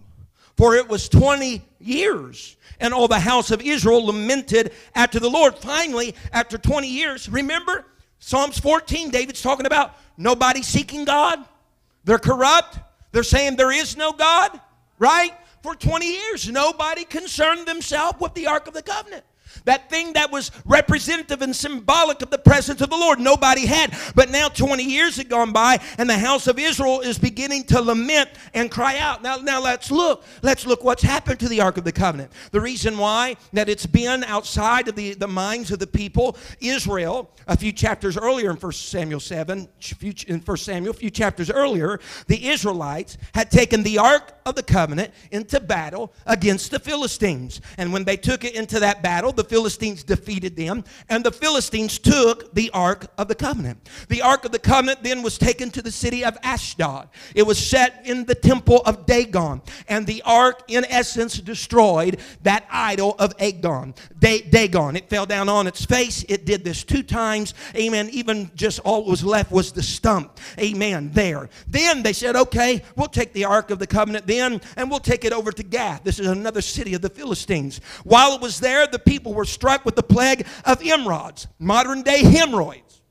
for 0.57 0.75
it 0.75 0.87
was 0.87 1.07
20 1.09 1.61
years. 1.79 2.57
And 2.79 2.93
all 2.93 3.07
the 3.07 3.19
house 3.19 3.51
of 3.51 3.61
Israel 3.61 4.05
lamented 4.05 4.73
after 4.95 5.19
the 5.19 5.29
Lord. 5.29 5.55
Finally, 5.57 6.15
after 6.33 6.57
20 6.57 6.87
years, 6.87 7.29
remember 7.29 7.85
Psalms 8.19 8.59
14, 8.59 9.11
David's 9.11 9.41
talking 9.41 9.65
about 9.65 9.95
nobody 10.17 10.61
seeking 10.61 11.05
God. 11.05 11.39
They're 12.03 12.19
corrupt. 12.19 12.79
They're 13.11 13.23
saying 13.23 13.55
there 13.55 13.71
is 13.71 13.95
no 13.95 14.11
God, 14.11 14.59
right? 14.99 15.33
For 15.63 15.75
20 15.75 16.05
years, 16.05 16.49
nobody 16.49 17.05
concerned 17.05 17.67
themselves 17.67 18.19
with 18.19 18.33
the 18.33 18.47
Ark 18.47 18.67
of 18.67 18.73
the 18.73 18.83
Covenant. 18.83 19.23
That 19.65 19.89
thing 19.89 20.13
that 20.13 20.31
was 20.31 20.51
representative 20.65 21.41
and 21.41 21.55
symbolic 21.55 22.21
of 22.21 22.29
the 22.29 22.37
presence 22.37 22.81
of 22.81 22.89
the 22.89 22.97
Lord. 22.97 23.19
Nobody 23.19 23.65
had. 23.65 23.97
But 24.15 24.29
now 24.29 24.47
20 24.47 24.83
years 24.83 25.17
had 25.17 25.29
gone 25.29 25.51
by, 25.51 25.79
and 25.97 26.09
the 26.09 26.17
house 26.17 26.47
of 26.47 26.59
Israel 26.59 27.01
is 27.01 27.17
beginning 27.17 27.65
to 27.65 27.81
lament 27.81 28.29
and 28.53 28.71
cry 28.71 28.97
out. 28.97 29.21
Now, 29.21 29.37
now 29.37 29.61
let's 29.61 29.91
look. 29.91 30.23
Let's 30.41 30.65
look 30.65 30.83
what's 30.83 31.03
happened 31.03 31.39
to 31.41 31.49
the 31.49 31.61
Ark 31.61 31.77
of 31.77 31.83
the 31.83 31.91
Covenant. 31.91 32.31
The 32.51 32.61
reason 32.61 32.97
why 32.97 33.37
that 33.53 33.69
it's 33.69 33.85
been 33.85 34.23
outside 34.23 34.87
of 34.87 34.95
the, 34.95 35.13
the 35.13 35.27
minds 35.27 35.71
of 35.71 35.79
the 35.79 35.87
people, 35.87 36.37
Israel, 36.59 37.31
a 37.47 37.57
few 37.57 37.71
chapters 37.71 38.17
earlier 38.17 38.51
in 38.51 38.57
1 38.57 38.71
Samuel 38.71 39.19
7, 39.19 39.67
in 40.27 40.39
1 40.39 40.57
Samuel, 40.57 40.91
a 40.91 40.97
few 40.97 41.09
chapters 41.09 41.49
earlier, 41.49 41.99
the 42.27 42.47
Israelites 42.47 43.17
had 43.33 43.51
taken 43.51 43.83
the 43.83 43.97
Ark 43.97 44.33
of 44.45 44.55
the 44.55 44.63
Covenant 44.63 45.13
into 45.31 45.59
battle 45.59 46.13
against 46.25 46.71
the 46.71 46.79
Philistines. 46.79 47.61
And 47.77 47.91
when 47.91 48.03
they 48.03 48.17
took 48.17 48.43
it 48.43 48.55
into 48.55 48.79
that 48.79 49.01
battle, 49.01 49.31
the 49.31 49.43
Philistines 49.55 50.03
defeated 50.03 50.57
them, 50.57 50.83
and 51.07 51.23
the 51.23 51.31
Philistines 51.31 51.97
took 51.97 52.53
the 52.53 52.69
Ark 52.71 53.07
of 53.17 53.29
the 53.29 53.35
Covenant. 53.35 53.87
The 54.09 54.21
Ark 54.21 54.43
of 54.43 54.51
the 54.51 54.59
Covenant 54.59 55.01
then 55.01 55.23
was 55.23 55.37
taken 55.37 55.71
to 55.71 55.81
the 55.81 55.93
city 55.93 56.25
of 56.25 56.37
Ashdod. 56.43 57.07
It 57.33 57.43
was 57.43 57.57
set 57.57 58.01
in 58.03 58.25
the 58.25 58.35
temple 58.35 58.81
of 58.85 59.05
Dagon, 59.05 59.61
and 59.87 60.05
the 60.05 60.21
Ark, 60.25 60.63
in 60.67 60.83
essence, 60.89 61.39
destroyed 61.39 62.19
that 62.43 62.65
idol 62.69 63.15
of 63.17 63.37
Dagon. 63.37 63.93
Dagon. 64.25 64.95
It 64.95 65.09
fell 65.09 65.25
down 65.25 65.49
on 65.49 65.67
its 65.67 65.85
face. 65.85 66.25
It 66.27 66.45
did 66.45 66.63
this 66.63 66.83
two 66.83 67.03
times. 67.03 67.53
Amen. 67.75 68.09
Even 68.11 68.49
just 68.55 68.79
all 68.79 69.03
that 69.03 69.09
was 69.09 69.23
left 69.23 69.51
was 69.51 69.71
the 69.71 69.83
stump. 69.83 70.39
Amen. 70.59 71.11
There. 71.13 71.49
Then 71.67 72.01
they 72.01 72.13
said, 72.13 72.35
okay, 72.35 72.81
we'll 72.95 73.07
take 73.07 73.33
the 73.33 73.45
Ark 73.45 73.69
of 73.69 73.79
the 73.79 73.87
Covenant 73.87 74.25
then, 74.25 74.61
and 74.77 74.89
we'll 74.89 74.99
take 74.99 75.25
it 75.25 75.33
over 75.33 75.51
to 75.51 75.63
Gath. 75.63 76.03
This 76.03 76.19
is 76.19 76.27
another 76.27 76.61
city 76.61 76.93
of 76.95 77.01
the 77.01 77.09
Philistines. 77.09 77.79
While 78.03 78.33
it 78.33 78.41
was 78.41 78.59
there, 78.59 78.87
the 78.87 78.99
people 78.99 79.33
were 79.33 79.45
struck 79.45 79.85
with 79.85 79.95
the 79.95 80.03
plague 80.03 80.47
of 80.65 80.79
emerods, 80.79 81.47
modern 81.59 82.01
day 82.01 82.23
hemorrhoids. 82.23 83.01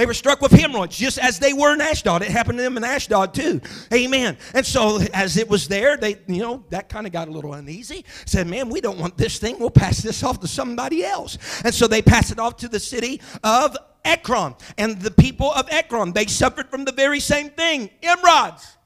They 0.00 0.06
were 0.06 0.14
struck 0.14 0.40
with 0.40 0.52
hemorrhoids 0.52 0.96
just 0.96 1.18
as 1.18 1.38
they 1.38 1.52
were 1.52 1.74
in 1.74 1.82
Ashdod. 1.82 2.22
It 2.22 2.30
happened 2.30 2.56
to 2.56 2.62
them 2.62 2.78
in 2.78 2.84
Ashdod 2.84 3.34
too. 3.34 3.60
Amen. 3.92 4.38
And 4.54 4.64
so 4.64 4.98
as 5.12 5.36
it 5.36 5.46
was 5.46 5.68
there, 5.68 5.98
they, 5.98 6.16
you 6.26 6.40
know, 6.40 6.64
that 6.70 6.88
kind 6.88 7.06
of 7.06 7.12
got 7.12 7.28
a 7.28 7.30
little 7.30 7.52
uneasy. 7.52 8.06
Said, 8.24 8.46
man, 8.46 8.70
we 8.70 8.80
don't 8.80 8.98
want 8.98 9.18
this 9.18 9.38
thing. 9.38 9.58
We'll 9.58 9.68
pass 9.68 10.00
this 10.00 10.22
off 10.22 10.40
to 10.40 10.48
somebody 10.48 11.04
else. 11.04 11.36
And 11.66 11.74
so 11.74 11.86
they 11.86 12.00
passed 12.00 12.32
it 12.32 12.38
off 12.38 12.56
to 12.56 12.68
the 12.68 12.80
city 12.80 13.20
of 13.44 13.76
Ekron. 14.02 14.54
And 14.78 14.98
the 14.98 15.10
people 15.10 15.52
of 15.52 15.68
Ekron, 15.68 16.14
they 16.14 16.24
suffered 16.24 16.70
from 16.70 16.86
the 16.86 16.92
very 16.92 17.20
same 17.20 17.50
thing, 17.50 17.90
emerods. 18.02 18.76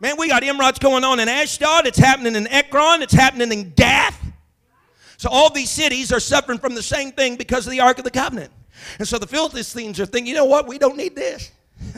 Man, 0.00 0.16
we 0.18 0.26
got 0.26 0.42
emerods 0.42 0.80
going 0.80 1.04
on 1.04 1.20
in 1.20 1.28
Ashdod. 1.28 1.86
It's 1.86 1.96
happening 1.96 2.34
in 2.34 2.48
Ekron. 2.48 3.02
It's 3.02 3.14
happening 3.14 3.52
in 3.52 3.70
Gath. 3.70 4.20
So 5.16 5.28
all 5.30 5.50
these 5.50 5.70
cities 5.70 6.10
are 6.10 6.18
suffering 6.18 6.58
from 6.58 6.74
the 6.74 6.82
same 6.82 7.12
thing 7.12 7.36
because 7.36 7.68
of 7.68 7.70
the 7.70 7.78
Ark 7.78 7.98
of 7.98 8.04
the 8.04 8.10
Covenant. 8.10 8.50
And 8.98 9.06
so 9.06 9.18
the 9.18 9.26
Philistines 9.26 10.00
are 10.00 10.06
thinking, 10.06 10.28
you 10.28 10.34
know 10.34 10.44
what? 10.44 10.66
We 10.66 10.78
don't 10.78 10.96
need 10.96 11.14
this. 11.14 11.50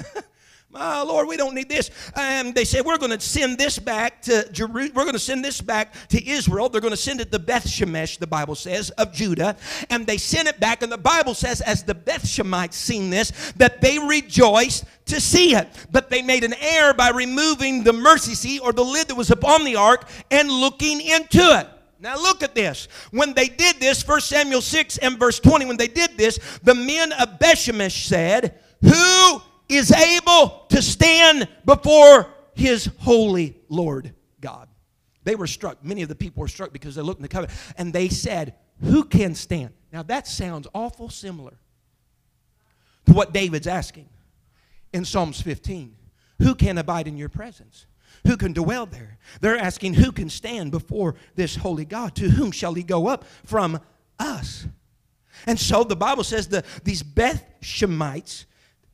My 0.77 1.01
Lord, 1.01 1.27
we 1.27 1.39
don't 1.39 1.55
need 1.55 1.70
this. 1.70 1.91
And 2.14 2.55
they 2.55 2.64
say, 2.64 2.83
we're 2.83 2.99
going 2.99 3.12
to 3.12 3.20
send 3.20 3.57
this 3.57 3.79
back 3.79 4.20
to 4.22 4.51
Jerusalem. 4.53 4.93
We're 4.95 5.05
going 5.05 5.14
to 5.14 5.18
send 5.18 5.43
this 5.43 5.61
back 5.61 5.95
to 6.09 6.29
Israel. 6.29 6.68
They're 6.68 6.83
going 6.83 6.93
to 6.93 6.99
send 6.99 7.20
it 7.20 7.33
to 7.33 7.39
Beth 7.39 7.66
Shemesh, 7.66 8.18
the 8.18 8.27
Bible 8.27 8.55
says, 8.55 8.91
of 8.91 9.12
Judah. 9.12 9.57
And 9.89 10.07
they 10.07 10.18
sent 10.18 10.49
it 10.49 10.61
back. 10.61 10.83
And 10.83 10.93
the 10.93 10.99
Bible 10.99 11.33
says, 11.33 11.62
as 11.62 11.83
the 11.83 11.95
Beth 11.95 12.24
Shemites 12.24 12.74
seen 12.74 13.09
this, 13.09 13.53
that 13.57 13.81
they 13.81 13.99
rejoiced 13.99 14.85
to 15.07 15.20
see 15.20 15.55
it. 15.55 15.68
But 15.91 16.11
they 16.11 16.20
made 16.20 16.45
an 16.45 16.55
error 16.61 16.93
by 16.93 17.09
removing 17.11 17.83
the 17.83 17.95
mercy 17.95 18.35
seat 18.35 18.61
or 18.61 18.72
the 18.72 18.85
lid 18.85 19.09
that 19.09 19.14
was 19.14 19.31
upon 19.31 19.64
the 19.64 19.77
ark 19.77 20.07
and 20.31 20.51
looking 20.51 21.01
into 21.01 21.41
it. 21.59 21.68
Now 21.99 22.17
look 22.17 22.43
at 22.43 22.55
this. 22.55 22.89
When 23.11 23.33
they 23.35 23.49
did 23.49 23.77
this, 23.81 24.07
1 24.07 24.21
Samuel 24.21 24.61
6 24.61 24.99
and 24.99 25.19
verse 25.19 25.41
20, 25.41 25.65
when 25.65 25.77
they 25.77 25.89
did 25.89 26.17
this, 26.17 26.39
the 26.63 26.75
men 26.75 27.13
of 27.13 27.39
Bethshemesh 27.39 28.07
said, 28.07 28.59
Who 28.83 29.43
is 29.69 29.93
able 29.93 30.67
to 30.69 30.83
stand 30.83 31.49
before 31.65 32.27
his 32.55 32.91
holy 32.99 33.57
Lord 33.69 34.15
God? 34.41 34.69
They 35.25 35.35
were 35.35 35.47
struck. 35.47 35.85
Many 35.85 36.03
of 36.03 36.09
the 36.09 36.15
people 36.15 36.43
were 36.43 36.49
struck 36.49 36.73
because 36.73 36.95
they 36.95 37.03
looked 37.03 37.19
in 37.19 37.23
the 37.23 37.29
covenant. 37.29 37.59
And 37.77 37.93
they 37.93 38.09
said, 38.09 38.55
Who 38.83 39.05
can 39.05 39.35
stand? 39.35 39.73
Now 39.93 40.03
that 40.05 40.27
sounds 40.27 40.69
awful 40.75 41.09
similar 41.09 41.55
to 43.07 43.13
what 43.13 43.33
David's 43.33 43.67
asking 43.67 44.09
in 44.93 45.05
Psalms 45.05 45.41
15. 45.41 45.97
Who 46.39 46.55
can 46.55 46.79
abide 46.79 47.09
in 47.09 47.17
your 47.17 47.29
presence? 47.29 47.87
Who 48.27 48.37
can 48.37 48.53
dwell 48.53 48.87
there? 48.87 49.18
They're 49.41 49.59
asking, 49.59 49.95
Who 49.95 50.12
can 50.12 50.29
stand 50.29 50.70
before 50.70 51.14
this 51.35 51.57
holy 51.57 51.85
God? 51.85 52.14
To 52.16 52.29
whom 52.29 52.53
shall 52.53 52.74
he 52.74 52.83
go 52.83 53.09
up 53.09 53.24
from 53.45 53.81
us? 54.18 54.66
And 55.47 55.59
so 55.59 55.85
the 55.85 55.97
Bible 55.97 56.24
says 56.24 56.49
that 56.49 56.64
these 56.83 57.03
Beth 57.03 57.45
Shemites 57.62 58.47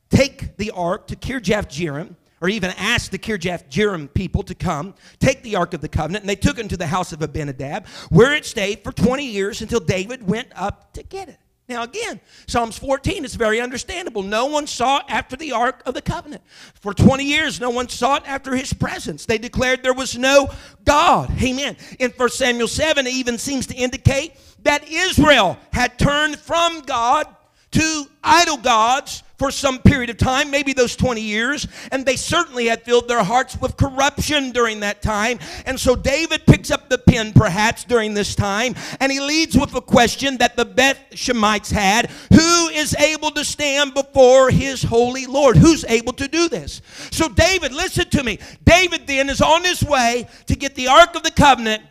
take 0.09 0.57
the 0.57 0.71
ark 0.71 1.07
to 1.07 1.15
Kirjath 1.15 1.67
Jearim, 1.67 2.15
or 2.41 2.49
even 2.49 2.71
ask 2.77 3.09
the 3.09 3.17
Kirjath 3.17 3.69
Jearim 3.69 4.13
people 4.13 4.43
to 4.43 4.53
come, 4.53 4.95
take 5.19 5.43
the 5.43 5.55
Ark 5.55 5.73
of 5.73 5.79
the 5.79 5.87
Covenant, 5.87 6.23
and 6.23 6.29
they 6.29 6.35
took 6.35 6.59
it 6.59 6.69
to 6.69 6.75
the 6.75 6.87
house 6.87 7.13
of 7.13 7.21
Abinadab, 7.21 7.87
where 8.09 8.33
it 8.33 8.45
stayed 8.45 8.83
for 8.83 8.91
20 8.91 9.25
years 9.25 9.61
until 9.61 9.79
David 9.79 10.27
went 10.27 10.49
up 10.53 10.91
to 10.93 11.03
get 11.03 11.29
it. 11.29 11.39
Now, 11.69 11.83
again, 11.83 12.19
Psalms 12.45 12.77
14 12.77 13.23
is 13.23 13.35
very 13.35 13.61
understandable. 13.61 14.21
No 14.21 14.47
one 14.47 14.67
sought 14.67 15.09
after 15.09 15.37
the 15.37 15.53
Ark 15.53 15.81
of 15.85 15.93
the 15.93 16.01
Covenant. 16.01 16.41
For 16.81 16.93
20 16.93 17.23
years, 17.23 17.61
no 17.61 17.69
one 17.69 17.87
sought 17.87 18.27
after 18.27 18.53
his 18.53 18.73
presence. 18.73 19.25
They 19.25 19.37
declared 19.37 19.81
there 19.81 19.93
was 19.93 20.17
no 20.17 20.49
God. 20.83 21.31
Amen. 21.41 21.77
In 21.99 22.11
1 22.11 22.29
Samuel 22.29 22.67
7, 22.67 23.07
it 23.07 23.13
even 23.13 23.37
seems 23.37 23.65
to 23.67 23.75
indicate 23.75 24.33
that 24.63 24.89
Israel 24.89 25.57
had 25.71 25.97
turned 25.97 26.37
from 26.37 26.81
God 26.81 27.27
to 27.71 28.05
idol 28.23 28.57
gods 28.57 29.23
for 29.43 29.51
some 29.51 29.79
period 29.79 30.09
of 30.09 30.15
time, 30.15 30.49
maybe 30.49 30.71
those 30.71 30.95
20 30.95 31.19
years, 31.19 31.67
and 31.91 32.05
they 32.05 32.15
certainly 32.15 32.67
had 32.67 32.81
filled 32.83 33.09
their 33.09 33.25
hearts 33.25 33.59
with 33.59 33.75
corruption 33.75 34.51
during 34.51 34.79
that 34.79 35.01
time. 35.01 35.37
And 35.65 35.77
so 35.77 35.97
David 35.97 36.45
picks 36.45 36.71
up 36.71 36.87
the 36.87 36.97
pen 36.97 37.33
perhaps 37.33 37.83
during 37.83 38.13
this 38.13 38.35
time, 38.35 38.73
and 39.01 39.11
he 39.11 39.19
leads 39.19 39.57
with 39.57 39.75
a 39.75 39.81
question 39.81 40.37
that 40.37 40.55
the 40.55 40.63
Beth 40.63 40.97
Shemites 41.11 41.73
had 41.73 42.09
Who 42.31 42.69
is 42.69 42.95
able 42.95 43.31
to 43.31 43.43
stand 43.43 43.93
before 43.93 44.49
his 44.49 44.81
holy 44.81 45.25
Lord? 45.25 45.57
Who's 45.57 45.83
able 45.89 46.13
to 46.13 46.29
do 46.29 46.47
this? 46.47 46.81
So, 47.11 47.27
David, 47.27 47.73
listen 47.73 48.09
to 48.11 48.23
me. 48.23 48.39
David 48.63 49.07
then 49.07 49.29
is 49.29 49.41
on 49.41 49.65
his 49.65 49.83
way 49.83 50.25
to 50.45 50.55
get 50.55 50.73
the 50.75 50.87
Ark 50.87 51.17
of 51.17 51.23
the 51.23 51.31
Covenant 51.31 51.83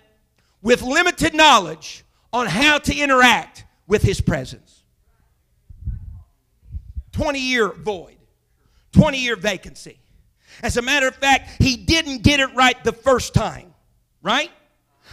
with 0.62 0.80
limited 0.80 1.34
knowledge 1.34 2.02
on 2.32 2.46
how 2.46 2.78
to 2.78 2.96
interact 2.96 3.66
with 3.86 4.00
his 4.00 4.22
presence. 4.22 4.71
20 7.12 7.38
year 7.38 7.72
void, 7.72 8.16
20 8.92 9.18
year 9.18 9.36
vacancy. 9.36 9.98
As 10.62 10.76
a 10.76 10.82
matter 10.82 11.08
of 11.08 11.14
fact, 11.14 11.62
he 11.62 11.76
didn't 11.76 12.22
get 12.22 12.40
it 12.40 12.54
right 12.54 12.82
the 12.84 12.92
first 12.92 13.34
time, 13.34 13.72
right? 14.22 14.50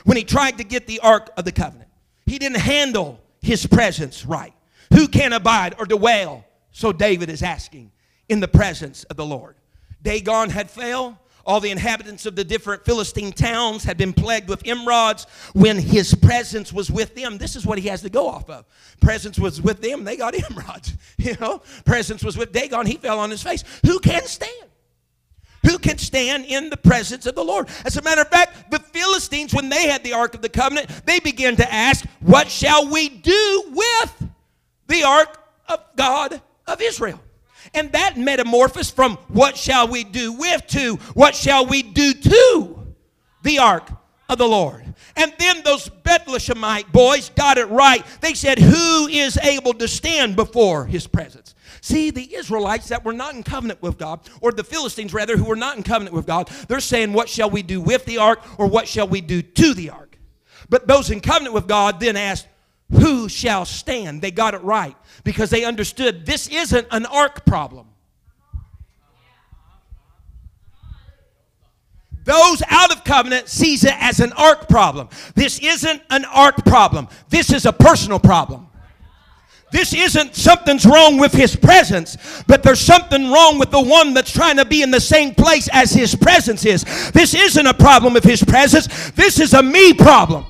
When 0.05 0.17
he 0.17 0.23
tried 0.23 0.57
to 0.57 0.63
get 0.63 0.87
the 0.87 0.99
Ark 0.99 1.29
of 1.37 1.45
the 1.45 1.51
Covenant, 1.51 1.89
he 2.25 2.39
didn't 2.39 2.59
handle 2.59 3.19
his 3.41 3.65
presence 3.65 4.25
right. 4.25 4.53
Who 4.93 5.07
can 5.07 5.33
abide 5.33 5.75
or 5.77 5.85
dwell? 5.85 6.45
So 6.71 6.91
David 6.91 7.29
is 7.29 7.43
asking 7.43 7.91
in 8.27 8.39
the 8.39 8.47
presence 8.47 9.03
of 9.05 9.17
the 9.17 9.25
Lord. 9.25 9.55
Dagon 10.01 10.49
had 10.49 10.69
failed. 10.69 11.15
All 11.45 11.59
the 11.59 11.71
inhabitants 11.71 12.25
of 12.25 12.35
the 12.35 12.43
different 12.43 12.85
Philistine 12.85 13.31
towns 13.31 13.83
had 13.83 13.97
been 13.97 14.13
plagued 14.13 14.49
with 14.49 14.63
emerods 14.63 15.27
when 15.53 15.77
his 15.77 16.13
presence 16.13 16.71
was 16.71 16.91
with 16.91 17.15
them. 17.15 17.37
This 17.37 17.55
is 17.55 17.65
what 17.65 17.77
he 17.79 17.87
has 17.87 18.01
to 18.01 18.09
go 18.09 18.27
off 18.27 18.49
of. 18.49 18.65
Presence 19.01 19.39
was 19.39 19.61
with 19.61 19.81
them, 19.81 20.03
they 20.03 20.17
got 20.17 20.33
emerods. 20.35 20.95
You 21.17 21.35
know, 21.39 21.61
presence 21.85 22.23
was 22.23 22.37
with 22.37 22.51
Dagon, 22.51 22.85
he 22.85 22.95
fell 22.95 23.19
on 23.19 23.29
his 23.29 23.43
face. 23.43 23.63
Who 23.85 23.99
can 23.99 24.25
stand? 24.25 24.69
Who 25.65 25.77
can 25.77 25.97
stand 25.97 26.45
in 26.45 26.69
the 26.69 26.77
presence 26.77 27.25
of 27.25 27.35
the 27.35 27.43
Lord? 27.43 27.67
As 27.85 27.97
a 27.97 28.01
matter 28.01 28.21
of 28.21 28.29
fact, 28.29 28.71
the 28.71 28.79
Philistines, 28.79 29.53
when 29.53 29.69
they 29.69 29.89
had 29.89 30.03
the 30.03 30.13
Ark 30.13 30.33
of 30.33 30.41
the 30.41 30.49
Covenant, 30.49 30.89
they 31.05 31.19
began 31.19 31.55
to 31.57 31.73
ask, 31.73 32.05
What 32.21 32.49
shall 32.49 32.89
we 32.89 33.09
do 33.09 33.73
with 33.73 34.29
the 34.87 35.03
Ark 35.03 35.37
of 35.67 35.79
God 35.95 36.41
of 36.65 36.81
Israel? 36.81 37.19
And 37.73 37.91
that 37.91 38.17
metamorphosed 38.17 38.95
from 38.95 39.17
what 39.27 39.57
shall 39.57 39.87
we 39.87 40.03
do 40.03 40.33
with 40.33 40.65
to 40.67 40.95
what 41.13 41.35
shall 41.35 41.65
we 41.65 41.83
do 41.83 42.13
to 42.13 42.87
the 43.43 43.59
ark 43.59 43.89
of 44.27 44.37
the 44.37 44.47
Lord. 44.47 44.93
And 45.15 45.33
then 45.37 45.63
those 45.63 45.89
Bethlehemite 45.89 46.91
boys 46.91 47.29
got 47.29 47.57
it 47.57 47.67
right. 47.69 48.05
They 48.21 48.33
said, 48.33 48.59
Who 48.59 49.07
is 49.07 49.37
able 49.37 49.73
to 49.73 49.87
stand 49.87 50.35
before 50.35 50.85
his 50.85 51.07
presence? 51.07 51.55
See, 51.81 52.11
the 52.11 52.35
Israelites 52.35 52.89
that 52.89 53.05
were 53.05 53.13
not 53.13 53.35
in 53.35 53.43
covenant 53.43 53.81
with 53.81 53.97
God, 53.97 54.21
or 54.41 54.51
the 54.51 54.63
Philistines 54.63 55.13
rather, 55.13 55.37
who 55.37 55.45
were 55.45 55.55
not 55.55 55.77
in 55.77 55.83
covenant 55.83 56.15
with 56.15 56.25
God, 56.25 56.47
they're 56.67 56.79
saying, 56.79 57.13
What 57.13 57.29
shall 57.29 57.49
we 57.49 57.63
do 57.63 57.81
with 57.81 58.05
the 58.05 58.17
ark, 58.17 58.41
or 58.57 58.67
what 58.67 58.87
shall 58.87 59.07
we 59.07 59.21
do 59.21 59.41
to 59.41 59.73
the 59.73 59.89
ark? 59.89 60.17
But 60.69 60.87
those 60.87 61.09
in 61.09 61.19
covenant 61.19 61.53
with 61.53 61.67
God 61.67 61.99
then 61.99 62.15
asked, 62.15 62.47
Who 62.91 63.29
shall 63.29 63.65
stand? 63.65 64.21
They 64.21 64.31
got 64.31 64.53
it 64.53 64.63
right 64.63 64.95
because 65.23 65.49
they 65.49 65.63
understood 65.63 66.25
this 66.25 66.47
isn't 66.47 66.87
an 66.91 67.05
ark 67.05 67.45
problem. 67.45 67.87
Those 72.23 72.61
out 72.69 72.91
of 72.91 73.03
covenant 73.03 73.47
sees 73.47 73.83
it 73.83 73.93
as 73.99 74.19
an 74.19 74.33
ark 74.33 74.67
problem. 74.69 75.09
This 75.35 75.59
isn't 75.59 76.01
an 76.09 76.25
ark 76.25 76.63
problem. 76.65 77.07
This 77.29 77.51
is 77.51 77.65
a 77.65 77.73
personal 77.73 78.19
problem. 78.19 78.67
This 79.71 79.93
isn't 79.93 80.35
something's 80.35 80.85
wrong 80.85 81.17
with 81.17 81.31
his 81.31 81.55
presence, 81.55 82.17
but 82.47 82.63
there's 82.63 82.79
something 82.79 83.31
wrong 83.31 83.59
with 83.59 83.69
the 83.71 83.81
one 83.81 84.13
that's 84.13 84.31
trying 84.31 84.57
to 84.57 84.65
be 84.65 84.81
in 84.81 84.89
the 84.89 84.99
same 84.99 85.33
place 85.33 85.69
as 85.71 85.91
his 85.91 86.15
presence 86.15 86.65
is. 86.65 86.83
This 87.11 87.35
isn't 87.35 87.65
a 87.65 87.73
problem 87.73 88.15
of 88.15 88.23
his 88.23 88.43
presence. 88.43 89.11
This 89.11 89.39
is 89.39 89.53
a 89.53 89.61
me 89.61 89.93
problem. 89.93 90.45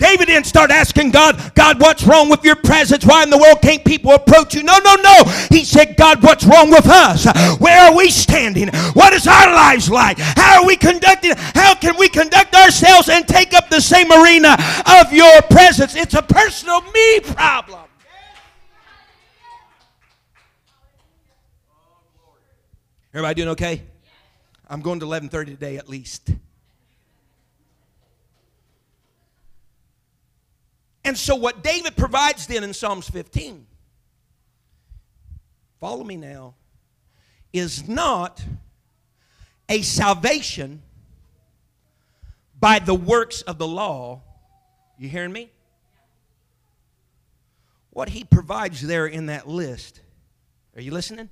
David 0.00 0.26
didn't 0.26 0.46
start 0.46 0.70
asking 0.70 1.10
God, 1.10 1.52
God, 1.54 1.78
what's 1.78 2.04
wrong 2.04 2.30
with 2.30 2.42
your 2.42 2.56
presence? 2.56 3.04
Why 3.04 3.22
in 3.22 3.30
the 3.30 3.36
world 3.36 3.60
can't 3.60 3.84
people 3.84 4.12
approach 4.12 4.54
you? 4.54 4.62
No, 4.62 4.78
no, 4.78 4.96
no. 4.96 5.24
He 5.50 5.64
said, 5.64 5.96
God, 5.96 6.22
what's 6.22 6.44
wrong 6.44 6.70
with 6.70 6.86
us? 6.86 7.26
Where 7.60 7.78
are 7.78 7.94
we 7.94 8.10
standing? 8.10 8.68
What 8.94 9.12
is 9.12 9.26
our 9.26 9.52
lives 9.52 9.90
like? 9.90 10.18
How 10.18 10.62
are 10.62 10.66
we 10.66 10.76
conducting? 10.76 11.32
How 11.36 11.74
can 11.74 11.96
we 11.98 12.08
conduct 12.08 12.54
ourselves 12.56 13.10
and 13.10 13.28
take 13.28 13.52
up 13.52 13.68
the 13.68 13.80
same 13.80 14.10
arena 14.10 14.56
of 15.00 15.12
your 15.12 15.42
presence? 15.42 15.94
It's 15.94 16.14
a 16.14 16.22
personal 16.22 16.80
me 16.80 17.20
problem. 17.20 17.80
Everybody 23.12 23.34
doing 23.34 23.48
okay? 23.50 23.82
I'm 24.68 24.80
going 24.82 25.00
to 25.00 25.06
11:30 25.06 25.46
today 25.46 25.76
at 25.76 25.88
least. 25.88 26.30
And 31.04 31.16
so, 31.16 31.34
what 31.34 31.62
David 31.62 31.96
provides 31.96 32.46
then 32.46 32.62
in 32.62 32.74
Psalms 32.74 33.08
15, 33.08 33.66
follow 35.80 36.04
me 36.04 36.16
now, 36.16 36.54
is 37.52 37.88
not 37.88 38.42
a 39.68 39.82
salvation 39.82 40.82
by 42.58 42.78
the 42.78 42.94
works 42.94 43.42
of 43.42 43.58
the 43.58 43.66
law. 43.66 44.22
You 44.98 45.08
hearing 45.08 45.32
me? 45.32 45.50
What 47.90 48.10
he 48.10 48.24
provides 48.24 48.82
there 48.82 49.06
in 49.06 49.26
that 49.26 49.48
list, 49.48 50.00
are 50.76 50.82
you 50.82 50.92
listening? 50.92 51.30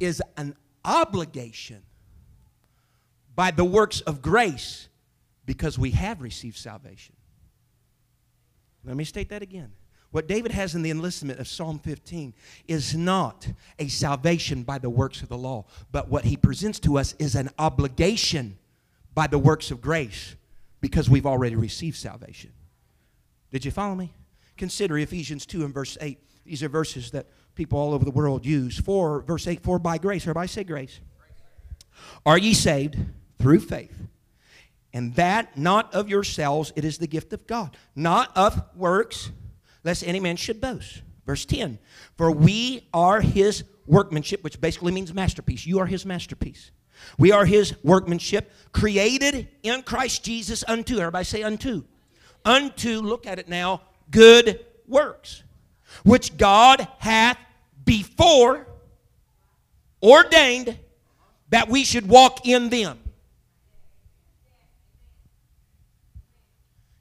Is 0.00 0.22
an 0.36 0.56
obligation 0.84 1.82
by 3.34 3.50
the 3.50 3.64
works 3.64 4.00
of 4.00 4.22
grace 4.22 4.88
because 5.44 5.78
we 5.78 5.90
have 5.92 6.22
received 6.22 6.56
salvation. 6.56 7.15
Let 8.86 8.96
me 8.96 9.04
state 9.04 9.28
that 9.30 9.42
again. 9.42 9.72
What 10.12 10.28
David 10.28 10.52
has 10.52 10.74
in 10.74 10.82
the 10.82 10.90
enlistment 10.90 11.40
of 11.40 11.48
Psalm 11.48 11.78
15 11.78 12.32
is 12.68 12.94
not 12.94 13.48
a 13.78 13.88
salvation 13.88 14.62
by 14.62 14.78
the 14.78 14.88
works 14.88 15.20
of 15.20 15.28
the 15.28 15.36
law, 15.36 15.66
but 15.92 16.08
what 16.08 16.24
he 16.24 16.36
presents 16.36 16.78
to 16.80 16.96
us 16.96 17.14
is 17.18 17.34
an 17.34 17.50
obligation 17.58 18.56
by 19.14 19.26
the 19.26 19.38
works 19.38 19.70
of 19.70 19.80
grace 19.80 20.36
because 20.80 21.10
we've 21.10 21.26
already 21.26 21.56
received 21.56 21.96
salvation. 21.96 22.52
Did 23.50 23.64
you 23.64 23.70
follow 23.70 23.94
me? 23.94 24.12
Consider 24.56 24.96
Ephesians 24.98 25.44
2 25.44 25.64
and 25.64 25.74
verse 25.74 25.98
8. 26.00 26.18
These 26.44 26.62
are 26.62 26.68
verses 26.68 27.10
that 27.10 27.26
people 27.54 27.78
all 27.78 27.92
over 27.92 28.04
the 28.04 28.10
world 28.10 28.46
use. 28.46 28.78
For, 28.78 29.22
verse 29.22 29.46
8, 29.46 29.62
for 29.62 29.78
by 29.78 29.98
grace, 29.98 30.22
everybody 30.22 30.48
say 30.48 30.64
grace. 30.64 31.00
Are 32.24 32.38
ye 32.38 32.54
saved 32.54 32.96
through 33.38 33.60
faith? 33.60 34.06
And 34.96 35.14
that 35.16 35.58
not 35.58 35.94
of 35.94 36.08
yourselves, 36.08 36.72
it 36.74 36.82
is 36.82 36.96
the 36.96 37.06
gift 37.06 37.34
of 37.34 37.46
God, 37.46 37.76
not 37.94 38.34
of 38.34 38.62
works, 38.74 39.30
lest 39.84 40.02
any 40.02 40.20
man 40.20 40.36
should 40.36 40.58
boast. 40.58 41.02
Verse 41.26 41.44
10 41.44 41.78
For 42.16 42.30
we 42.30 42.88
are 42.94 43.20
his 43.20 43.64
workmanship, 43.86 44.42
which 44.42 44.58
basically 44.58 44.92
means 44.92 45.12
masterpiece. 45.12 45.66
You 45.66 45.80
are 45.80 45.86
his 45.86 46.06
masterpiece. 46.06 46.70
We 47.18 47.30
are 47.30 47.44
his 47.44 47.74
workmanship, 47.84 48.50
created 48.72 49.48
in 49.62 49.82
Christ 49.82 50.24
Jesus 50.24 50.64
unto, 50.66 50.98
everybody 50.98 51.26
say 51.26 51.42
unto. 51.42 51.84
Unto, 52.46 53.02
look 53.02 53.26
at 53.26 53.38
it 53.38 53.50
now, 53.50 53.82
good 54.10 54.64
works, 54.88 55.42
which 56.04 56.38
God 56.38 56.88
hath 57.00 57.36
before 57.84 58.66
ordained 60.02 60.78
that 61.50 61.68
we 61.68 61.84
should 61.84 62.08
walk 62.08 62.46
in 62.46 62.70
them. 62.70 62.98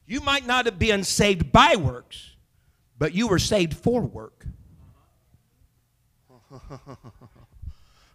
You 0.07 0.21
might 0.21 0.45
not 0.45 0.65
have 0.65 0.77
been 0.77 1.03
saved 1.03 1.51
by 1.51 1.75
works, 1.75 2.35
but 2.97 3.13
you 3.13 3.27
were 3.27 3.39
saved 3.39 3.75
for 3.75 4.01
work. 4.01 4.45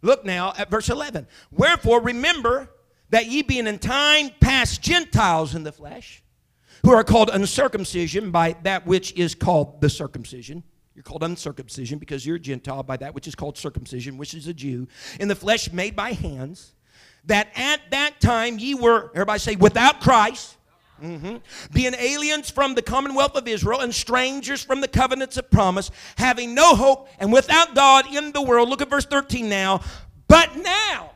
Look 0.03 0.24
now 0.24 0.55
at 0.57 0.70
verse 0.70 0.88
11. 0.88 1.26
Wherefore, 1.51 2.01
remember 2.01 2.70
that 3.11 3.26
ye 3.26 3.43
being 3.43 3.66
in 3.66 3.78
time 3.78 4.30
past 4.41 4.82
Gentiles 4.82 5.55
in 5.55 5.64
the 5.64 5.72
flesh, 5.72 6.22
who 6.82 6.93
are 6.93 7.05
called 7.05 7.28
uncircumcision 7.32 8.30
by 8.30 8.57
that 8.62 8.86
which 8.86 9.12
is 9.12 9.34
called 9.34 9.80
the 9.80 9.91
circumcision. 9.91 10.62
You're 10.95 11.03
called 11.03 11.22
uncircumcision 11.22 11.99
because 11.99 12.24
you're 12.24 12.36
a 12.36 12.41
Gentile 12.41 12.82
by 12.82 12.97
that 12.99 13.14
which 13.14 13.28
is 13.28 13.34
called 13.34 13.59
circumcision, 13.59 14.16
which 14.16 14.32
is 14.32 14.47
a 14.47 14.55
Jew, 14.55 14.88
in 15.18 15.28
the 15.28 15.34
flesh 15.34 15.70
made 15.72 15.95
by 15.95 16.12
hands, 16.12 16.74
that 17.24 17.49
at 17.55 17.80
that 17.91 18.20
time 18.20 18.59
ye 18.59 18.74
were, 18.74 19.11
everybody 19.14 19.38
say, 19.38 19.57
without 19.57 20.01
Christ 20.01 20.57
Mm-hmm. 21.03 21.37
Being 21.73 21.95
aliens 21.95 22.51
from 22.51 22.75
the 22.75 22.83
commonwealth 22.83 23.35
of 23.35 23.49
Israel 23.49 23.81
and 23.81 23.95
strangers 23.95 24.63
from 24.63 24.81
the 24.81 24.89
covenants 24.89 25.37
of 25.37 25.51
promise, 25.51 25.91
having 26.17 26.55
no 26.55 26.75
hope 26.75 27.09
and 27.19 27.33
without 27.33 27.75
God 27.75 28.13
in 28.15 28.33
the 28.33 28.43
world. 28.43 28.69
Look 28.69 28.83
at 28.83 28.91
verse 28.91 29.07
13 29.07 29.49
now. 29.49 29.81
But 30.29 30.57
now, 30.57 31.11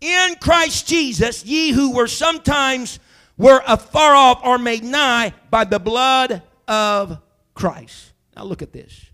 in 0.00 0.36
Christ 0.40 0.88
Jesus, 0.88 1.44
ye 1.44 1.70
who 1.70 1.92
were 1.92 2.08
sometimes 2.08 2.98
were 3.36 3.62
afar 3.66 4.14
off 4.14 4.40
are 4.42 4.58
made 4.58 4.82
nigh 4.82 5.32
by 5.50 5.64
the 5.64 5.78
blood 5.78 6.42
of 6.66 7.18
Christ. 7.54 8.12
Now 8.34 8.44
look 8.44 8.62
at 8.62 8.72
this. 8.72 9.06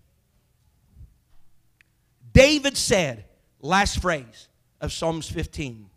David 2.33 2.77
said, 2.77 3.25
last 3.61 4.01
phrase 4.01 4.47
of 4.81 4.91
Psalms 4.91 5.29
15 5.29 5.89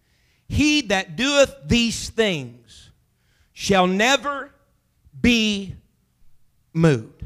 He 0.49 0.82
that 0.82 1.16
doeth 1.16 1.55
these 1.66 2.11
things 2.11 2.65
shall 3.59 3.86
never 3.86 4.52
be 5.18 5.74
moved. 6.74 7.24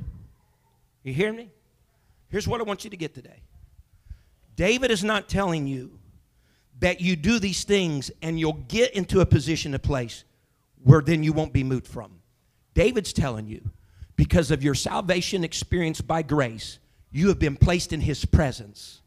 You 1.02 1.12
hear 1.12 1.32
me? 1.32 1.50
Here's 2.28 2.46
what 2.46 2.60
I 2.60 2.62
want 2.62 2.84
you 2.84 2.90
to 2.90 2.96
get 2.96 3.16
today. 3.16 3.42
David 4.54 4.92
is 4.92 5.02
not 5.02 5.28
telling 5.28 5.66
you 5.66 5.98
that 6.78 7.00
you 7.00 7.16
do 7.16 7.40
these 7.40 7.64
things 7.64 8.12
and 8.22 8.38
you'll 8.38 8.62
get 8.68 8.92
into 8.92 9.20
a 9.20 9.26
position, 9.26 9.74
a 9.74 9.80
place 9.80 10.22
where 10.84 11.00
then 11.00 11.24
you 11.24 11.32
won't 11.32 11.52
be 11.52 11.64
moved 11.64 11.88
from. 11.88 12.20
David's 12.74 13.12
telling 13.12 13.48
you 13.48 13.68
because 14.14 14.52
of 14.52 14.62
your 14.62 14.76
salvation 14.76 15.42
experience 15.42 16.00
by 16.00 16.22
grace, 16.22 16.78
you 17.10 17.26
have 17.26 17.40
been 17.40 17.56
placed 17.56 17.92
in 17.92 18.02
his 18.02 18.24
presence. 18.24 19.02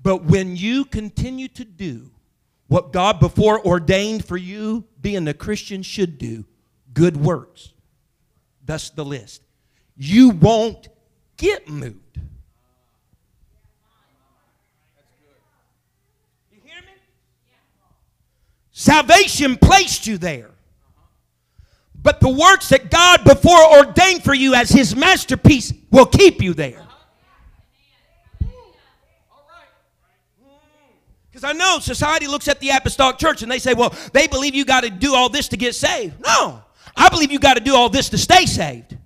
But 0.00 0.22
when 0.22 0.54
you 0.54 0.84
continue 0.84 1.48
to 1.48 1.64
do 1.64 2.12
what 2.68 2.92
God 2.92 3.18
before 3.18 3.60
ordained 3.66 4.24
for 4.24 4.36
you, 4.36 4.84
being 5.00 5.26
a 5.26 5.34
Christian 5.34 5.82
should 5.82 6.16
do, 6.16 6.44
good 6.92 7.16
works, 7.16 7.72
thus 8.64 8.90
the 8.90 9.04
list, 9.04 9.42
you 9.96 10.30
won't 10.30 10.88
get 11.36 11.68
moved. 11.68 12.18
You 16.52 16.60
hear 16.64 16.80
me? 16.82 16.88
Salvation 18.72 19.56
placed 19.56 20.06
you 20.06 20.18
there. 20.18 20.50
But 22.02 22.20
the 22.20 22.30
works 22.30 22.70
that 22.70 22.90
God 22.90 23.24
before 23.24 23.78
ordained 23.78 24.24
for 24.24 24.32
you 24.32 24.54
as 24.54 24.70
His 24.70 24.96
masterpiece 24.96 25.72
will 25.90 26.06
keep 26.06 26.40
you 26.40 26.54
there. 26.54 26.82
Because 31.30 31.44
I 31.44 31.52
know 31.52 31.78
society 31.78 32.26
looks 32.26 32.48
at 32.48 32.58
the 32.60 32.70
apostolic 32.70 33.18
church 33.18 33.42
and 33.42 33.50
they 33.50 33.58
say, 33.58 33.72
well, 33.74 33.94
they 34.12 34.26
believe 34.26 34.54
you 34.54 34.64
got 34.64 34.82
to 34.82 34.90
do 34.90 35.14
all 35.14 35.28
this 35.28 35.48
to 35.48 35.56
get 35.56 35.74
saved. 35.74 36.20
No, 36.20 36.62
I 36.96 37.08
believe 37.08 37.32
you 37.32 37.38
got 37.38 37.54
to 37.54 37.60
do 37.60 37.74
all 37.74 37.88
this 37.88 38.08
to 38.10 38.18
stay 38.18 38.46
saved. 38.46 38.96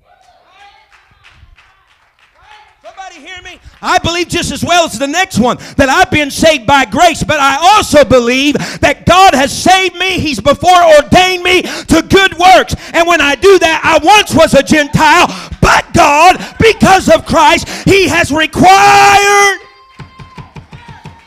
Somebody 2.82 3.16
hear 3.16 3.43
me? 3.43 3.59
I 3.80 3.99
believe 3.99 4.28
just 4.28 4.53
as 4.53 4.64
well 4.64 4.87
as 4.87 4.99
the 4.99 5.07
next 5.07 5.39
one 5.39 5.57
that 5.76 5.89
I've 5.89 6.11
been 6.11 6.30
saved 6.30 6.66
by 6.66 6.85
grace, 6.85 7.24
but 7.24 7.41
I 7.41 7.57
also 7.61 8.05
believe 8.05 8.55
that 8.80 9.05
God 9.07 9.35
has 9.35 9.57
saved 9.57 9.97
me. 9.97 10.18
He's 10.18 10.41
before 10.41 10.82
ordained 10.97 11.43
me 11.43 11.62
to 11.62 12.03
good 12.09 12.39
works. 12.39 12.74
And 12.93 13.07
when 13.09 13.20
I 13.20 13.35
do 13.35 13.59
that, 13.59 13.80
I 13.82 14.05
once 14.05 14.35
was 14.35 14.55
a 14.55 14.62
Gentile, 14.62 15.26
but 15.61 15.93
God, 15.95 16.37
because 16.59 17.09
of 17.09 17.26
Christ, 17.26 17.68
He 17.85 18.09
has 18.09 18.30
required. 18.30 19.61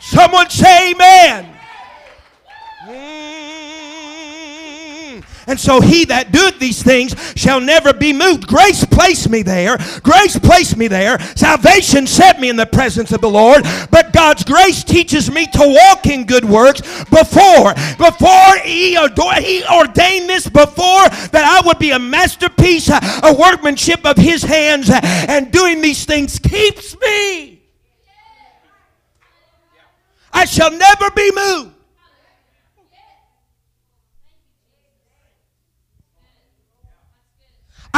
Someone 0.00 0.48
say 0.48 0.92
amen. 0.92 1.57
And 5.48 5.58
so 5.58 5.80
he 5.80 6.04
that 6.04 6.30
doeth 6.30 6.58
these 6.58 6.82
things 6.82 7.14
shall 7.34 7.58
never 7.58 7.94
be 7.94 8.12
moved. 8.12 8.46
Grace 8.46 8.84
placed 8.84 9.30
me 9.30 9.42
there. 9.42 9.78
Grace 10.02 10.38
placed 10.38 10.76
me 10.76 10.88
there. 10.88 11.18
Salvation 11.34 12.06
set 12.06 12.38
me 12.38 12.50
in 12.50 12.56
the 12.56 12.66
presence 12.66 13.12
of 13.12 13.22
the 13.22 13.30
Lord. 13.30 13.62
But 13.90 14.12
God's 14.12 14.44
grace 14.44 14.84
teaches 14.84 15.30
me 15.30 15.46
to 15.46 15.60
walk 15.60 16.06
in 16.06 16.26
good 16.26 16.44
works 16.44 16.82
before. 17.04 17.72
Before 17.96 18.56
he, 18.62 18.90
he 18.90 19.64
ordained 19.64 20.28
this 20.28 20.48
before 20.48 21.08
that 21.32 21.62
I 21.62 21.66
would 21.66 21.78
be 21.78 21.92
a 21.92 21.98
masterpiece, 21.98 22.90
a 22.90 23.34
workmanship 23.38 24.04
of 24.04 24.18
his 24.18 24.42
hands. 24.42 24.90
And 24.92 25.50
doing 25.50 25.80
these 25.80 26.04
things 26.04 26.38
keeps 26.38 26.94
me. 27.00 27.62
I 30.30 30.44
shall 30.44 30.70
never 30.70 31.10
be 31.12 31.32
moved. 31.34 31.77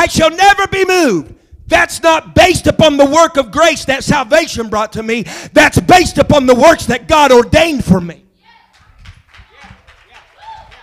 I 0.00 0.06
shall 0.06 0.30
never 0.30 0.66
be 0.68 0.86
moved. 0.86 1.34
That's 1.66 2.02
not 2.02 2.34
based 2.34 2.66
upon 2.66 2.96
the 2.96 3.04
work 3.04 3.36
of 3.36 3.50
grace 3.52 3.84
that 3.84 4.02
salvation 4.02 4.70
brought 4.70 4.94
to 4.94 5.02
me. 5.02 5.24
That's 5.52 5.78
based 5.78 6.16
upon 6.16 6.46
the 6.46 6.54
works 6.54 6.86
that 6.86 7.06
God 7.06 7.30
ordained 7.30 7.84
for 7.84 8.00
me. 8.00 8.24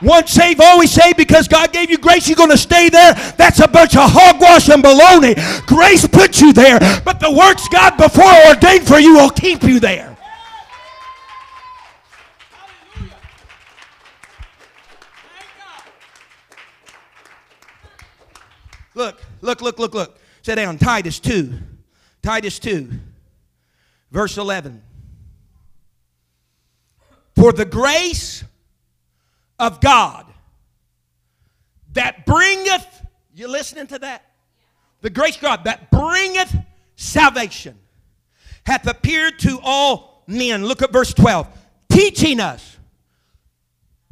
Once 0.04 0.30
saved, 0.30 0.62
always 0.62 0.92
saved 0.92 1.18
because 1.18 1.48
God 1.48 1.74
gave 1.74 1.90
you 1.90 1.98
grace, 1.98 2.28
you're 2.28 2.36
going 2.36 2.52
to 2.52 2.58
stay 2.58 2.90
there. 2.90 3.16
That's 3.38 3.60
a 3.60 3.68
bunch 3.68 3.96
of 3.96 4.04
hogwash 4.06 4.70
and 4.70 4.84
baloney. 4.84 5.36
Grace 5.66 6.08
put 6.08 6.40
you 6.40 6.54
there, 6.54 6.78
but 7.04 7.20
the 7.20 7.32
works 7.32 7.68
God 7.70 7.98
before 7.98 8.32
ordained 8.48 8.88
for 8.88 9.00
you 9.00 9.16
will 9.16 9.32
keep 9.32 9.64
you 9.64 9.80
there. 9.80 10.16
Look, 18.98 19.22
look, 19.42 19.62
look, 19.62 19.80
look, 19.80 19.94
look. 19.94 20.20
Sit 20.42 20.56
down. 20.56 20.78
Titus 20.78 21.20
2. 21.20 21.54
Titus 22.22 22.60
2, 22.60 22.90
verse 24.12 24.38
11. 24.38 24.82
For 27.36 27.54
the 27.54 27.64
grace 27.64 28.44
of 29.60 29.80
God 29.80 30.26
that 31.94 32.26
bringeth, 32.26 33.06
you 33.34 33.48
listening 33.48 33.88
to 33.88 34.00
that? 34.00 34.26
The 35.02 35.10
grace 35.10 35.38
God 35.38 35.64
that 35.66 35.92
bringeth 35.92 36.54
salvation 36.96 37.78
hath 38.66 38.88
appeared 38.88 39.40
to 39.40 39.60
all 39.64 40.24
men. 40.28 40.66
Look 40.66 40.82
at 40.82 40.92
verse 40.92 41.14
12. 41.14 41.48
Teaching 41.90 42.40
us. 42.40 42.78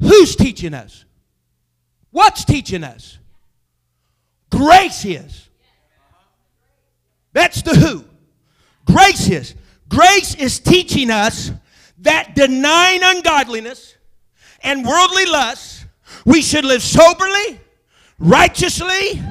Who's 0.00 0.36
teaching 0.36 0.72
us? 0.72 1.04
What's 2.12 2.44
teaching 2.44 2.84
us? 2.84 3.18
Grace 4.56 5.04
is. 5.04 5.48
That's 7.34 7.60
the 7.60 7.74
who. 7.74 8.04
Grace 8.86 9.28
is. 9.28 9.54
Grace 9.88 10.34
is 10.34 10.58
teaching 10.58 11.10
us 11.10 11.50
that 11.98 12.34
denying 12.34 13.00
ungodliness 13.02 13.96
and 14.62 14.86
worldly 14.86 15.26
lusts, 15.26 15.84
we 16.24 16.40
should 16.40 16.64
live 16.64 16.82
soberly, 16.82 17.60
righteously, 18.18 19.22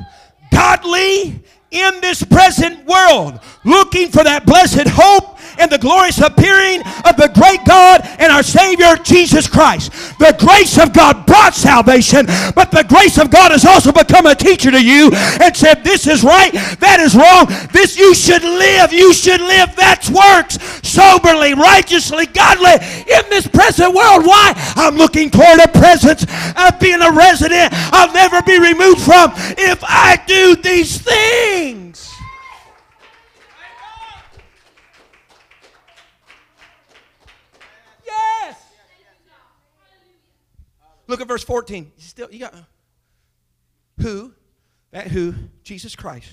godly 0.51 1.43
in 1.71 2.01
this 2.01 2.23
present 2.23 2.85
world, 2.85 3.39
looking 3.63 4.09
for 4.09 4.23
that 4.23 4.45
blessed 4.45 4.87
hope 4.87 5.34
and 5.57 5.71
the 5.71 5.77
glorious 5.77 6.19
appearing 6.19 6.81
of 7.05 7.17
the 7.17 7.31
great 7.33 7.63
God 7.65 8.01
and 8.19 8.31
our 8.31 8.43
Savior 8.43 8.95
Jesus 9.03 9.47
Christ. 9.47 9.91
The 10.19 10.35
grace 10.39 10.77
of 10.77 10.93
God 10.93 11.25
brought 11.25 11.53
salvation, 11.53 12.25
but 12.55 12.71
the 12.71 12.85
grace 12.87 13.17
of 13.17 13.29
God 13.29 13.51
has 13.51 13.65
also 13.65 13.91
become 13.91 14.25
a 14.25 14.35
teacher 14.35 14.71
to 14.71 14.81
you 14.81 15.11
and 15.13 15.55
said, 15.55 15.83
This 15.83 16.07
is 16.07 16.23
right, 16.23 16.51
that 16.79 16.99
is 16.99 17.15
wrong, 17.15 17.47
this 17.71 17.97
you 17.97 18.13
should 18.15 18.43
live, 18.43 18.91
you 18.91 19.13
should 19.13 19.41
live. 19.41 19.75
That's 19.75 20.09
works 20.09 20.57
soberly, 20.87 21.53
righteously, 21.53 22.25
godly 22.27 22.73
in 22.73 23.23
this 23.29 23.47
present 23.47 23.93
world. 23.93 24.25
Why? 24.25 24.53
I'm 24.75 24.95
looking 24.95 25.29
toward 25.29 25.59
a 25.59 25.67
presence 25.67 26.23
of 26.55 26.79
being 26.79 27.01
a 27.01 27.11
resident 27.11 27.73
I'll 27.91 28.13
never 28.13 28.41
be 28.41 28.59
removed 28.59 29.01
from 29.01 29.31
if 29.57 29.83
I 29.83 30.21
do 30.27 30.55
these 30.55 30.97
things. 30.97 32.14
Look 41.07 41.21
at 41.21 41.27
verse 41.27 41.43
14. 41.43 41.91
You 41.95 42.03
still 42.03 42.31
you 42.31 42.39
got 42.39 42.53
uh, 42.53 42.57
who? 44.01 44.33
That 44.91 45.07
who? 45.07 45.35
Jesus 45.63 45.95
Christ. 45.95 46.29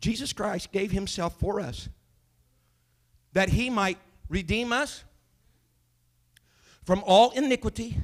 Jesus 0.00 0.32
Christ 0.32 0.72
gave 0.72 0.90
himself 0.90 1.38
for 1.38 1.60
us 1.60 1.88
that 3.32 3.50
he 3.50 3.70
might 3.70 3.98
redeem 4.28 4.72
us 4.72 5.04
from 6.84 7.02
all 7.06 7.30
iniquity. 7.32 7.96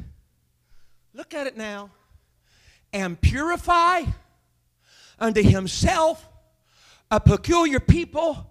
Look 1.14 1.34
at 1.34 1.46
it 1.46 1.56
now. 1.56 1.90
And 2.92 3.20
purify 3.20 4.02
unto 5.18 5.42
himself 5.42 6.28
a 7.10 7.18
peculiar 7.20 7.80
people. 7.80 8.50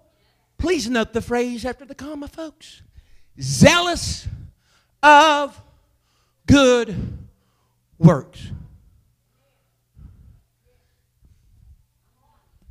Please 0.58 0.88
note 0.90 1.12
the 1.12 1.22
phrase 1.22 1.64
after 1.64 1.84
the 1.84 1.94
comma, 1.94 2.28
folks. 2.28 2.82
Zealous 3.40 4.26
of 5.02 5.60
good 6.46 7.18
works. 7.98 8.50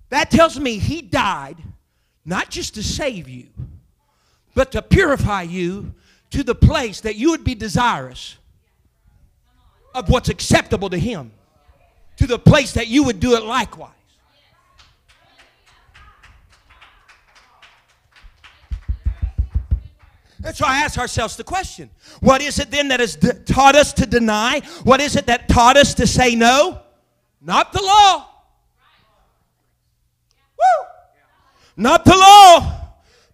That 0.10 0.32
tells 0.32 0.60
me 0.60 0.78
he 0.78 1.02
died 1.02 1.58
not 2.24 2.50
just 2.50 2.76
to 2.76 2.84
save 2.84 3.28
you, 3.28 3.48
but 4.54 4.72
to 4.72 4.82
purify 4.82 5.44
you 5.44 5.94
to 6.32 6.44
the 6.44 6.56
place 6.56 7.02
that 7.02 7.16
you 7.16 7.32
would 7.32 7.44
be 7.44 7.56
desirous 7.56 8.38
of 9.94 10.10
what's 10.10 10.30
acceptable 10.30 10.90
to 10.90 10.98
him, 10.98 11.32
to 12.18 12.28
the 12.28 12.40
place 12.40 12.74
that 12.74 12.88
you 12.88 13.04
would 13.04 13.20
do 13.20 13.36
it 13.36 13.44
likewise. 13.44 13.92
That's 20.46 20.62
why 20.62 20.76
I 20.76 20.84
ask 20.84 21.00
ourselves 21.00 21.36
the 21.38 21.44
question 21.44 21.90
what 22.20 22.40
is 22.40 22.60
it 22.60 22.70
then 22.70 22.90
that 22.90 23.00
has 23.00 23.18
taught 23.48 23.76
us 23.76 23.94
to 23.94 24.06
deny? 24.06 24.62
What 24.84 25.02
is 25.02 25.16
it 25.16 25.26
that 25.26 25.50
taught 25.50 25.76
us 25.76 25.96
to 25.96 26.06
say 26.06 26.36
no? 26.36 26.82
Not 27.42 27.74
the 27.74 27.82
law. 27.82 28.28
Woo! 30.56 30.88
Not 31.76 32.06
the 32.06 32.16
law. 32.16 32.92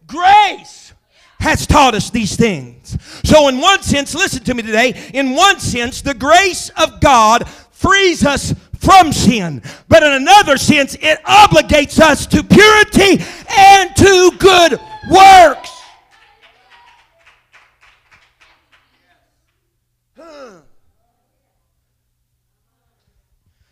Grace 0.07 0.93
has 1.41 1.67
taught 1.67 1.95
us 1.95 2.09
these 2.11 2.37
things. 2.37 2.97
So, 3.25 3.49
in 3.49 3.59
one 3.59 3.81
sense, 3.81 4.15
listen 4.15 4.45
to 4.45 4.53
me 4.53 4.63
today, 4.63 5.11
in 5.13 5.35
one 5.35 5.59
sense, 5.59 6.01
the 6.01 6.13
grace 6.13 6.69
of 6.77 7.01
God 7.01 7.45
frees 7.71 8.25
us 8.25 8.55
from 8.79 9.11
sin. 9.11 9.61
But 9.89 10.03
in 10.03 10.13
another 10.13 10.55
sense, 10.55 10.95
it 10.95 11.21
obligates 11.23 11.99
us 11.99 12.25
to 12.27 12.41
purity 12.41 13.21
and 13.49 13.93
to 13.97 14.31
good 14.39 14.79
works. 15.11 15.80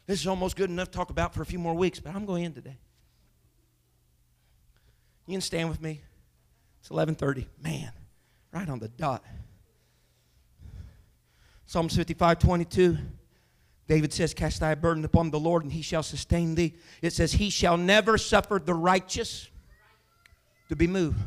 This 0.10 0.22
is 0.22 0.26
almost 0.26 0.55
good 0.55 0.72
enough 0.72 0.89
to 0.89 0.97
talk 0.97 1.12
about 1.12 1.36
for 1.36 1.43
a 1.43 1.45
few 1.45 1.60
more 1.60 1.76
weeks, 1.76 1.99
but 1.99 2.16
I'm 2.16 2.26
going 2.26 2.43
in 2.43 2.51
today. 2.51 2.80
You 5.28 5.34
can 5.34 5.41
stand 5.41 5.70
with 5.70 5.80
me. 5.80 6.01
It's 6.80 6.89
11:30. 6.89 7.45
Man, 7.62 7.91
right 8.51 8.68
on 8.68 8.80
the 8.80 8.88
dot. 8.88 9.24
Psalms 11.68 11.95
55, 11.95 12.39
22. 12.39 12.97
David 13.88 14.12
says, 14.12 14.34
Cast 14.34 14.62
thy 14.62 14.74
burden 14.74 15.05
upon 15.05 15.30
the 15.30 15.39
Lord, 15.39 15.62
and 15.62 15.72
he 15.72 15.84
shall 15.84 16.01
sustain 16.01 16.55
thee. 16.55 16.74
It 17.03 17.14
says, 17.14 17.34
He 17.34 17.51
shall 17.51 17.78
never 17.78 18.18
suffer 18.18 18.57
the 18.57 18.74
righteous 18.74 19.47
to 20.70 20.76
be 20.76 20.88
moved. 20.88 21.20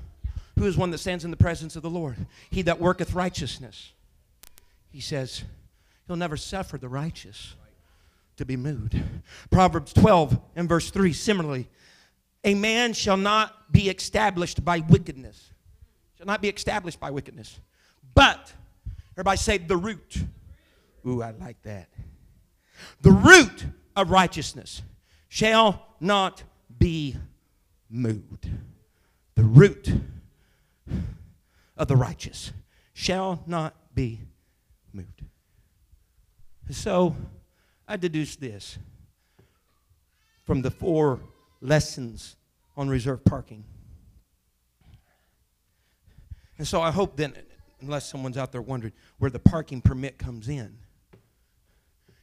Who 0.59 0.67
is 0.67 0.77
one 0.77 0.91
that 0.91 0.99
stands 0.99 1.25
in 1.25 1.31
the 1.31 1.37
presence 1.37 1.77
of 1.77 1.83
the 1.83 1.91
Lord? 1.91 2.17
He 2.51 2.63
that 2.63 2.81
worketh 2.81 3.15
righteousness. 3.15 3.93
He 4.91 5.01
says, 5.01 5.45
He'll 6.09 6.17
never 6.17 6.37
suffer 6.37 6.79
the 6.79 6.89
righteous 6.89 7.55
to 8.37 8.45
be 8.45 8.57
moved. 8.57 9.01
Proverbs 9.51 9.93
12 9.93 10.39
and 10.57 10.69
verse 10.69 10.91
3, 10.91 11.13
similarly, 11.13 11.69
a 12.45 12.55
man 12.55 12.93
shall 12.93 13.17
not 13.17 13.73
be 13.73 13.89
established 13.89 14.65
by 14.65 14.81
wickedness. 14.81 15.51
Shall 16.17 16.27
not 16.27 16.43
be 16.43 16.49
established 16.49 16.99
by 16.99 17.11
wickedness. 17.11 17.61
But, 18.15 18.53
everybody 19.13 19.39
say 19.39 19.59
the 19.59 19.77
root. 19.77 20.25
Ooh, 21.07 21.23
I 21.23 21.33
like 21.33 21.61
that. 21.63 21.89
The 23.01 23.13
root 23.13 23.67
of 23.97 24.11
righteousness 24.11 24.83
shall 25.29 25.87
not 26.01 26.43
be 26.79 27.17
moved. 27.89 28.49
The 29.35 29.45
root 29.45 29.93
of 31.77 31.89
the 31.89 31.97
righteous 31.97 32.53
shall 32.93 33.43
not 33.47 33.75
be 33.95 34.21
moved. 34.93 35.23
So, 36.71 37.17
I 37.93 37.97
deduce 37.99 38.37
this 38.37 38.79
from 40.45 40.63
the 40.63 40.71
four 40.71 41.21
lessons 41.61 42.37
on 42.75 42.89
reserve 42.89 43.23
parking. 43.23 43.65
And 46.57 46.67
so 46.67 46.81
I 46.81 46.91
hope 46.91 47.19
then, 47.19 47.35
unless 47.83 48.09
someone's 48.09 48.39
out 48.39 48.51
there 48.51 48.63
wondering 48.63 48.95
where 49.19 49.31
the 49.31 49.39
parking 49.39 49.83
permit 49.83 50.17
comes 50.17 50.49
in, 50.49 50.79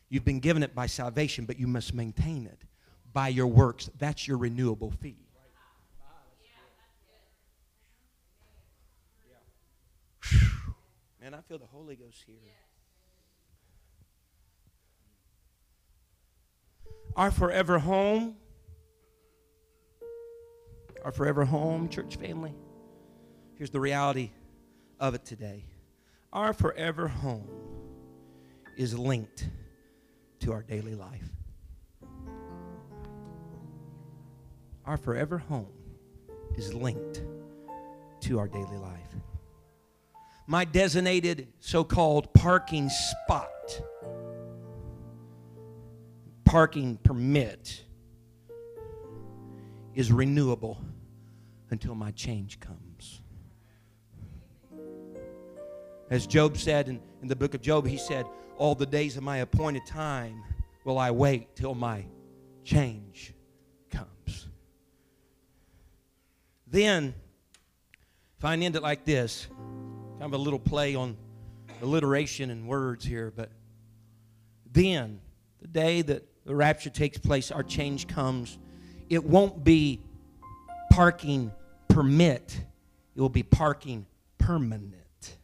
you've 0.09 0.25
been 0.25 0.39
given 0.39 0.63
it 0.63 0.73
by 0.73 0.87
salvation, 0.87 1.45
but 1.45 1.59
you 1.59 1.67
must 1.67 1.93
maintain 1.93 2.47
it 2.47 2.63
by 3.13 3.27
your 3.27 3.45
works. 3.45 3.91
That's 3.99 4.27
your 4.27 4.39
renewable 4.39 4.89
fee. 4.89 5.17
Man, 11.21 11.35
I 11.35 11.41
feel 11.41 11.59
the 11.59 11.67
Holy 11.67 11.95
Ghost 11.95 12.23
here. 12.25 12.37
Our 17.15 17.31
forever 17.31 17.79
home 17.79 18.35
our 21.03 21.11
forever 21.11 21.45
home, 21.45 21.89
church 21.89 22.17
family. 22.17 22.53
Here's 23.55 23.69
the 23.69 23.79
reality 23.79 24.31
of 24.99 25.15
it 25.15 25.25
today 25.25 25.63
our 26.31 26.53
forever 26.53 27.07
home 27.07 27.47
is 28.77 28.97
linked 28.97 29.49
to 30.41 30.51
our 30.51 30.63
daily 30.63 30.95
life. 30.95 31.27
Our 34.85 34.97
forever 34.97 35.37
home 35.37 35.67
is 36.55 36.73
linked 36.73 37.23
to 38.21 38.39
our 38.39 38.47
daily 38.47 38.77
life. 38.77 39.15
My 40.47 40.65
designated 40.65 41.47
so 41.59 41.83
called 41.83 42.33
parking 42.33 42.89
spot, 42.89 43.81
parking 46.49 46.97
permit, 47.03 47.83
is 49.93 50.11
renewable 50.11 50.81
until 51.69 51.93
my 51.93 52.09
change 52.09 52.59
comes. 52.59 53.21
As 56.09 56.25
Job 56.25 56.57
said 56.57 56.89
in, 56.89 56.99
in 57.21 57.27
the 57.27 57.35
book 57.35 57.53
of 57.53 57.61
Job, 57.61 57.85
he 57.85 57.97
said, 57.97 58.25
All 58.57 58.73
the 58.73 58.87
days 58.87 59.15
of 59.15 59.21
my 59.21 59.37
appointed 59.37 59.85
time 59.85 60.43
will 60.85 60.97
I 60.97 61.11
wait 61.11 61.55
till 61.55 61.75
my 61.75 62.03
change 62.63 63.35
comes. 63.91 64.47
Then, 66.65 67.13
if 68.39 68.45
I 68.45 68.55
end 68.55 68.75
it 68.75 68.81
like 68.81 69.05
this, 69.05 69.45
kind 70.17 70.23
of 70.23 70.33
a 70.33 70.37
little 70.37 70.57
play 70.57 70.95
on 70.95 71.15
alliteration 71.83 72.49
and 72.49 72.67
words 72.67 73.05
here, 73.05 73.31
but 73.35 73.51
then, 74.71 75.21
the 75.61 75.67
day 75.67 76.01
that 76.01 76.25
the 76.45 76.55
rapture 76.55 76.89
takes 76.89 77.17
place, 77.17 77.51
our 77.51 77.63
change 77.63 78.07
comes. 78.07 78.57
It 79.09 79.23
won't 79.23 79.63
be 79.63 80.01
parking 80.91 81.51
permit, 81.87 82.61
it 83.15 83.21
will 83.21 83.29
be 83.29 83.43
parking 83.43 84.05
permanent. 84.37 85.37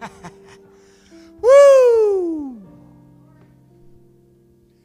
Woo! 1.40 2.62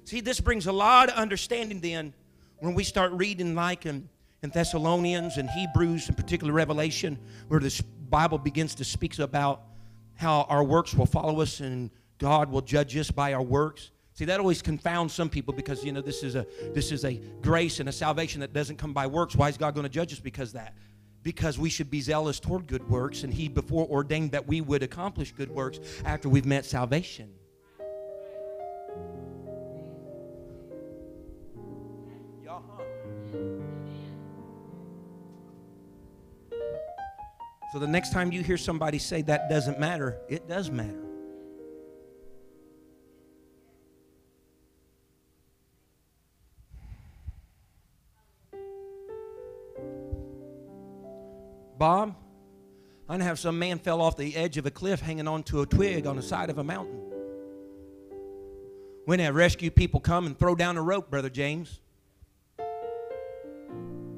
See, 0.05 0.21
this 0.21 0.39
brings 0.39 0.67
a 0.67 0.71
lot 0.71 1.09
of 1.09 1.15
understanding 1.15 1.79
then 1.81 2.13
when 2.59 2.73
we 2.73 2.83
start 2.83 3.11
reading 3.13 3.55
like 3.55 3.85
in, 3.85 4.09
in 4.41 4.49
Thessalonians 4.49 5.37
and 5.37 5.49
Hebrews, 5.49 6.09
in 6.09 6.15
particular 6.15 6.51
Revelation, 6.51 7.17
where 7.47 7.59
this 7.59 7.81
Bible 7.81 8.37
begins 8.37 8.75
to 8.75 8.83
speak 8.83 9.19
about 9.19 9.61
how 10.15 10.47
our 10.49 10.63
works 10.63 10.93
will 10.93 11.05
follow 11.05 11.41
us 11.41 11.59
and 11.59 11.91
God 12.19 12.51
will 12.51 12.61
judge 12.61 12.95
us 12.97 13.09
by 13.09 13.33
our 13.33 13.41
works. 13.41 13.91
See, 14.13 14.25
that 14.25 14.39
always 14.39 14.61
confounds 14.61 15.13
some 15.13 15.29
people 15.29 15.53
because 15.53 15.83
you 15.83 15.93
know 15.93 16.01
this 16.01 16.23
is 16.23 16.35
a 16.35 16.45
this 16.73 16.91
is 16.91 17.05
a 17.05 17.13
grace 17.41 17.79
and 17.79 17.87
a 17.87 17.91
salvation 17.91 18.41
that 18.41 18.51
doesn't 18.51 18.75
come 18.75 18.93
by 18.93 19.07
works. 19.07 19.35
Why 19.35 19.47
is 19.47 19.57
God 19.57 19.73
going 19.73 19.85
to 19.85 19.89
judge 19.89 20.11
us 20.11 20.19
because 20.19 20.51
that? 20.53 20.75
Because 21.23 21.57
we 21.57 21.69
should 21.69 21.89
be 21.89 22.01
zealous 22.01 22.39
toward 22.39 22.67
good 22.67 22.87
works, 22.89 23.23
and 23.23 23.33
He 23.33 23.47
before 23.47 23.87
ordained 23.87 24.31
that 24.31 24.45
we 24.45 24.59
would 24.59 24.83
accomplish 24.83 25.31
good 25.31 25.49
works 25.49 25.79
after 26.03 26.27
we've 26.27 26.45
met 26.45 26.65
salvation. 26.65 27.31
So 37.71 37.77
the 37.77 37.87
next 37.87 38.11
time 38.11 38.31
you 38.31 38.41
hear 38.41 38.57
somebody 38.57 38.97
say 38.97 39.21
that 39.23 39.47
doesn't 39.47 39.79
matter, 39.79 40.19
it 40.27 40.47
does 40.47 40.71
matter. 40.71 41.08
Bob, 51.79 52.13
I 53.07 53.15
know 53.15 53.23
have 53.23 53.39
some 53.39 53.57
man 53.57 53.79
fell 53.79 54.01
off 54.01 54.17
the 54.17 54.35
edge 54.35 54.57
of 54.57 54.65
a 54.65 54.71
cliff 54.71 54.99
hanging 54.99 55.29
onto 55.29 55.61
a 55.61 55.65
twig 55.65 56.05
on 56.05 56.17
the 56.17 56.21
side 56.21 56.49
of 56.49 56.57
a 56.57 56.63
mountain. 56.63 56.99
When 59.05 59.19
have 59.19 59.33
rescue 59.33 59.71
people 59.71 60.01
come 60.01 60.27
and 60.27 60.37
throw 60.37 60.55
down 60.55 60.75
a 60.75 60.81
rope, 60.81 61.09
Brother 61.09 61.29
James? 61.29 61.79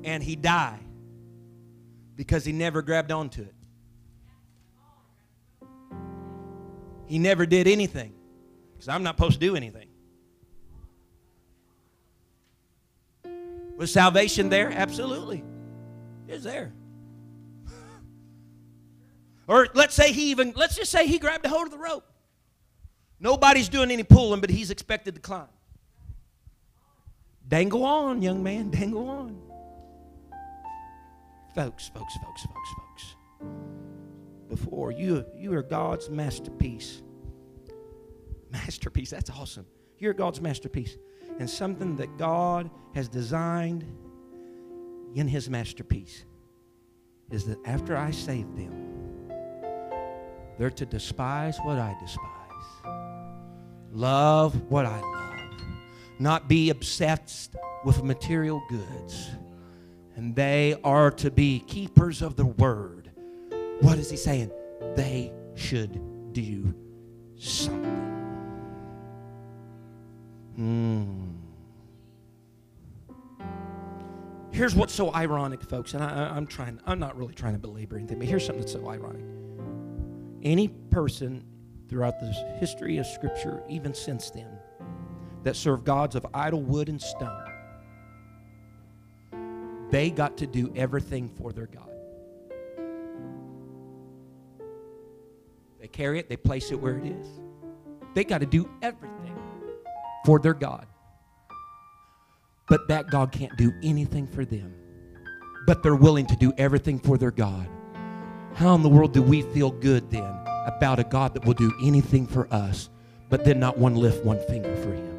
And 0.04 0.24
he 0.24 0.36
died 0.36 0.80
because 2.16 2.44
he 2.44 2.52
never 2.52 2.82
grabbed 2.82 3.12
onto 3.12 3.44
it. 3.44 3.54
He 7.06 7.20
never 7.20 7.46
did 7.46 7.68
anything 7.68 8.14
because 8.74 8.90
I'm 8.90 9.04
not 9.04 9.18
supposed 9.18 9.40
to 9.40 9.46
do 9.46 9.56
anything. 9.56 9.88
Was 13.78 13.94
salvation 13.94 14.50
there? 14.50 14.72
Absolutely. 14.72 15.44
It 16.28 16.34
was 16.34 16.44
there. 16.44 16.74
Or 19.52 19.68
let's 19.74 19.94
say 19.94 20.14
he 20.14 20.32
even, 20.32 20.54
let's 20.56 20.78
just 20.78 20.90
say 20.90 21.06
he 21.06 21.20
grabbed 21.20 21.46
a 21.46 21.50
hold 21.50 21.66
of 21.66 21.72
the 21.72 21.78
rope. 21.78 22.06
Nobody's 23.20 23.68
doing 23.68 23.92
any 23.92 24.04
pulling, 24.04 24.40
but 24.40 24.50
he's 24.50 24.72
expected 24.72 25.16
to 25.16 25.20
climb. 25.20 25.50
Dangle 27.46 27.84
on, 27.84 28.22
young 28.22 28.42
man, 28.42 28.70
dangle 28.70 29.10
on. 29.10 29.42
Folks, 31.54 31.90
folks, 31.90 32.14
folks, 32.24 32.44
folks, 32.44 32.70
folks. 32.78 33.16
Before 34.48 34.90
you 34.90 35.26
you 35.36 35.54
are 35.54 35.64
God's 35.64 36.10
masterpiece. 36.10 37.02
Masterpiece, 38.52 39.10
that's 39.10 39.30
awesome. 39.32 39.66
You're 40.00 40.14
God's 40.14 40.40
masterpiece. 40.40 40.96
And 41.40 41.50
something 41.50 41.98
that 41.98 42.18
God 42.18 42.70
has 42.96 43.10
designed 43.10 43.84
in 45.14 45.28
his 45.28 45.50
masterpiece 45.50 46.24
is 47.30 47.44
that 47.48 47.58
after 47.66 47.98
I 47.98 48.12
save 48.12 48.56
them, 48.56 48.92
they're 50.62 50.70
to 50.70 50.86
despise 50.86 51.58
what 51.64 51.80
I 51.80 51.98
despise, 52.00 52.94
love 53.92 54.70
what 54.70 54.86
I 54.86 55.00
love, 55.00 55.40
not 56.20 56.48
be 56.48 56.70
obsessed 56.70 57.56
with 57.84 58.04
material 58.04 58.62
goods. 58.70 59.32
And 60.16 60.36
they 60.36 60.80
are 60.84 61.10
to 61.10 61.32
be 61.32 61.62
keepers 61.62 62.22
of 62.22 62.36
the 62.36 62.46
word. 62.46 63.10
What 63.80 63.98
is 63.98 64.12
he 64.12 64.18
saying? 64.18 64.52
They 64.96 65.34
should 65.56 66.00
do 66.32 66.76
something. 67.38 68.08
Hmm. 70.58 71.32
Here's 74.52 74.76
what's 74.76 74.94
so 74.94 75.12
ironic, 75.12 75.64
folks, 75.64 75.96
and 75.96 76.04
I, 76.04 76.38
am 76.38 76.46
trying, 76.46 76.80
I'm 76.86 77.00
not 77.00 77.18
really 77.18 77.34
trying 77.34 77.54
to 77.54 77.60
belabor 77.60 77.98
anything, 77.98 78.20
but 78.20 78.28
here's 78.28 78.46
something 78.46 78.62
that's 78.62 78.74
so 78.74 78.88
ironic. 78.88 79.41
Any 80.44 80.68
person 80.68 81.44
throughout 81.88 82.20
the 82.20 82.32
history 82.60 82.98
of 82.98 83.06
Scripture, 83.06 83.62
even 83.70 83.94
since 83.94 84.30
then, 84.32 84.48
that 85.44 85.56
served 85.56 85.86
gods 85.86 86.16
of 86.16 86.26
idol 86.34 86.62
wood 86.62 86.90
and 86.90 87.02
stone, 87.02 87.46
they 89.90 90.10
got 90.10 90.38
to 90.38 90.48
do 90.48 90.72
everything 90.76 91.30
for 91.30 91.52
their 91.52 91.68
God. 91.68 91.90
They 95.80 95.88
carry 95.88 96.20
it, 96.20 96.30
they 96.30 96.38
place 96.38 96.72
it 96.72 96.80
where 96.80 96.98
it 96.98 97.06
is. 97.06 97.28
They 98.14 98.24
got 98.24 98.40
to 98.40 98.46
do 98.46 98.70
everything 98.82 99.36
for 100.26 100.40
their 100.40 100.54
God. 100.54 100.86
But 102.70 102.88
that 102.88 103.10
God 103.10 103.32
can't 103.32 103.56
do 103.58 103.74
anything 103.84 104.28
for 104.28 104.46
them. 104.46 104.74
But 105.68 105.84
they're 105.84 105.96
willing 105.96 106.26
to 106.28 106.36
do 106.36 106.54
everything 106.58 107.00
for 107.00 107.18
their 107.18 107.32
God. 107.32 107.68
How 108.54 108.76
in 108.76 108.84
the 108.84 108.90
world 108.90 109.14
do 109.14 109.22
we 109.22 109.42
feel 109.42 109.72
good 109.72 110.10
then 110.12 110.38
about 110.66 111.00
a 111.00 111.04
God 111.04 111.34
that 111.34 111.46
will 111.46 111.54
do 111.54 111.74
anything 111.82 112.28
for 112.28 112.48
us, 112.54 112.90
but 113.30 113.44
then 113.44 113.60
not 113.60 113.78
one 113.78 113.96
lift 113.96 114.24
one 114.24 114.40
finger 114.48 114.76
for 114.78 114.94
Him? 114.94 115.12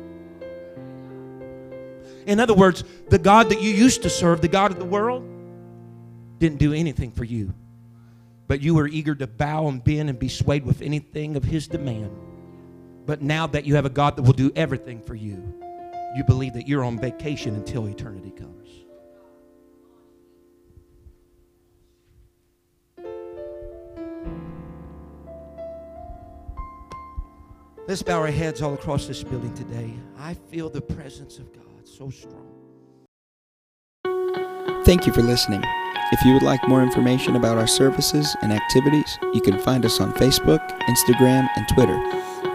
In 2.27 2.39
other 2.39 2.55
words, 2.55 2.85
the 3.09 3.19
God 3.19 3.49
that 3.49 3.61
you 3.61 3.71
used 3.71 4.03
to 4.03 4.11
serve, 4.11 4.41
the 4.41 4.49
God 4.49 4.71
of 4.71 4.79
the 4.79 4.85
world, 4.85 5.25
didn't 6.39 6.59
do 6.59 6.73
anything 6.73 7.11
for 7.11 7.25
you. 7.25 7.53
But 8.49 8.61
you 8.61 8.75
were 8.75 8.87
eager 8.87 9.15
to 9.15 9.27
bow 9.27 9.69
and 9.69 9.83
bend 9.83 10.11
and 10.11 10.19
be 10.19 10.29
swayed 10.29 10.65
with 10.65 10.83
anything 10.83 11.37
of 11.37 11.45
His 11.45 11.67
demand. 11.67 12.11
But 13.07 13.23
now 13.23 13.47
that 13.49 13.65
you 13.65 13.75
have 13.75 13.87
a 13.87 13.91
God 13.91 14.17
that 14.17 14.23
will 14.23 14.33
do 14.33 14.53
everything 14.55 15.01
for 15.01 15.15
you, 15.15 15.43
you 16.15 16.23
believe 16.25 16.53
that 16.55 16.69
you're 16.69 16.85
on 16.85 16.99
vacation 16.99 17.55
until 17.55 17.87
eternity 17.87 18.31
comes. 18.31 18.82
Let's 27.89 28.03
bow 28.03 28.21
our 28.21 28.29
heads 28.29 28.63
all 28.63 28.75
across 28.75 29.07
this 29.07 29.25
building 29.25 29.53
today. 29.55 29.93
I 30.17 30.35
feel 30.35 30.71
the 30.71 30.81
presence 30.81 31.39
of 31.39 31.53
God 31.53 31.85
so 31.85 32.11
strong. 32.11 32.47
Thank 34.85 35.07
you 35.07 35.13
for 35.13 35.23
listening. 35.23 35.65
If 36.13 36.25
you 36.25 36.35
would 36.35 36.43
like 36.43 36.69
more 36.69 36.83
information 36.83 37.35
about 37.35 37.59
our 37.59 37.67
services 37.67 38.37
and 38.43 38.53
activities, 38.53 39.19
you 39.33 39.41
can 39.41 39.59
find 39.59 39.85
us 39.85 40.01
on 40.01 40.13
Facebook, 40.13 40.61
Instagram, 40.83 41.49
and 41.57 41.69
Twitter 41.69 41.99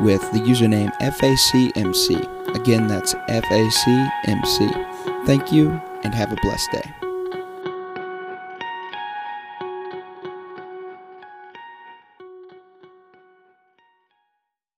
with 0.01 0.21
the 0.31 0.39
username 0.39 0.95
FACMC. 0.99 2.55
Again, 2.55 2.87
that's 2.87 3.13
FACMC. 3.13 5.25
Thank 5.25 5.51
you 5.51 5.71
and 6.03 6.15
have 6.15 6.31
a 6.31 6.37
blessed 6.41 6.71
day. 6.71 6.96